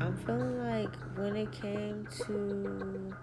I'm 0.00 0.16
feeling 0.26 0.58
like 0.58 0.96
when 1.14 1.36
it 1.36 1.52
came 1.52 2.08
to, 2.26 3.14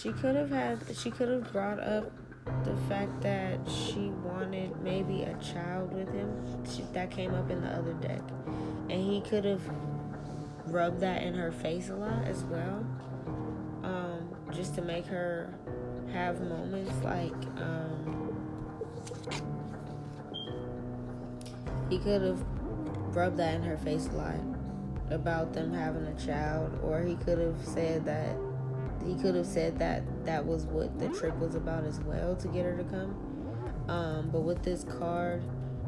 she 0.00 0.12
could 0.12 0.36
have 0.36 0.50
had, 0.50 0.78
she 0.94 1.10
could 1.10 1.28
have 1.28 1.52
brought 1.52 1.80
up 1.80 2.12
the 2.64 2.76
fact 2.88 3.20
that 3.20 3.58
she 3.68 4.10
wanted 4.24 4.80
maybe 4.82 5.22
a 5.22 5.34
child 5.36 5.92
with 5.92 6.12
him. 6.12 6.30
She, 6.64 6.82
that 6.92 7.10
came 7.10 7.34
up 7.34 7.50
in 7.50 7.60
the 7.60 7.68
other 7.68 7.92
deck 7.94 8.22
and 8.88 9.00
he 9.00 9.20
could 9.20 9.44
have 9.44 9.62
rubbed 10.66 11.00
that 11.00 11.22
in 11.22 11.34
her 11.34 11.50
face 11.50 11.88
a 11.88 11.94
lot 11.94 12.24
as 12.24 12.44
well 12.44 12.86
um, 13.82 14.28
just 14.52 14.74
to 14.74 14.82
make 14.82 15.06
her 15.06 15.52
have 16.12 16.40
moments 16.40 16.92
like 17.02 17.32
um, 17.60 18.34
he 21.88 21.98
could 21.98 22.22
have 22.22 22.42
rubbed 23.14 23.38
that 23.38 23.54
in 23.54 23.62
her 23.62 23.78
face 23.78 24.08
a 24.12 24.16
lot 24.16 24.34
about 25.10 25.52
them 25.54 25.72
having 25.72 26.04
a 26.06 26.26
child 26.26 26.78
or 26.82 27.00
he 27.00 27.14
could 27.16 27.38
have 27.38 27.56
said 27.64 28.04
that 28.04 28.36
he 29.08 29.14
could 29.22 29.34
have 29.34 29.46
said 29.46 29.78
that 29.78 30.02
that 30.24 30.44
was 30.44 30.66
what 30.66 30.98
the 30.98 31.08
trip 31.08 31.36
was 31.38 31.54
about 31.54 31.84
as 31.84 32.00
well 32.00 32.36
to 32.36 32.48
get 32.48 32.64
her 32.64 32.76
to 32.76 32.84
come 32.84 33.16
um, 33.88 34.28
but 34.30 34.40
with 34.40 34.62
this 34.62 34.84
card 34.84 35.42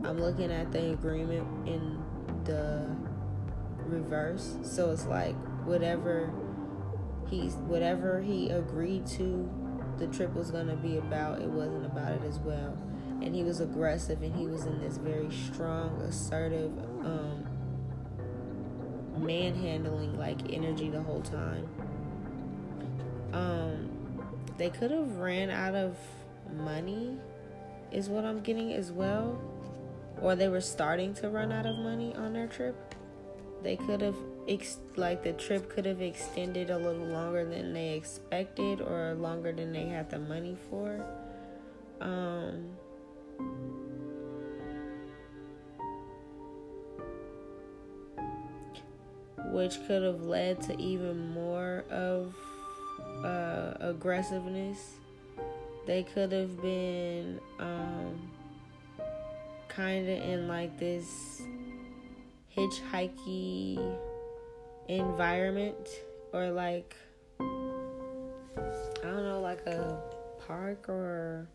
i'm 0.04 0.18
looking 0.18 0.50
at 0.50 0.72
the 0.72 0.92
agreement 0.92 1.46
in 1.68 2.02
the 2.44 2.86
reverse. 3.90 4.56
So 4.62 4.90
it's 4.90 5.06
like 5.06 5.34
whatever 5.64 6.32
he's 7.28 7.54
whatever 7.54 8.20
he 8.20 8.48
agreed 8.48 9.06
to 9.06 9.48
the 9.98 10.06
trip 10.08 10.34
was 10.34 10.50
gonna 10.50 10.76
be 10.76 10.96
about, 10.96 11.42
it 11.42 11.48
wasn't 11.48 11.86
about 11.86 12.12
it 12.12 12.24
as 12.24 12.38
well. 12.38 12.76
And 13.22 13.34
he 13.34 13.42
was 13.42 13.60
aggressive 13.60 14.22
and 14.22 14.34
he 14.34 14.46
was 14.46 14.64
in 14.64 14.80
this 14.80 14.96
very 14.96 15.30
strong, 15.30 16.00
assertive, 16.00 16.72
um, 17.04 17.46
manhandling 19.18 20.16
like 20.16 20.50
energy 20.50 20.88
the 20.88 21.02
whole 21.02 21.20
time. 21.20 21.68
Um, 23.32 23.90
they 24.58 24.70
could 24.70 24.90
have 24.90 25.16
ran 25.16 25.50
out 25.50 25.74
of 25.74 25.96
money, 26.52 27.16
is 27.92 28.08
what 28.08 28.24
I'm 28.24 28.40
getting 28.40 28.72
as 28.72 28.92
well 28.92 29.40
or 30.20 30.36
they 30.36 30.48
were 30.48 30.60
starting 30.60 31.14
to 31.14 31.28
run 31.28 31.52
out 31.52 31.66
of 31.66 31.78
money 31.78 32.14
on 32.14 32.32
their 32.32 32.46
trip. 32.46 32.76
They 33.62 33.76
could 33.76 34.00
have, 34.00 34.16
ex- 34.48 34.78
like, 34.96 35.22
the 35.22 35.32
trip 35.32 35.68
could 35.68 35.86
have 35.86 36.00
extended 36.00 36.70
a 36.70 36.76
little 36.76 37.06
longer 37.06 37.44
than 37.44 37.72
they 37.72 37.90
expected 37.94 38.80
or 38.80 39.14
longer 39.14 39.52
than 39.52 39.72
they 39.72 39.86
had 39.86 40.10
the 40.10 40.18
money 40.18 40.56
for. 40.68 41.04
Um, 42.00 42.70
which 49.52 49.76
could 49.86 50.02
have 50.02 50.22
led 50.22 50.62
to 50.62 50.80
even 50.80 51.32
more 51.32 51.84
of 51.90 52.34
uh, 53.24 53.74
aggressiveness. 53.80 54.96
They 55.86 56.02
could 56.02 56.32
have 56.32 56.60
been. 56.60 57.40
Um, 57.58 58.30
kind 59.70 60.08
of 60.08 60.22
in 60.22 60.48
like 60.48 60.78
this 60.78 61.42
hitchhiking 62.56 63.96
environment 64.88 65.88
or 66.32 66.50
like 66.50 66.96
I 67.38 67.44
don't 69.04 69.24
know, 69.24 69.40
like 69.40 69.66
a 69.66 69.98
park 70.46 70.88
or 70.88 71.46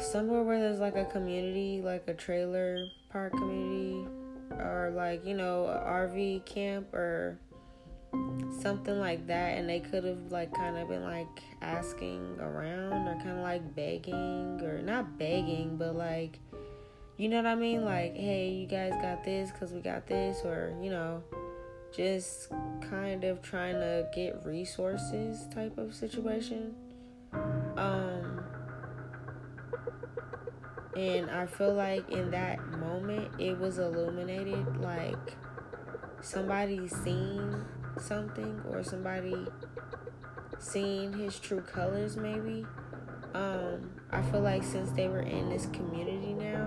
somewhere 0.00 0.42
where 0.42 0.60
there's 0.60 0.78
like 0.78 0.94
a 0.94 1.06
community, 1.06 1.80
like 1.82 2.06
a 2.06 2.14
trailer 2.14 2.86
park 3.10 3.32
community, 3.32 4.06
or 4.52 4.92
like, 4.94 5.24
you 5.26 5.34
know, 5.34 5.64
a 5.66 5.78
RV 5.78 6.44
camp 6.44 6.94
or 6.94 7.38
something 8.60 8.98
like 8.98 9.26
that 9.26 9.58
and 9.58 9.68
they 9.68 9.80
could 9.80 10.04
have 10.04 10.30
like 10.30 10.52
kind 10.54 10.76
of 10.76 10.88
been 10.88 11.02
like 11.02 11.42
asking 11.62 12.36
around 12.40 13.06
or 13.06 13.14
kind 13.16 13.30
of 13.30 13.42
like 13.42 13.74
begging 13.74 14.60
or 14.62 14.80
not 14.82 15.18
begging 15.18 15.76
but 15.76 15.94
like 15.94 16.38
you 17.16 17.28
know 17.28 17.36
what 17.36 17.46
i 17.46 17.54
mean? 17.54 17.84
Like 17.84 18.16
hey 18.16 18.50
you 18.50 18.66
guys 18.66 18.92
got 19.00 19.22
this 19.22 19.52
because 19.52 19.72
we 19.72 19.80
got 19.80 20.06
this 20.06 20.40
or 20.44 20.76
you 20.82 20.90
know 20.90 21.22
just 21.94 22.50
kind 22.90 23.22
of 23.22 23.40
trying 23.40 23.74
to 23.74 24.08
get 24.12 24.44
resources 24.44 25.46
type 25.54 25.78
of 25.78 25.94
situation. 25.94 26.74
Um 27.76 28.44
and 30.96 31.28
i 31.30 31.46
feel 31.46 31.74
like 31.74 32.08
in 32.10 32.30
that 32.30 32.64
moment 32.78 33.28
it 33.40 33.58
was 33.58 33.78
illuminated 33.78 34.76
like 34.76 35.34
somebody 36.20 36.86
seen 36.88 37.64
something 38.00 38.60
or 38.70 38.82
somebody 38.82 39.46
seeing 40.58 41.12
his 41.12 41.38
true 41.38 41.60
colors 41.60 42.16
maybe. 42.16 42.66
Um 43.34 43.90
i 44.12 44.22
feel 44.22 44.40
like 44.40 44.62
since 44.62 44.90
they 44.92 45.08
were 45.08 45.22
in 45.22 45.50
this 45.50 45.66
community 45.72 46.32
now 46.34 46.66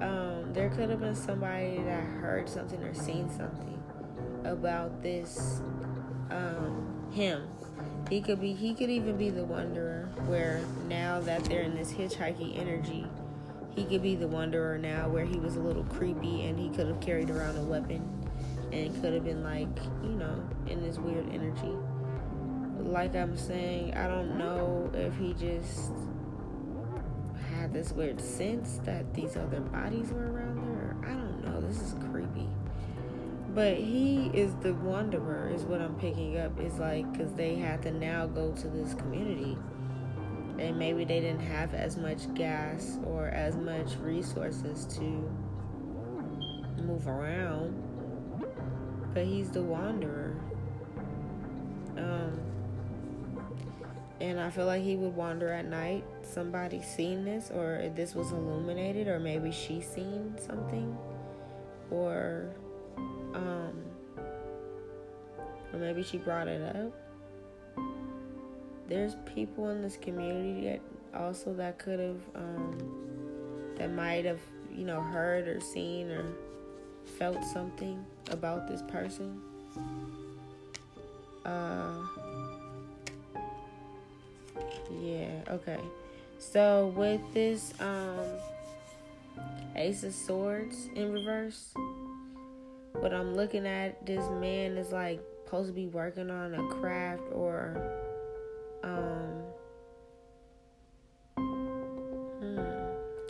um 0.00 0.52
there 0.52 0.70
could 0.70 0.90
have 0.90 1.00
been 1.00 1.14
somebody 1.14 1.76
that 1.84 2.02
heard 2.02 2.48
something 2.48 2.82
or 2.82 2.92
seen 2.94 3.30
something 3.30 3.80
about 4.44 5.02
this 5.02 5.60
um 6.30 7.08
him. 7.12 7.48
He 8.10 8.20
could 8.20 8.40
be 8.40 8.54
he 8.54 8.74
could 8.74 8.90
even 8.90 9.16
be 9.16 9.30
the 9.30 9.44
wanderer 9.44 10.08
where 10.26 10.60
now 10.88 11.20
that 11.20 11.44
they're 11.44 11.62
in 11.62 11.76
this 11.76 11.92
hitchhiking 11.92 12.58
energy 12.58 13.06
he 13.74 13.84
could 13.84 14.02
be 14.02 14.16
the 14.16 14.26
wanderer 14.26 14.76
now 14.78 15.08
where 15.08 15.24
he 15.24 15.38
was 15.38 15.54
a 15.56 15.60
little 15.60 15.84
creepy 15.84 16.46
and 16.46 16.58
he 16.58 16.68
could 16.70 16.88
have 16.88 17.00
carried 17.00 17.30
around 17.30 17.56
a 17.56 17.62
weapon 17.62 18.02
and 18.72 19.00
could 19.00 19.14
have 19.14 19.24
been 19.24 19.42
like, 19.42 19.68
you 20.02 20.10
know, 20.10 20.42
in 20.66 20.82
this 20.82 20.98
weird 20.98 21.28
energy. 21.32 21.72
Like 22.78 23.14
I'm 23.14 23.36
saying, 23.36 23.94
I 23.94 24.06
don't 24.08 24.38
know 24.38 24.90
if 24.94 25.16
he 25.16 25.34
just 25.34 25.92
had 27.50 27.72
this 27.72 27.92
weird 27.92 28.20
sense 28.20 28.80
that 28.84 29.12
these 29.14 29.36
other 29.36 29.60
bodies 29.60 30.10
were 30.10 30.30
around 30.30 30.64
there. 30.64 30.96
I 31.02 31.14
don't 31.14 31.44
know. 31.44 31.60
This 31.60 31.80
is 31.80 31.94
creepy. 32.10 32.48
But 33.54 33.78
he 33.78 34.30
is 34.34 34.54
the 34.56 34.74
wanderer, 34.74 35.50
is 35.52 35.62
what 35.64 35.80
I'm 35.80 35.94
picking 35.96 36.38
up. 36.38 36.60
Is 36.60 36.78
like, 36.78 37.10
because 37.12 37.32
they 37.32 37.56
had 37.56 37.82
to 37.82 37.90
now 37.90 38.26
go 38.26 38.52
to 38.52 38.68
this 38.68 38.94
community. 38.94 39.58
And 40.58 40.78
maybe 40.78 41.04
they 41.04 41.20
didn't 41.20 41.40
have 41.40 41.74
as 41.74 41.96
much 41.96 42.32
gas 42.34 42.98
or 43.04 43.28
as 43.28 43.56
much 43.56 43.96
resources 43.96 44.84
to 44.96 45.30
move 46.82 47.06
around 47.08 47.82
but 49.14 49.24
he's 49.24 49.50
the 49.50 49.62
wanderer. 49.62 50.36
Um, 51.96 52.40
and 54.20 54.40
I 54.40 54.50
feel 54.50 54.66
like 54.66 54.82
he 54.82 54.96
would 54.96 55.14
wander 55.14 55.52
at 55.52 55.64
night. 55.66 56.04
Somebody 56.22 56.82
seen 56.82 57.24
this, 57.24 57.50
or 57.50 57.90
this 57.94 58.14
was 58.14 58.32
illuminated, 58.32 59.08
or 59.08 59.18
maybe 59.18 59.50
she 59.50 59.80
seen 59.80 60.34
something, 60.38 60.96
or, 61.90 62.50
um, 63.34 63.72
or 65.72 65.78
maybe 65.78 66.02
she 66.02 66.18
brought 66.18 66.48
it 66.48 66.76
up. 66.76 66.92
There's 68.88 69.16
people 69.34 69.70
in 69.70 69.82
this 69.82 69.96
community 69.96 70.68
that 70.68 70.80
also 71.20 71.52
that 71.54 71.78
could 71.78 72.00
have, 72.00 72.20
um, 72.34 73.74
that 73.76 73.92
might 73.92 74.24
have, 74.24 74.40
you 74.74 74.84
know, 74.84 75.00
heard 75.00 75.46
or 75.46 75.60
seen 75.60 76.10
or 76.10 76.24
felt 77.18 77.42
something 77.44 78.04
about 78.30 78.68
this 78.68 78.82
person. 78.82 79.40
Uh, 81.44 81.92
yeah, 85.00 85.40
okay. 85.50 85.78
So 86.38 86.92
with 86.96 87.20
this 87.34 87.74
um 87.80 88.18
Ace 89.76 90.04
of 90.04 90.14
Swords 90.14 90.88
in 90.94 91.12
reverse, 91.12 91.74
what 92.92 93.12
I'm 93.12 93.34
looking 93.34 93.66
at, 93.66 94.04
this 94.06 94.24
man 94.40 94.76
is 94.76 94.92
like 94.92 95.20
supposed 95.44 95.68
to 95.68 95.72
be 95.72 95.86
working 95.86 96.30
on 96.30 96.54
a 96.54 96.62
craft 96.74 97.22
or 97.32 97.74
um 98.84 99.38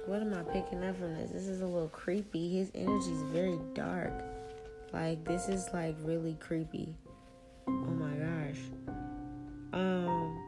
what 0.09 0.22
am 0.22 0.32
I 0.32 0.42
picking 0.53 0.82
up 0.82 0.96
from 0.96 1.14
this? 1.14 1.30
This 1.30 1.46
is 1.46 1.61
a 1.61 1.66
little 1.66 1.90
creepy. 1.90 2.49
His 2.49 2.70
energy 2.74 3.12
is 3.12 3.22
very 3.24 3.59
dark. 3.74 4.12
Like 4.93 5.24
this 5.24 5.49
is 5.49 5.68
like 5.72 5.97
really 6.03 6.36
creepy. 6.41 6.95
Oh 7.66 7.72
my 7.72 8.14
gosh. 8.14 8.61
Um 9.72 10.45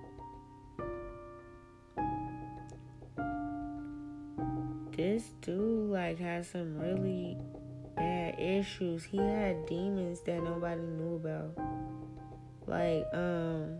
this 4.97 5.30
dude 5.41 5.91
like 5.91 6.18
has 6.18 6.49
some 6.49 6.78
really 6.78 7.36
bad 7.97 8.38
issues. 8.38 9.05
He 9.05 9.18
had 9.18 9.66
demons 9.66 10.20
that 10.26 10.43
nobody 10.43 10.80
knew 10.80 11.16
about. 11.16 11.57
Like, 12.66 13.07
um, 13.12 13.78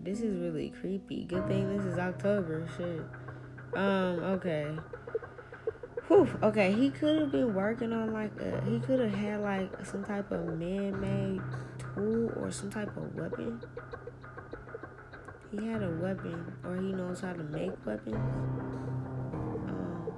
this 0.00 0.20
is 0.20 0.36
really 0.36 0.70
creepy. 0.70 1.24
Good 1.24 1.46
thing 1.48 1.76
this 1.76 1.86
is 1.86 1.98
October. 1.98 2.68
Shit. 2.76 3.00
Um, 3.78 4.22
okay. 4.34 4.76
Whew, 6.08 6.28
okay, 6.42 6.70
he 6.72 6.90
could 6.90 7.18
have 7.18 7.32
been 7.32 7.54
working 7.54 7.92
on 7.92 8.12
like 8.12 8.38
a, 8.38 8.62
he 8.68 8.78
could 8.80 9.00
have 9.00 9.14
had 9.14 9.40
like 9.40 9.86
some 9.86 10.04
type 10.04 10.30
of 10.30 10.58
man-made 10.58 11.40
tool 11.78 12.30
or 12.36 12.50
some 12.50 12.70
type 12.70 12.94
of 12.96 13.14
weapon. 13.14 13.62
He 15.50 15.66
had 15.66 15.82
a 15.82 15.90
weapon, 15.90 16.52
or 16.62 16.76
he 16.76 16.92
knows 16.92 17.20
how 17.20 17.32
to 17.32 17.42
make 17.44 17.70
weapons. 17.86 18.16
Um, 19.66 20.12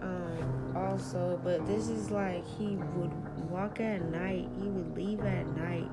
um, 0.00 0.76
also, 0.76 1.40
but 1.42 1.66
this 1.66 1.88
is 1.88 2.10
like 2.10 2.46
he 2.56 2.76
would 2.76 3.12
walk 3.50 3.80
at 3.80 4.04
night. 4.10 4.48
He 4.60 4.68
would 4.68 4.94
leave 4.94 5.20
at 5.24 5.46
night. 5.56 5.90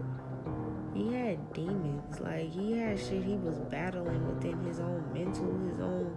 He 0.94 1.12
had 1.14 1.54
demons. 1.54 2.20
Like 2.20 2.52
he 2.52 2.78
had 2.78 3.00
shit 3.00 3.24
he 3.24 3.36
was 3.38 3.58
battling 3.72 4.28
within 4.28 4.62
his 4.64 4.80
own 4.80 5.04
mental, 5.12 5.58
his 5.70 5.80
own 5.80 6.16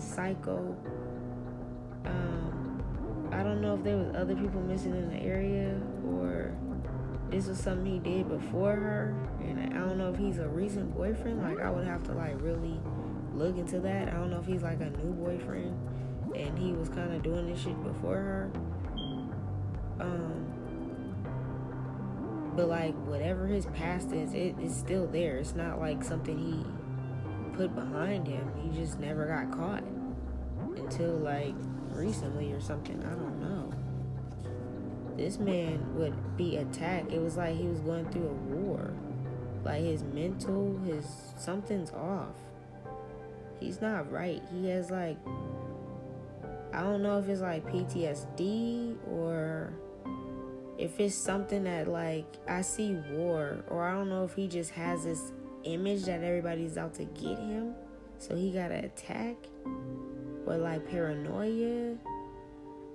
psycho. 0.00 0.76
Um, 2.04 2.82
I 3.32 3.42
don't 3.42 3.60
know 3.60 3.74
if 3.74 3.84
there 3.84 3.96
was 3.96 4.14
other 4.14 4.34
people 4.34 4.60
missing 4.60 4.92
in 4.92 5.08
the 5.08 5.16
area 5.16 5.80
or 6.06 6.56
this 7.30 7.46
was 7.46 7.58
something 7.58 7.86
he 7.86 7.98
did 7.98 8.28
before 8.28 8.76
her, 8.76 9.14
and 9.40 9.74
I 9.74 9.80
don't 9.80 9.98
know 9.98 10.10
if 10.12 10.16
he's 10.16 10.38
a 10.38 10.48
recent 10.48 10.94
boyfriend. 10.96 11.42
Like 11.42 11.60
I 11.60 11.70
would 11.70 11.86
have 11.86 12.04
to 12.04 12.12
like 12.12 12.40
really 12.40 12.80
look 13.34 13.56
into 13.56 13.80
that. 13.80 14.08
I 14.08 14.12
don't 14.12 14.30
know 14.30 14.38
if 14.38 14.46
he's 14.46 14.62
like 14.62 14.80
a 14.80 14.90
new 14.90 15.12
boyfriend 15.12 15.76
and 16.34 16.58
he 16.58 16.72
was 16.72 16.88
kind 16.88 17.12
of 17.12 17.22
doing 17.22 17.46
this 17.50 17.62
shit 17.62 17.82
before 17.82 18.16
her. 18.16 18.50
Um, 20.00 20.46
but 22.54 22.68
like 22.68 22.94
whatever 23.06 23.46
his 23.46 23.66
past 23.66 24.12
is, 24.12 24.32
it's 24.34 24.76
still 24.76 25.06
there. 25.06 25.36
It's 25.36 25.54
not 25.54 25.78
like 25.78 26.02
something 26.02 26.38
he 26.38 26.64
put 27.56 27.74
behind 27.74 28.26
him. 28.26 28.50
He 28.62 28.76
just 28.78 28.98
never 29.00 29.26
got 29.26 29.56
caught 29.56 29.82
until 30.76 31.12
like 31.12 31.54
recently 31.90 32.52
or 32.52 32.60
something. 32.60 33.02
I 33.04 33.10
don't 33.10 33.40
know. 33.40 33.72
This 35.16 35.38
man 35.38 35.94
would 35.96 36.36
be 36.36 36.58
attacked. 36.58 37.10
It 37.10 37.20
was 37.20 37.36
like 37.36 37.56
he 37.56 37.66
was 37.66 37.80
going 37.80 38.08
through 38.10 38.28
a 38.28 38.54
war. 38.54 38.92
Like 39.64 39.82
his 39.82 40.04
mental, 40.04 40.78
his 40.84 41.06
something's 41.38 41.90
off. 41.92 42.36
He's 43.58 43.80
not 43.80 44.10
right. 44.12 44.42
He 44.52 44.68
has 44.68 44.90
like 44.90 45.16
I 46.72 46.82
don't 46.82 47.02
know 47.02 47.18
if 47.18 47.28
it's 47.28 47.40
like 47.40 47.66
PTSD 47.66 48.96
or 49.08 49.72
if 50.78 51.00
it's 51.00 51.14
something 51.14 51.64
that 51.64 51.88
like 51.88 52.26
I 52.46 52.60
see 52.60 52.92
war 53.12 53.64
or 53.70 53.84
I 53.84 53.92
don't 53.92 54.10
know 54.10 54.24
if 54.24 54.34
he 54.34 54.46
just 54.46 54.72
has 54.72 55.04
this 55.04 55.32
image 55.66 56.04
that 56.04 56.22
everybody's 56.22 56.78
out 56.78 56.94
to 56.94 57.04
get 57.04 57.38
him, 57.38 57.74
so 58.18 58.34
he 58.34 58.52
got 58.52 58.68
to 58.68 58.84
attack, 58.84 59.36
or 60.46 60.56
like 60.56 60.88
paranoia. 60.88 61.96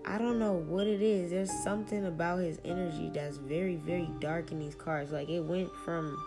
I 0.03 0.17
don't 0.17 0.39
know 0.39 0.53
what 0.53 0.87
it 0.87 1.01
is. 1.01 1.29
There's 1.29 1.51
something 1.63 2.07
about 2.07 2.39
his 2.39 2.59
energy 2.65 3.11
that's 3.13 3.37
very, 3.37 3.75
very 3.75 4.09
dark 4.19 4.51
in 4.51 4.59
these 4.59 4.73
cards. 4.73 5.11
Like 5.11 5.29
it 5.29 5.41
went 5.41 5.69
from 5.85 6.17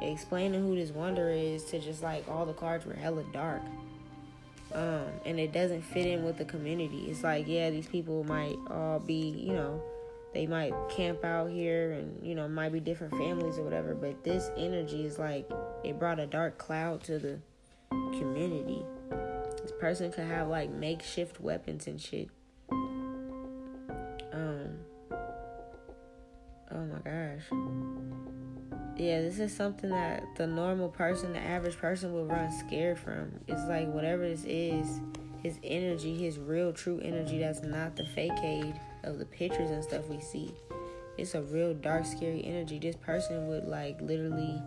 explaining 0.00 0.60
who 0.60 0.74
this 0.74 0.90
wonder 0.90 1.30
is 1.30 1.64
to 1.66 1.78
just 1.78 2.02
like 2.02 2.28
all 2.28 2.44
the 2.44 2.52
cards 2.52 2.84
were 2.84 2.94
hella 2.94 3.24
dark. 3.32 3.62
Um, 4.74 5.04
and 5.26 5.38
it 5.38 5.52
doesn't 5.52 5.82
fit 5.82 6.06
in 6.06 6.24
with 6.24 6.38
the 6.38 6.44
community. 6.44 7.04
It's 7.08 7.22
like, 7.22 7.46
yeah, 7.46 7.70
these 7.70 7.86
people 7.86 8.24
might 8.24 8.56
all 8.70 8.98
be, 8.98 9.28
you 9.28 9.52
know, 9.52 9.82
they 10.34 10.46
might 10.46 10.72
camp 10.88 11.24
out 11.24 11.50
here 11.50 11.92
and 11.92 12.26
you 12.26 12.34
know 12.34 12.48
might 12.48 12.72
be 12.72 12.80
different 12.80 13.14
families 13.16 13.58
or 13.58 13.62
whatever 13.62 13.94
but 13.94 14.24
this 14.24 14.50
energy 14.56 15.04
is 15.04 15.18
like 15.18 15.48
it 15.84 15.98
brought 15.98 16.18
a 16.18 16.26
dark 16.26 16.58
cloud 16.58 17.02
to 17.02 17.18
the 17.18 17.38
community. 18.12 18.84
This 19.62 19.72
person 19.78 20.12
could 20.12 20.24
have 20.24 20.48
like 20.48 20.70
makeshift 20.70 21.40
weapons 21.40 21.86
and 21.86 22.00
shit. 22.00 22.28
Um 22.70 24.78
oh 26.70 26.86
my 26.86 26.98
gosh. 27.04 27.44
Yeah 28.96 29.20
this 29.22 29.38
is 29.38 29.54
something 29.54 29.90
that 29.90 30.24
the 30.36 30.46
normal 30.46 30.88
person 30.88 31.32
the 31.32 31.40
average 31.40 31.76
person 31.76 32.12
will 32.12 32.26
run 32.26 32.50
scared 32.50 32.98
from. 32.98 33.32
It's 33.46 33.64
like 33.68 33.88
whatever 33.88 34.28
this 34.28 34.44
is 34.44 35.00
his 35.42 35.58
energy 35.64 36.16
his 36.16 36.38
real 36.38 36.72
true 36.72 37.00
energy 37.02 37.40
that's 37.40 37.62
not 37.62 37.96
the 37.96 38.06
fake 38.06 38.30
aid 38.44 38.78
of 39.04 39.18
the 39.18 39.26
pictures 39.26 39.70
and 39.70 39.82
stuff 39.82 40.08
we 40.08 40.20
see. 40.20 40.54
It's 41.18 41.34
a 41.34 41.42
real 41.42 41.74
dark, 41.74 42.06
scary 42.06 42.44
energy. 42.44 42.78
This 42.78 42.96
person 42.96 43.48
would 43.48 43.64
like 43.64 44.00
literally 44.00 44.60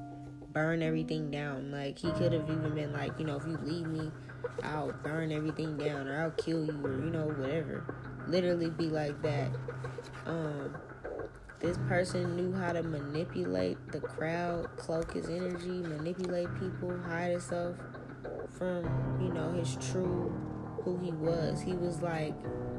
burn 0.54 0.82
everything 0.82 1.32
down. 1.32 1.72
Like 1.72 1.98
he 1.98 2.12
could 2.12 2.32
have 2.34 2.50
even 2.50 2.74
been 2.74 2.94
like, 2.94 3.18
you 3.20 3.26
know, 3.26 3.38
if 3.38 3.46
you 3.46 3.58
leave 3.64 3.88
me, 3.88 4.12
I'll 4.64 4.94
burn 5.04 5.32
everything 5.32 5.78
down 5.78 6.08
or 6.08 6.22
I'll 6.22 6.32
kill 6.32 6.66
you 6.66 6.80
or 6.84 6.92
you 6.92 7.12
know 7.12 7.28
whatever. 7.28 7.96
Literally 8.28 8.70
be 8.70 8.86
like 8.86 9.22
that. 9.22 9.52
Um 10.26 10.76
this 11.60 11.78
person 11.88 12.36
knew 12.36 12.54
how 12.54 12.74
to 12.74 12.84
manipulate 12.84 13.78
the 13.92 14.00
crowd, 14.00 14.68
cloak 14.78 15.14
his 15.14 15.30
energy, 15.30 15.68
manipulate 15.68 16.54
people, 16.60 16.96
hide 17.08 17.32
himself 17.32 17.76
from, 18.58 18.84
you 19.20 19.34
know, 19.34 19.52
his 19.52 19.76
true 19.78 20.34
who 20.86 20.98
he 20.98 21.12
was. 21.12 21.62
He 21.62 21.74
was 21.74 22.02
like 22.02 22.34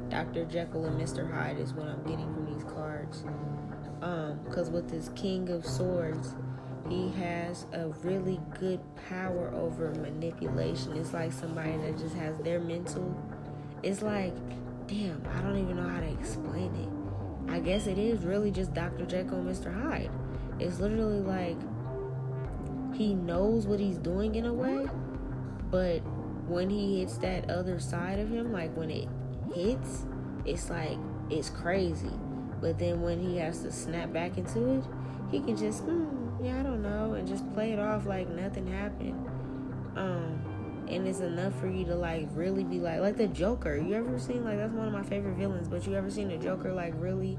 Dr. 0.08 0.44
Jekyll 0.46 0.86
and 0.86 0.98
Mr. 0.98 1.30
Hyde 1.30 1.58
is 1.58 1.74
what 1.74 1.88
I'm 1.88 2.02
getting 2.04 2.32
from 2.32 2.46
these 2.46 2.64
cards. 2.64 3.24
Um, 4.00 4.40
cause 4.52 4.70
with 4.70 4.88
this 4.88 5.10
King 5.16 5.50
of 5.50 5.66
Swords, 5.66 6.34
he 6.88 7.10
has 7.12 7.66
a 7.72 7.88
really 8.04 8.40
good 8.60 8.80
power 9.08 9.52
over 9.52 9.92
manipulation. 9.96 10.96
It's 10.96 11.12
like 11.12 11.32
somebody 11.32 11.76
that 11.78 11.98
just 11.98 12.14
has 12.14 12.38
their 12.38 12.60
mental. 12.60 13.14
It's 13.82 14.02
like, 14.02 14.34
damn, 14.86 15.22
I 15.34 15.40
don't 15.40 15.58
even 15.58 15.76
know 15.76 15.88
how 15.88 16.00
to 16.00 16.12
explain 16.12 16.74
it. 16.76 17.52
I 17.52 17.58
guess 17.58 17.86
it 17.86 17.98
is 17.98 18.24
really 18.24 18.50
just 18.50 18.72
Dr. 18.74 19.04
Jekyll 19.04 19.38
and 19.38 19.48
Mr. 19.48 19.72
Hyde. 19.72 20.10
It's 20.60 20.78
literally 20.78 21.20
like 21.20 21.56
he 22.94 23.14
knows 23.14 23.66
what 23.66 23.80
he's 23.80 23.98
doing 23.98 24.36
in 24.36 24.46
a 24.46 24.52
way, 24.52 24.86
but 25.70 26.02
when 26.48 26.70
he 26.70 27.00
hits 27.00 27.18
that 27.18 27.50
other 27.50 27.78
side 27.78 28.18
of 28.18 28.30
him, 28.30 28.52
like 28.52 28.76
when 28.76 28.90
it 28.90 29.08
hits, 29.54 30.06
it's 30.44 30.70
like 30.70 30.98
it's 31.30 31.50
crazy. 31.50 32.10
But 32.60 32.78
then 32.78 33.02
when 33.02 33.20
he 33.20 33.36
has 33.38 33.60
to 33.62 33.72
snap 33.72 34.12
back 34.12 34.38
into 34.38 34.78
it, 34.78 34.84
he 35.30 35.40
can 35.40 35.56
just, 35.56 35.82
hmm, 35.82 36.42
yeah, 36.42 36.60
I 36.60 36.62
don't 36.62 36.82
know, 36.82 37.14
and 37.14 37.26
just 37.26 37.52
play 37.52 37.72
it 37.72 37.78
off 37.78 38.06
like 38.06 38.28
nothing 38.28 38.66
happened. 38.66 39.26
Um, 39.96 40.84
and 40.88 41.06
it's 41.06 41.20
enough 41.20 41.58
for 41.58 41.68
you 41.68 41.84
to 41.86 41.96
like 41.96 42.28
really 42.32 42.64
be 42.64 42.78
like, 42.78 43.00
like 43.00 43.16
the 43.16 43.26
Joker. 43.26 43.76
You 43.76 43.94
ever 43.94 44.18
seen 44.18 44.44
like 44.44 44.58
that's 44.58 44.72
one 44.72 44.86
of 44.86 44.92
my 44.92 45.02
favorite 45.02 45.36
villains? 45.36 45.68
But 45.68 45.86
you 45.86 45.94
ever 45.94 46.10
seen 46.10 46.28
the 46.28 46.38
Joker 46.38 46.72
like 46.72 46.94
really 46.96 47.38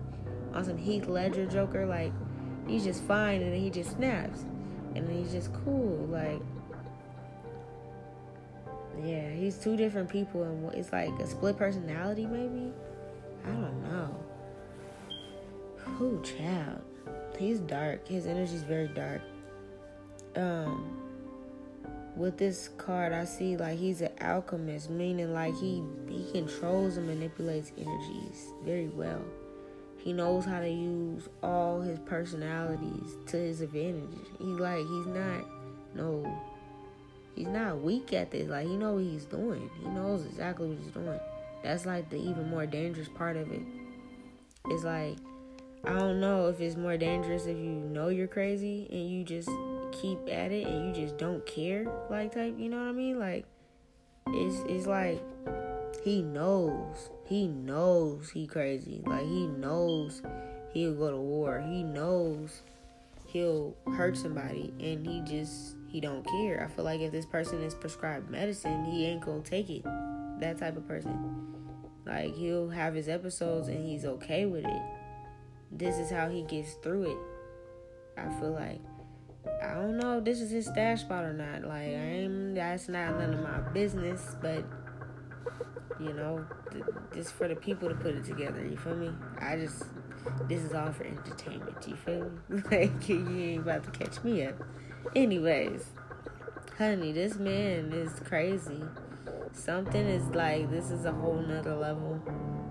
on 0.53 0.65
some 0.65 0.77
Heath 0.77 1.07
Ledger 1.07 1.45
Joker? 1.45 1.85
Like 1.85 2.11
he's 2.67 2.83
just 2.83 3.03
fine, 3.03 3.41
and 3.41 3.53
then 3.53 3.61
he 3.61 3.69
just 3.69 3.91
snaps, 3.91 4.45
and 4.95 5.09
he's 5.09 5.31
just 5.31 5.53
cool, 5.53 6.07
like. 6.11 6.41
Yeah, 9.03 9.29
he's 9.31 9.57
two 9.57 9.77
different 9.77 10.09
people, 10.09 10.43
and 10.43 10.73
it's 10.73 10.91
like 10.91 11.09
a 11.19 11.27
split 11.27 11.57
personality, 11.57 12.25
maybe. 12.25 12.73
I 13.45 13.49
don't 13.51 13.83
know. 13.83 14.15
Who 15.77 16.21
child? 16.23 16.81
He's 17.37 17.59
dark. 17.59 18.07
His 18.07 18.25
energy's 18.25 18.63
very 18.63 18.87
dark. 18.87 19.21
Um, 20.35 20.97
with 22.15 22.37
this 22.37 22.69
card, 22.77 23.13
I 23.13 23.25
see 23.25 23.57
like 23.57 23.77
he's 23.77 24.01
an 24.01 24.11
alchemist, 24.19 24.89
meaning 24.89 25.33
like 25.33 25.55
he 25.55 25.83
he 26.09 26.29
controls 26.31 26.97
and 26.97 27.07
manipulates 27.07 27.71
energies 27.77 28.47
very 28.63 28.89
well. 28.89 29.23
He 29.97 30.13
knows 30.13 30.45
how 30.45 30.59
to 30.59 30.69
use 30.69 31.27
all 31.43 31.81
his 31.81 31.99
personalities 31.99 33.17
to 33.27 33.37
his 33.37 33.61
advantage. 33.61 34.27
He 34.39 34.45
like 34.45 34.79
he's 34.79 35.07
not 35.07 35.45
no 35.93 36.23
he's 37.37 37.47
not 37.47 37.81
weak 37.81 38.13
at 38.13 38.31
this. 38.31 38.49
Like 38.49 38.67
he 38.67 38.75
know 38.75 38.93
what 38.93 39.03
he's 39.03 39.25
doing. 39.25 39.69
He 39.81 39.87
knows 39.89 40.25
exactly 40.25 40.67
what 40.67 40.77
he's 40.79 40.91
doing. 40.91 41.19
That's 41.63 41.85
like 41.85 42.09
the 42.09 42.17
even 42.17 42.49
more 42.49 42.65
dangerous 42.65 43.07
part 43.09 43.37
of 43.37 43.51
it. 43.51 43.61
It's 44.65 44.83
like 44.83 45.17
I 45.85 45.93
don't 45.93 46.19
know 46.19 46.47
if 46.47 46.59
it's 46.59 46.75
more 46.75 46.97
dangerous 46.97 47.45
if 47.45 47.55
you 47.57 47.69
know 47.91 48.09
you're 48.09 48.27
crazy 48.27 48.87
and 48.91 49.09
you 49.09 49.23
just 49.23 49.49
keep 49.91 50.19
at 50.29 50.51
it 50.51 50.67
and 50.67 50.87
you 50.87 51.03
just 51.03 51.17
don't 51.17 51.45
care 51.45 51.85
like 52.09 52.33
type, 52.33 52.55
you 52.57 52.69
know 52.69 52.77
what 52.77 52.89
I 52.89 52.91
mean? 52.91 53.19
Like 53.19 53.45
it's 54.27 54.63
it's 54.67 54.87
like 54.87 55.21
he 56.03 56.21
knows. 56.21 57.09
He 57.25 57.47
knows 57.47 58.29
he 58.29 58.47
crazy. 58.47 59.01
Like 59.05 59.25
he 59.25 59.47
knows 59.47 60.21
he'll 60.73 60.95
go 60.95 61.11
to 61.11 61.17
war. 61.17 61.63
He 61.65 61.83
knows 61.83 62.61
he'll 63.27 63.75
hurt 63.95 64.17
somebody 64.17 64.73
and 64.79 65.05
he 65.05 65.21
just 65.21 65.76
he 65.87 66.01
don't 66.01 66.25
care. 66.25 66.63
I 66.63 66.73
feel 66.73 66.85
like 66.85 67.01
if 67.01 67.11
this 67.11 67.25
person 67.25 67.61
is 67.61 67.73
prescribed 67.73 68.29
medicine, 68.29 68.85
he 68.85 69.05
ain't 69.05 69.21
gonna 69.21 69.41
take 69.41 69.69
it. 69.69 69.83
That 70.39 70.57
type 70.57 70.77
of 70.77 70.87
person. 70.87 71.55
Like 72.05 72.35
he'll 72.35 72.69
have 72.69 72.93
his 72.93 73.09
episodes 73.09 73.67
and 73.67 73.85
he's 73.85 74.05
okay 74.05 74.45
with 74.45 74.65
it. 74.65 74.81
This 75.71 75.97
is 75.97 76.09
how 76.09 76.29
he 76.29 76.43
gets 76.43 76.73
through 76.75 77.11
it. 77.11 77.17
I 78.17 78.29
feel 78.39 78.51
like 78.51 78.79
I 79.61 79.73
don't 79.73 79.97
know 79.97 80.17
if 80.17 80.25
this 80.25 80.41
is 80.41 80.51
his 80.51 80.65
stash 80.65 81.01
spot 81.01 81.23
or 81.23 81.33
not. 81.33 81.63
Like 81.63 81.89
I 81.89 82.05
ain't 82.21 82.55
that's 82.55 82.87
not 82.87 83.17
none 83.17 83.33
of 83.33 83.41
my 83.41 83.59
business, 83.73 84.35
but 84.41 84.63
you 85.99 86.13
know, 86.13 86.45
th- 86.71 86.83
this 87.11 87.31
for 87.31 87.47
the 87.47 87.55
people 87.55 87.89
to 87.89 87.95
put 87.95 88.15
it 88.15 88.23
together. 88.23 88.65
You 88.65 88.77
feel 88.77 88.95
me? 88.95 89.11
I 89.39 89.57
just 89.57 89.83
this 90.47 90.61
is 90.61 90.73
all 90.73 90.91
for 90.91 91.05
entertainment. 91.05 91.77
You 91.87 91.95
feel 91.95 92.31
me? 92.49 92.61
like 92.71 93.09
you 93.09 93.27
ain't 93.29 93.61
about 93.63 93.83
to 93.83 93.91
catch 93.91 94.23
me 94.23 94.45
up. 94.45 94.55
Anyways, 95.15 95.85
honey, 96.77 97.11
this 97.11 97.35
man 97.35 97.91
is 97.93 98.19
crazy. 98.25 98.83
Something 99.53 100.05
is 100.05 100.27
like 100.35 100.69
this 100.69 100.91
is 100.91 101.05
a 101.05 101.11
whole 101.11 101.41
nother 101.41 101.75
level 101.75 102.21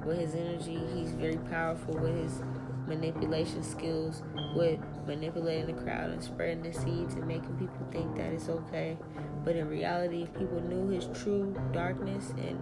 with 0.04 0.18
his 0.18 0.34
energy. 0.34 0.78
He's 0.94 1.12
very 1.12 1.38
powerful 1.38 1.94
with 1.94 2.14
his 2.14 2.42
manipulation 2.86 3.62
skills, 3.62 4.22
with 4.54 4.78
manipulating 5.06 5.74
the 5.74 5.82
crowd 5.82 6.10
and 6.10 6.22
spreading 6.22 6.62
the 6.62 6.72
seeds 6.72 7.14
and 7.14 7.26
making 7.26 7.56
people 7.56 7.86
think 7.90 8.14
that 8.16 8.32
it's 8.32 8.48
okay. 8.48 8.96
But 9.44 9.56
in 9.56 9.68
reality, 9.68 10.22
if 10.24 10.34
people 10.34 10.60
knew 10.60 10.88
his 10.88 11.08
true 11.18 11.56
darkness 11.72 12.32
and 12.36 12.60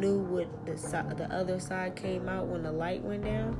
knew 0.00 0.18
what 0.18 0.66
the 0.66 0.74
the 1.16 1.32
other 1.34 1.58
side 1.58 1.96
came 1.96 2.28
out 2.28 2.46
when 2.46 2.62
the 2.62 2.72
light 2.72 3.02
went 3.02 3.24
down, 3.24 3.56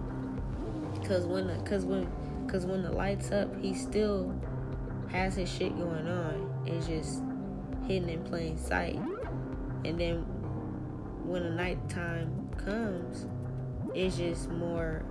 because 1.00 1.26
when 1.26 1.46
the, 1.46 1.56
cause 1.68 1.84
when 1.84 2.06
cause 2.48 2.66
when 2.66 2.82
the 2.82 2.92
lights 2.92 3.32
up, 3.32 3.48
he 3.60 3.74
still 3.74 4.34
has 5.14 5.36
his 5.36 5.48
shit 5.48 5.76
going 5.78 6.08
on. 6.08 6.62
It's 6.66 6.88
just 6.88 7.22
hidden 7.86 8.08
in 8.08 8.24
plain 8.24 8.58
sight. 8.58 8.98
And 9.84 9.98
then 9.98 10.24
when 11.24 11.44
the 11.44 11.50
nighttime 11.50 12.50
comes, 12.56 13.26
it's 13.94 14.16
just 14.16 14.50
more 14.50 15.04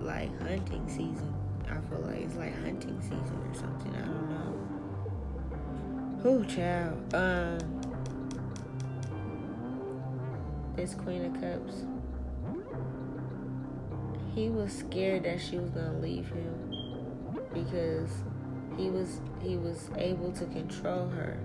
like 0.00 0.30
hunting 0.42 0.88
season. 0.88 1.34
I 1.68 1.80
feel 1.88 2.06
like 2.06 2.20
it's 2.20 2.36
like 2.36 2.54
hunting 2.62 3.00
season 3.00 3.42
or 3.44 3.54
something. 3.54 3.92
I 3.96 4.00
don't 4.00 4.30
know. 4.30 4.60
Who 6.22 6.44
child? 6.44 7.12
Um, 7.12 7.58
this 10.76 10.94
Queen 10.94 11.24
of 11.24 11.40
Cups. 11.40 11.84
He 14.36 14.50
was 14.50 14.72
scared 14.72 15.24
that 15.24 15.40
she 15.40 15.58
was 15.58 15.70
gonna 15.70 15.98
leave 15.98 16.28
him 16.28 16.70
because 17.52 18.08
he 18.76 18.90
was 18.90 19.20
he 19.40 19.56
was 19.56 19.90
able 19.96 20.32
to 20.32 20.46
control 20.46 21.08
her 21.08 21.38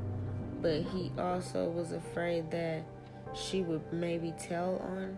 but 0.62 0.82
he 0.82 1.12
also 1.18 1.70
was 1.70 1.92
afraid 1.92 2.50
that 2.52 2.84
she 3.36 3.62
would 3.62 3.82
maybe 3.94 4.34
tell 4.40 4.78
on 4.78 5.18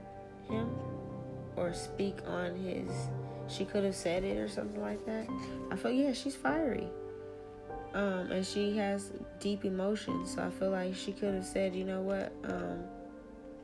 him 0.49 0.70
or 1.55 1.74
speak 1.74 2.18
on 2.28 2.55
his 2.55 2.89
she 3.49 3.66
could 3.66 3.84
have 3.84 3.95
said 3.95 4.24
it 4.24 4.38
or 4.38 4.47
something 4.47 4.80
like 4.80 5.03
that. 5.05 5.28
I 5.72 5.76
feel 5.76 5.91
yeah 5.91 6.14
she's 6.14 6.36
fiery. 6.36 6.88
Um 7.93 8.32
and 8.32 8.45
she 8.45 8.78
has 8.78 9.12
deep 9.39 9.66
emotions 9.66 10.36
so 10.36 10.43
i 10.43 10.49
feel 10.49 10.70
like 10.70 10.93
she 10.93 11.12
could 11.12 11.34
have 11.34 11.45
said 11.45 11.74
you 11.74 11.84
know 11.84 12.01
what? 12.01 12.32
Um 12.43 12.84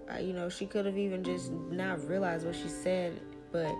I, 0.09 0.19
you 0.19 0.33
know 0.33 0.49
she 0.49 0.65
could 0.65 0.85
have 0.85 0.97
even 0.97 1.23
just 1.23 1.51
not 1.51 2.07
realized 2.07 2.45
what 2.45 2.55
she 2.55 2.69
said 2.69 3.19
but 3.51 3.73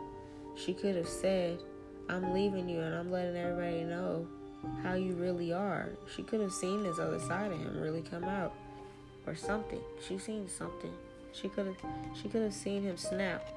she 0.56 0.74
could 0.74 0.96
have 0.96 1.08
said 1.08 1.60
i'm 2.10 2.34
leaving 2.34 2.68
you 2.68 2.80
and 2.80 2.96
i'm 2.96 3.12
letting 3.12 3.38
everybody 3.38 3.84
know 3.84 4.28
how 4.84 4.94
you 4.94 5.14
really 5.14 5.52
are. 5.52 5.90
She 6.16 6.24
could 6.24 6.42
have 6.42 6.54
seen 6.54 6.84
this 6.84 7.00
other 7.00 7.20
side 7.20 7.52
of 7.52 7.60
him 7.60 7.80
really 7.80 8.02
come 8.02 8.24
out 8.24 8.54
or 9.26 9.36
something. 9.36 9.82
She 10.06 10.18
seen 10.18 10.48
something. 10.48 10.94
She 11.32 11.50
could 11.50 11.68
have 11.68 11.78
she 12.14 12.30
could 12.30 12.42
have 12.42 12.54
seen 12.54 12.84
him 12.84 12.98
snap. 12.98 13.48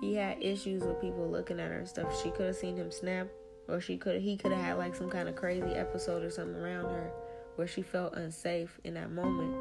He 0.00 0.14
had 0.14 0.42
issues 0.42 0.82
with 0.82 1.00
people 1.00 1.28
looking 1.28 1.60
at 1.60 1.70
her 1.70 1.78
and 1.78 1.88
stuff. 1.88 2.20
She 2.22 2.30
could 2.30 2.46
have 2.46 2.56
seen 2.56 2.76
him 2.76 2.90
snap 2.90 3.28
or 3.68 3.80
she 3.80 3.96
could 3.96 4.20
he 4.20 4.36
could 4.36 4.52
have 4.52 4.64
had 4.64 4.78
like 4.78 4.94
some 4.94 5.10
kind 5.10 5.28
of 5.28 5.36
crazy 5.36 5.74
episode 5.74 6.22
or 6.22 6.30
something 6.30 6.60
around 6.60 6.86
her 6.86 7.10
where 7.56 7.66
she 7.66 7.82
felt 7.82 8.14
unsafe 8.14 8.80
in 8.84 8.94
that 8.94 9.12
moment. 9.12 9.56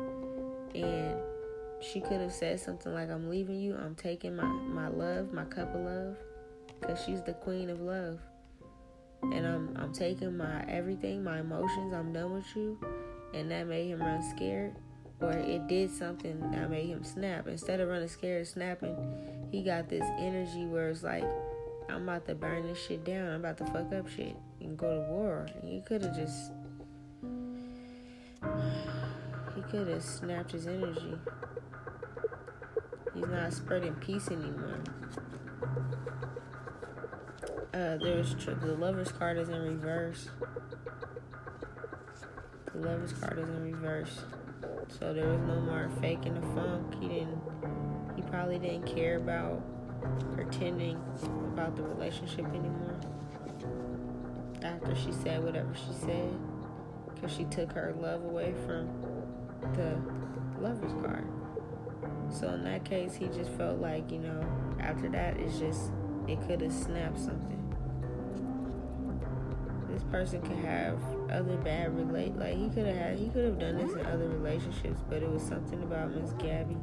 And 0.76 1.18
she 1.82 2.01
could 2.01 2.22
have 2.22 2.34
said 2.34 2.60
something 2.60 2.93
like 2.93 3.10
I'm 3.10 3.30
leaving 3.30 3.60
you. 3.60 3.76
I'm 3.76 3.95
taking 3.95 4.36
my 4.36 4.45
my 4.45 4.88
love, 4.88 5.34
my 5.34 5.45
cup 5.45 5.76
of 5.76 5.82
love 5.82 6.18
because 6.84 7.03
she's 7.03 7.21
the 7.21 7.34
queen 7.34 7.69
of 7.69 7.81
love. 7.81 8.19
And 9.21 9.47
I'm 9.47 9.77
I'm 9.77 9.93
taking 9.93 10.36
my 10.36 10.65
everything, 10.67 11.23
my 11.23 11.39
emotions. 11.39 11.93
I'm 11.93 12.11
done 12.11 12.34
with 12.34 12.55
you, 12.55 12.77
and 13.34 13.49
that 13.51 13.67
made 13.67 13.88
him 13.88 14.01
run 14.01 14.21
scared, 14.21 14.75
or 15.21 15.31
it 15.31 15.67
did 15.67 15.89
something 15.89 16.51
that 16.51 16.69
made 16.69 16.88
him 16.88 17.03
snap. 17.03 17.47
Instead 17.47 17.79
of 17.79 17.88
running 17.88 18.09
scared, 18.09 18.47
snapping, 18.47 18.97
he 19.49 19.63
got 19.63 19.88
this 19.88 20.03
energy 20.17 20.65
where 20.65 20.89
it's 20.89 21.03
like, 21.03 21.23
I'm 21.89 22.03
about 22.03 22.25
to 22.27 22.36
burn 22.36 22.67
this 22.67 22.86
shit 22.86 23.05
down. 23.05 23.29
I'm 23.29 23.39
about 23.39 23.57
to 23.59 23.65
fuck 23.65 23.93
up 23.93 24.09
shit 24.09 24.36
and 24.59 24.77
go 24.77 24.93
to 24.93 25.09
war. 25.09 25.47
He 25.63 25.81
could 25.81 26.03
have 26.03 26.15
just, 26.15 26.51
he 29.55 29.61
could 29.71 29.88
have 29.88 30.03
snapped 30.03 30.51
his 30.51 30.67
energy. 30.67 31.17
He's 33.13 33.27
not 33.27 33.53
spreading 33.53 33.93
peace 33.95 34.27
anymore. 34.27 34.81
Uh, 37.74 37.97
there's 37.97 38.36
the 38.36 38.76
lover's 38.78 39.11
card 39.11 39.36
is 39.36 39.49
in 39.49 39.59
reverse. 39.59 40.30
The 42.71 42.80
lover's 42.80 43.13
card 43.13 43.39
is 43.39 43.49
in 43.49 43.63
reverse. 43.63 44.21
So 44.99 45.11
there 45.11 45.28
was 45.28 45.41
no 45.41 45.59
more 45.61 45.89
faking 45.99 46.36
the 46.36 46.41
funk. 46.53 46.93
He 47.01 47.07
didn't. 47.07 47.41
He 48.15 48.21
probably 48.21 48.59
didn't 48.59 48.86
care 48.86 49.17
about 49.17 49.63
pretending 50.36 51.01
about 51.51 51.76
the 51.76 51.82
relationship 51.82 52.45
anymore. 52.45 52.99
After 54.61 54.95
she 54.95 55.11
said 55.11 55.43
whatever 55.43 55.74
she 55.74 55.93
said, 56.05 56.32
because 57.15 57.36
she 57.36 57.45
took 57.45 57.71
her 57.71 57.95
love 57.99 58.24
away 58.24 58.53
from 58.67 58.88
the 59.74 59.99
lover's 60.61 60.93
card. 61.03 61.28
So 62.30 62.49
in 62.49 62.65
that 62.65 62.86
case, 62.86 63.15
he 63.15 63.30
just 63.30 63.49
felt 63.53 63.80
like 63.80 64.11
you 64.11 64.19
know. 64.19 64.45
After 64.80 65.09
that, 65.09 65.39
it's 65.39 65.57
just 65.57 65.91
it 66.28 66.39
could 66.47 66.61
have 66.61 66.71
snapped 66.71 67.17
something 67.17 67.62
this 69.93 70.03
person 70.05 70.41
could 70.41 70.57
have 70.57 70.97
other 71.31 71.55
bad 71.57 71.95
relate 71.95 72.35
like 72.35 72.57
he 72.57 72.67
could 72.69 72.87
have 72.87 72.95
had 72.95 73.17
he 73.17 73.29
could 73.29 73.45
have 73.45 73.59
done 73.59 73.77
this 73.77 73.93
in 73.93 74.05
other 74.07 74.27
relationships 74.27 74.99
but 75.07 75.21
it 75.21 75.29
was 75.29 75.43
something 75.43 75.81
about 75.83 76.11
miss 76.11 76.31
gabby. 76.33 76.77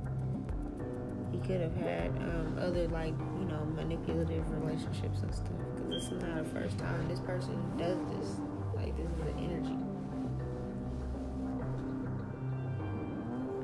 He 1.32 1.38
could 1.38 1.61
have 1.61 1.74
had 1.74 2.08
um, 2.18 2.56
other 2.61 2.86
like 2.88 3.14
you 3.38 3.46
know 3.46 3.64
manipulative 3.74 4.48
relationships 4.50 5.22
and 5.22 5.34
stuff 5.34 5.50
because 5.74 5.90
this 5.90 6.12
is 6.12 6.22
not 6.22 6.44
the 6.44 6.50
first 6.50 6.78
time 6.78 7.08
this 7.08 7.20
person 7.20 7.56
does 7.76 7.98
this 8.11 8.36
like 8.76 8.96
this 8.96 9.06
is 9.06 9.24
the 9.24 9.36
energy. 9.40 9.76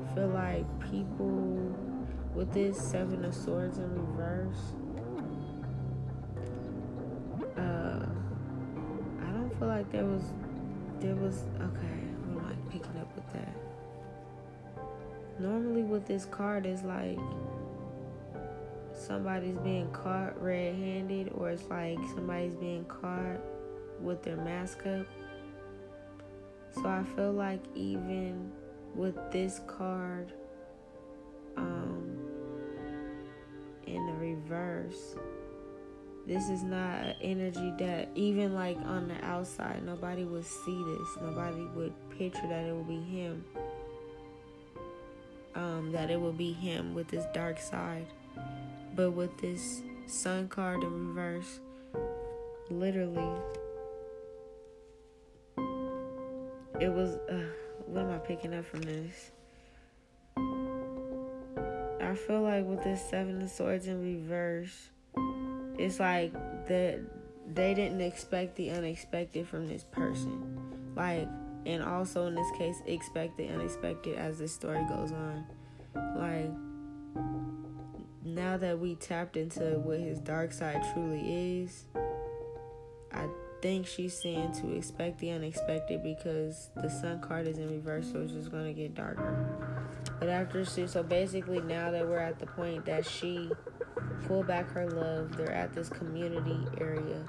I 0.03 0.15
feel 0.15 0.27
like 0.27 0.91
people 0.91 1.75
with 2.33 2.51
this 2.51 2.77
seven 2.77 3.23
of 3.23 3.33
swords 3.33 3.77
in 3.77 3.93
reverse 3.93 4.73
feel 9.57 9.67
like 9.67 9.91
there 9.91 10.05
was 10.05 10.23
there 10.99 11.15
was 11.15 11.43
okay, 11.55 11.97
I'm 12.23 12.43
like 12.43 12.69
picking 12.69 12.99
up 12.99 13.13
with 13.15 13.33
that? 13.33 13.53
Normally 15.39 15.83
with 15.83 16.05
this 16.05 16.25
card 16.25 16.65
is 16.65 16.83
like 16.83 17.17
somebody's 18.93 19.57
being 19.57 19.89
caught 19.91 20.41
red 20.41 20.75
handed 20.75 21.31
or 21.35 21.51
it's 21.51 21.69
like 21.69 21.97
somebody's 22.15 22.55
being 22.55 22.85
caught 22.85 23.39
with 24.01 24.23
their 24.23 24.37
mask 24.37 24.85
up. 24.85 25.05
So 26.71 26.87
I 26.87 27.03
feel 27.15 27.31
like 27.31 27.61
even 27.75 28.51
with 28.95 29.15
this 29.31 29.61
card 29.67 30.33
um 31.55 32.17
in 33.85 34.05
the 34.05 34.13
reverse 34.13 35.15
this 36.27 36.49
is 36.49 36.61
not 36.61 37.05
an 37.05 37.15
energy 37.21 37.73
that 37.79 38.09
even 38.13 38.53
like 38.53 38.77
on 38.85 39.07
the 39.07 39.25
outside 39.25 39.81
nobody 39.85 40.25
would 40.25 40.45
see 40.45 40.83
this. 40.83 41.07
Nobody 41.21 41.65
would 41.73 41.93
picture 42.17 42.47
that 42.49 42.65
it 42.65 42.75
would 42.75 42.87
be 42.87 42.99
him. 42.99 43.45
Um, 45.55 45.91
that 45.93 46.11
it 46.11 46.19
would 46.19 46.37
be 46.37 46.51
him 46.51 46.93
with 46.93 47.07
this 47.07 47.23
dark 47.33 47.59
side. 47.59 48.05
But 48.93 49.11
with 49.11 49.37
this 49.37 49.81
sun 50.05 50.49
card 50.49 50.83
in 50.83 51.07
reverse 51.15 51.59
literally 52.69 53.41
it 56.79 56.91
was 56.91 57.15
uh, 57.29 57.45
what 57.85 58.03
am 58.03 58.11
i 58.11 58.17
picking 58.17 58.53
up 58.53 58.65
from 58.65 58.81
this? 58.81 59.31
I 62.01 62.15
feel 62.15 62.41
like 62.41 62.65
with 62.65 62.83
this 62.83 63.01
seven 63.09 63.41
of 63.41 63.49
swords 63.49 63.87
in 63.87 64.01
reverse 64.01 64.89
it's 65.77 65.99
like 65.99 66.33
that 66.67 66.99
they 67.53 67.73
didn't 67.73 68.01
expect 68.01 68.55
the 68.55 68.71
unexpected 68.71 69.47
from 69.47 69.67
this 69.67 69.83
person. 69.83 70.57
Like, 70.95 71.27
and 71.65 71.83
also 71.83 72.27
in 72.27 72.35
this 72.35 72.49
case, 72.57 72.81
expect 72.85 73.37
the 73.37 73.47
unexpected 73.47 74.17
as 74.17 74.39
this 74.39 74.53
story 74.53 74.83
goes 74.89 75.11
on. 75.11 75.45
Like, 76.15 76.51
now 78.23 78.57
that 78.57 78.79
we 78.79 78.95
tapped 78.95 79.37
into 79.37 79.79
what 79.79 79.99
his 79.99 80.19
dark 80.19 80.51
side 80.51 80.83
truly 80.93 81.61
is, 81.61 81.85
I 83.11 83.27
think 83.61 83.87
she's 83.87 84.13
saying 84.13 84.53
to 84.61 84.73
expect 84.73 85.19
the 85.19 85.31
unexpected 85.31 86.03
because 86.03 86.69
the 86.75 86.89
sun 86.89 87.19
card 87.21 87.47
is 87.47 87.57
in 87.57 87.69
reverse, 87.69 88.11
so 88.11 88.19
it's 88.21 88.33
just 88.33 88.51
gonna 88.51 88.73
get 88.73 88.93
darker. 88.93 89.45
But 90.19 90.29
after 90.29 90.65
she, 90.65 90.87
so 90.87 91.03
basically, 91.03 91.61
now 91.61 91.91
that 91.91 92.07
we're 92.07 92.19
at 92.19 92.39
the 92.39 92.45
point 92.47 92.85
that 92.85 93.05
she 93.05 93.49
pulled 94.25 94.47
back 94.47 94.71
her 94.71 94.89
love, 94.89 95.37
they're 95.37 95.51
at 95.51 95.73
this 95.73 95.89
community 95.89 96.59
area. 96.79 97.23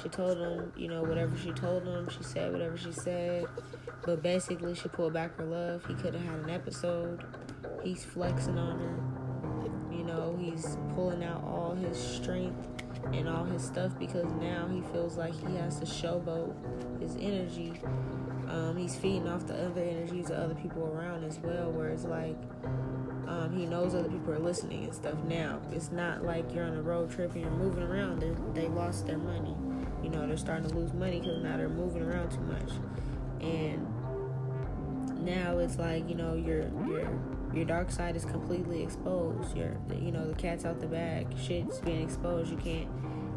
She 0.00 0.08
told 0.08 0.38
him, 0.38 0.72
you 0.76 0.88
know, 0.88 1.02
whatever 1.02 1.36
she 1.36 1.52
told 1.52 1.84
him, 1.84 2.08
she 2.08 2.22
said 2.22 2.52
whatever 2.52 2.76
she 2.76 2.92
said. 2.92 3.46
But 4.04 4.22
basically, 4.22 4.74
she 4.74 4.88
pulled 4.88 5.12
back 5.12 5.36
her 5.38 5.44
love. 5.44 5.84
He 5.86 5.94
could 5.94 6.14
have 6.14 6.24
had 6.24 6.40
an 6.40 6.50
episode. 6.50 7.24
He's 7.82 8.04
flexing 8.04 8.58
on 8.58 8.78
her. 8.78 9.96
You 9.96 10.04
know, 10.04 10.36
he's 10.38 10.76
pulling 10.94 11.22
out 11.22 11.42
all 11.44 11.74
his 11.74 11.96
strength 11.96 12.56
and 13.12 13.28
all 13.28 13.44
his 13.44 13.62
stuff 13.62 13.96
because 13.98 14.30
now 14.34 14.68
he 14.68 14.80
feels 14.92 15.16
like 15.16 15.34
he 15.34 15.56
has 15.56 15.78
to 15.78 15.86
showboat 15.86 16.54
his 17.00 17.16
energy. 17.16 17.74
Um, 18.48 18.76
he's 18.76 18.96
feeding 18.96 19.28
off 19.28 19.46
the 19.46 19.54
other 19.54 19.82
energies 19.82 20.30
of 20.30 20.38
other 20.38 20.54
people 20.54 20.86
around 20.86 21.24
as 21.24 21.38
well, 21.38 21.70
where 21.70 21.88
it's 21.88 22.04
like 22.04 22.36
um, 23.26 23.54
he 23.56 23.66
knows 23.66 23.94
other 23.94 24.08
people 24.08 24.32
are 24.32 24.38
listening 24.38 24.84
and 24.84 24.94
stuff 24.94 25.18
now. 25.24 25.60
It's 25.72 25.90
not 25.90 26.24
like 26.24 26.52
you're 26.54 26.64
on 26.64 26.76
a 26.76 26.82
road 26.82 27.10
trip 27.10 27.32
and 27.32 27.42
you're 27.42 27.50
moving 27.50 27.82
around. 27.82 28.20
They're, 28.20 28.36
they 28.54 28.68
lost 28.68 29.06
their 29.06 29.18
money. 29.18 29.56
You 30.02 30.10
know, 30.10 30.26
they're 30.26 30.36
starting 30.36 30.68
to 30.68 30.74
lose 30.74 30.92
money 30.92 31.20
because 31.20 31.42
now 31.42 31.56
they're 31.56 31.68
moving 31.68 32.02
around 32.02 32.30
too 32.30 32.40
much. 32.40 32.70
And 33.40 33.86
now 35.24 35.58
it's 35.58 35.78
like, 35.78 36.08
you 36.08 36.14
know, 36.14 36.34
your 36.34 36.68
your 36.86 37.08
your 37.54 37.64
dark 37.64 37.90
side 37.90 38.16
is 38.16 38.24
completely 38.24 38.82
exposed. 38.82 39.56
Your 39.56 39.76
you 39.98 40.12
know, 40.12 40.26
the 40.26 40.34
cat's 40.34 40.64
out 40.64 40.80
the 40.80 40.86
bag. 40.86 41.28
Shit's 41.38 41.80
being 41.80 42.02
exposed. 42.02 42.50
You 42.50 42.58
can't 42.58 42.88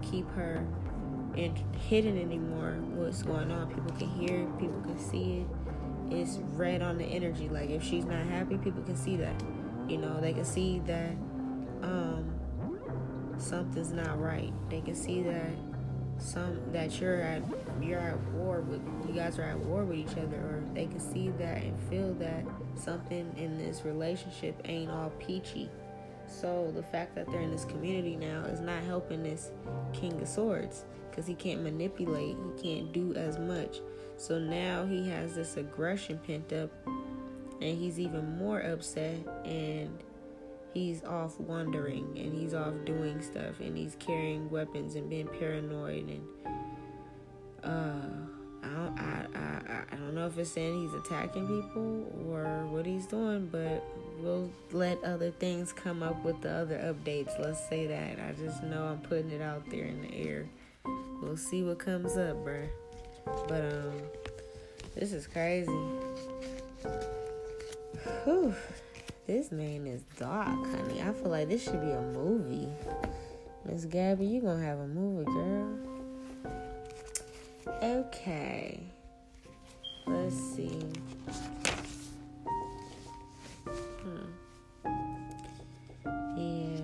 keep 0.01 0.30
her 0.32 0.66
in 1.38 1.55
hidden 1.88 2.17
anymore 2.19 2.77
what's 2.95 3.23
going 3.23 3.51
on. 3.51 3.67
People 3.67 3.91
can 3.97 4.09
hear 4.09 4.45
people 4.59 4.81
can 4.81 4.99
see 4.99 5.41
it. 5.41 5.47
It's 6.09 6.38
red 6.53 6.81
on 6.81 6.97
the 6.97 7.05
energy. 7.05 7.47
Like 7.47 7.69
if 7.69 7.83
she's 7.83 8.05
not 8.05 8.25
happy, 8.25 8.57
people 8.57 8.81
can 8.83 8.95
see 8.95 9.17
that. 9.17 9.35
You 9.88 9.97
know, 9.97 10.19
they 10.19 10.33
can 10.33 10.45
see 10.45 10.79
that 10.85 11.11
um, 11.83 12.39
something's 13.38 13.91
not 13.91 14.19
right. 14.19 14.51
They 14.69 14.81
can 14.81 14.95
see 14.95 15.21
that 15.23 15.51
some 16.19 16.59
that 16.71 16.99
you're 16.99 17.21
at 17.21 17.43
you're 17.79 17.99
at 17.99 18.19
war 18.31 18.61
with 18.61 18.81
you 19.07 19.13
guys 19.13 19.38
are 19.38 19.43
at 19.43 19.59
war 19.59 19.83
with 19.83 19.97
each 19.97 20.17
other 20.17 20.38
or 20.38 20.63
they 20.73 20.88
can 20.88 20.99
see 20.99 21.29
that 21.29 21.61
and 21.61 21.79
feel 21.89 22.13
that 22.15 22.43
something 22.75 23.31
in 23.38 23.57
this 23.57 23.83
relationship 23.85 24.59
ain't 24.65 24.89
all 24.89 25.11
peachy. 25.19 25.69
So 26.28 26.71
the 26.75 26.84
fact 26.84 27.15
that 27.15 27.30
they're 27.32 27.41
in 27.41 27.51
this 27.51 27.65
community 27.65 28.15
now 28.15 28.41
is 28.45 28.59
not 28.59 28.84
helping 28.84 29.23
this 29.23 29.51
King 29.93 30.21
of 30.21 30.28
Swords 30.28 30.86
because 31.09 31.25
he 31.25 31.34
can't 31.34 31.61
manipulate, 31.63 32.36
he 32.36 32.61
can't 32.61 32.91
do 32.91 33.13
as 33.15 33.39
much. 33.39 33.80
So 34.17 34.38
now 34.38 34.86
he 34.86 35.07
has 35.09 35.36
this 35.36 35.57
aggression 35.57 36.19
pent 36.25 36.53
up 36.53 36.69
and 36.86 37.78
he's 37.78 37.99
even 37.99 38.38
more 38.38 38.59
upset 38.59 39.17
and 39.45 40.03
he's 40.73 41.03
off 41.03 41.39
wandering 41.39 42.17
and 42.17 42.34
he's 42.34 42.53
off 42.53 42.73
doing 42.86 43.21
stuff 43.21 43.59
and 43.59 43.75
he's 43.75 43.95
carrying 43.99 44.49
weapons 44.49 44.95
and 44.95 45.09
being 45.09 45.28
paranoid 45.28 46.07
and 46.07 46.28
uh 47.63 48.36
I 48.64 48.68
don't 48.68 48.99
I, 48.99 49.26
I, 49.36 49.84
I 49.91 49.95
don't 49.95 50.14
know 50.16 50.28
if 50.28 50.38
it's 50.38 50.51
saying 50.51 50.82
he's 50.82 50.93
attacking 50.93 51.47
people 51.47 52.12
or 52.28 52.66
what 52.68 52.86
he's 52.86 53.05
doing, 53.05 53.47
but 53.47 53.84
we'll 54.20 54.51
let 54.72 55.03
other 55.03 55.32
things 55.32 55.72
come 55.72 56.03
up 56.03 56.24
with 56.24 56.41
the 56.41 56.51
other 56.51 56.78
updates. 56.78 57.39
Let's 57.39 57.68
say 57.70 57.88
that. 57.88 58.20
I 58.20 58.34
just 58.34 58.64
know 58.64 58.86
I'm 58.86 58.99
putting 58.99 59.32
it 59.32 59.41
out 59.41 59.70
there 59.70 59.86
in 59.86 60.01
the 60.01 60.14
air. 60.16 60.49
We'll 61.22 61.38
see 61.38 61.64
what 61.64 61.80
comes 61.80 62.18
up, 62.18 62.38
bruh. 62.45 62.68
But 63.47 63.74
um 63.74 64.01
this 64.95 65.14
is 65.14 65.28
crazy. 65.28 65.72
Whew. 68.24 68.55
This 69.28 69.51
man 69.51 69.86
is 69.86 70.03
dark, 70.18 70.47
honey. 70.47 71.01
I 71.01 71.12
feel 71.12 71.30
like 71.30 71.49
this 71.49 71.64
should 71.64 71.82
be 71.82 71.91
a 71.91 72.01
movie. 72.01 72.70
Miss 73.66 73.84
Gabby, 73.86 74.26
you 74.26 74.41
gonna 74.41 74.64
have 74.64 74.80
a 74.80 74.88
movie, 74.88 75.26
girl. 75.26 75.97
Okay. 77.84 78.80
Let's 80.05 80.36
see. 80.36 80.80
Hmm. 84.01 84.26
Yeah. 86.38 86.82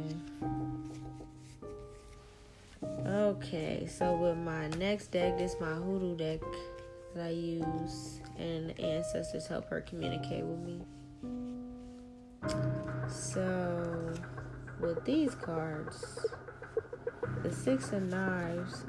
Okay, 3.05 3.87
so 3.87 4.15
with 4.15 4.37
my 4.37 4.67
next 4.69 5.11
deck, 5.11 5.37
this 5.37 5.53
is 5.53 5.61
my 5.61 5.73
hoodoo 5.73 6.15
deck 6.15 6.41
that 7.15 7.27
I 7.27 7.29
use, 7.29 8.19
and 8.37 8.77
ancestors 8.79 9.47
help 9.47 9.69
her 9.69 9.81
communicate 9.81 10.43
with 10.43 10.59
me. 10.59 10.81
So, 13.07 14.13
with 14.81 15.03
these 15.05 15.35
cards, 15.35 16.25
the 17.41 17.51
Six 17.51 17.91
of 17.93 18.03
Knives 18.03 18.85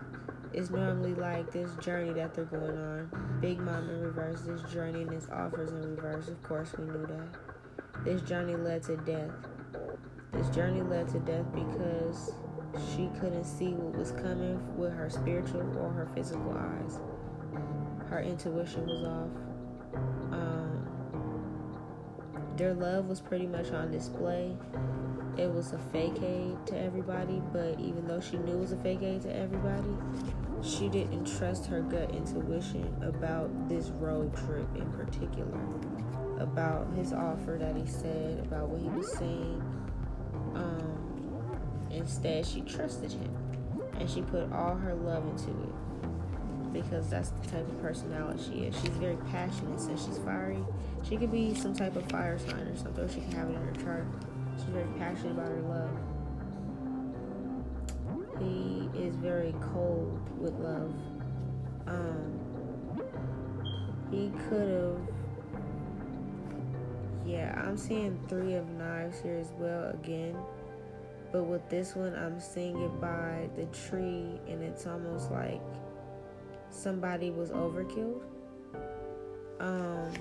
is 0.55 0.71
normally 0.71 1.15
like 1.15 1.51
this 1.53 1.71
journey 1.77 2.13
that 2.13 2.35
they're 2.35 2.45
going 2.45 2.77
on. 2.77 3.39
Big 3.41 3.59
Mom 3.59 3.91
in 3.91 4.01
reverse, 4.01 4.43
this 4.43 4.63
journey 4.73 5.03
and 5.03 5.11
this 5.11 5.29
offers 5.33 5.71
in 5.71 5.97
reverse. 5.97 6.29
Of 6.29 6.43
course, 6.43 6.75
we 6.79 6.85
knew 6.85 7.07
that. 7.07 8.05
This 8.05 8.23
journey 8.23 8.55
led 8.55 8.83
to 8.85 8.97
death. 8.99 9.31
This 10.33 10.49
journey 10.51 10.83
led 10.83 11.09
to 11.09 11.19
death 11.21 11.47
because 11.53 12.33
she 12.95 13.09
couldn't 13.21 13.45
see 13.45 13.69
what 13.69 13.97
was 13.97 14.13
coming 14.13 14.61
with 14.77 14.93
her 14.93 15.09
spiritual 15.11 15.77
or 15.79 15.91
her 15.93 16.07
physical 16.15 16.57
eyes. 16.57 16.99
Her 18.09 18.21
intuition 18.21 18.87
was 18.87 19.05
off. 19.05 19.31
Um, 20.33 20.87
their 22.57 22.75
love 22.75 23.07
was 23.07 23.21
pretty 23.21 23.47
much 23.47 23.71
on 23.73 23.91
display. 23.91 24.57
It 25.37 25.53
was 25.53 25.73
a 25.73 25.79
fake 25.79 26.23
aid 26.23 26.65
to 26.67 26.79
everybody, 26.79 27.43
but 27.53 27.79
even 27.81 28.07
though 28.07 28.21
she 28.21 28.37
knew 28.37 28.55
it 28.55 28.61
was 28.61 28.73
a 28.73 28.77
fake 28.77 29.03
aid 29.03 29.23
to 29.23 29.35
everybody, 29.35 29.97
she 30.63 30.89
didn't 30.89 31.27
trust 31.39 31.67
her 31.67 31.83
gut 31.83 32.11
intuition 32.15 32.95
about 33.03 33.69
this 33.69 33.91
road 33.91 34.33
trip 34.47 34.69
in 34.77 34.91
particular, 34.93 35.59
about 36.39 36.93
his 36.95 37.13
offer 37.13 37.57
that 37.59 37.77
he 37.77 37.87
said, 37.87 38.39
about 38.47 38.69
what 38.69 38.81
he 38.81 38.89
was 38.89 39.13
saying. 39.13 39.63
Um, 40.55 41.89
instead, 41.91 42.47
she 42.47 42.61
trusted 42.61 43.11
him 43.11 43.37
and 43.99 44.09
she 44.09 44.23
put 44.23 44.53
all 44.53 44.77
her 44.77 44.95
love 44.95 45.27
into 45.27 45.51
it 45.51 46.73
because 46.73 47.09
that's 47.09 47.31
the 47.31 47.49
type 47.49 47.69
of 47.69 47.81
personality 47.81 48.43
she 48.43 48.59
is. 48.65 48.75
She's 48.81 48.91
very 48.91 49.17
passionate 49.31 49.81
since 49.81 50.05
she's 50.05 50.19
fiery. 50.19 50.63
She 51.09 51.17
could 51.17 51.31
be 51.31 51.55
some 51.55 51.75
type 51.75 51.97
of 51.97 52.05
fire 52.11 52.39
sign 52.39 52.61
or 52.61 52.77
something. 52.77 53.05
Or 53.05 53.09
she 53.09 53.21
can 53.21 53.33
have 53.33 53.49
it 53.49 53.55
in 53.55 53.63
her 53.63 53.85
chart. 53.85 54.07
She's 54.57 54.65
very 54.67 54.87
passionate 54.99 55.33
about 55.33 55.49
her 55.49 55.63
love. 55.63 55.91
He 58.41 58.89
is 58.99 59.17
very 59.17 59.55
cold 59.73 60.21
with 60.39 60.55
love. 60.55 60.95
Um, 61.87 62.41
he 64.11 64.33
could 64.49 64.69
have. 64.69 65.01
Yeah, 67.27 67.63
I'm 67.67 67.77
seeing 67.77 68.19
three 68.29 68.55
of 68.55 68.69
knives 68.71 69.21
here 69.21 69.39
as 69.39 69.53
well 69.59 69.91
again. 69.91 70.37
But 71.33 71.45
with 71.45 71.69
this 71.69 71.97
one, 71.97 72.15
I'm 72.15 72.39
seeing 72.39 72.81
it 72.81 73.01
by 73.01 73.49
the 73.57 73.67
tree, 73.67 74.41
and 74.47 74.63
it's 74.63 74.87
almost 74.87 75.31
like 75.33 75.61
somebody 76.71 77.31
was 77.31 77.51
overkilled. 77.51 78.23
Um, 79.59 80.13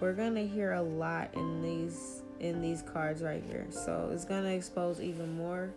we're 0.00 0.12
gonna 0.12 0.44
hear 0.44 0.72
a 0.72 0.82
lot 0.82 1.34
in 1.34 1.62
these 1.62 2.22
in 2.40 2.60
these 2.60 2.82
cards 2.82 3.22
right 3.22 3.42
here, 3.48 3.66
so 3.70 4.10
it's 4.12 4.24
gonna 4.24 4.50
expose 4.50 5.00
even 5.00 5.36
more. 5.36 5.70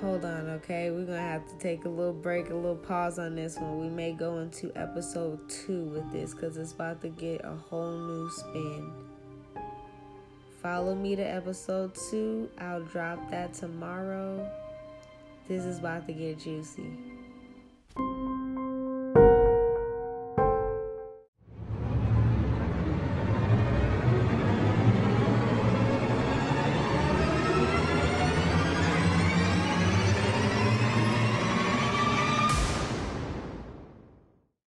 Hold 0.00 0.24
on, 0.24 0.48
okay? 0.50 0.90
We're 0.90 1.06
gonna 1.06 1.18
have 1.20 1.48
to 1.48 1.58
take 1.58 1.84
a 1.84 1.88
little 1.88 2.12
break, 2.12 2.50
a 2.50 2.54
little 2.54 2.76
pause 2.76 3.18
on 3.18 3.34
this 3.34 3.58
one. 3.58 3.80
We 3.80 3.88
may 3.88 4.12
go 4.12 4.38
into 4.38 4.70
episode 4.76 5.40
two 5.48 5.84
with 5.86 6.12
this 6.12 6.34
because 6.34 6.56
it's 6.56 6.72
about 6.72 7.00
to 7.02 7.08
get 7.08 7.44
a 7.44 7.54
whole 7.54 7.98
new 7.98 8.30
spin. 8.30 8.92
Follow 10.62 10.94
me 10.94 11.16
to 11.16 11.22
episode 11.22 11.96
two. 12.10 12.48
I'll 12.58 12.82
drop 12.82 13.30
that 13.30 13.54
tomorrow. 13.54 14.48
This 15.48 15.64
is 15.64 15.78
about 15.78 16.06
to 16.06 16.12
get 16.12 16.38
juicy. 16.40 16.92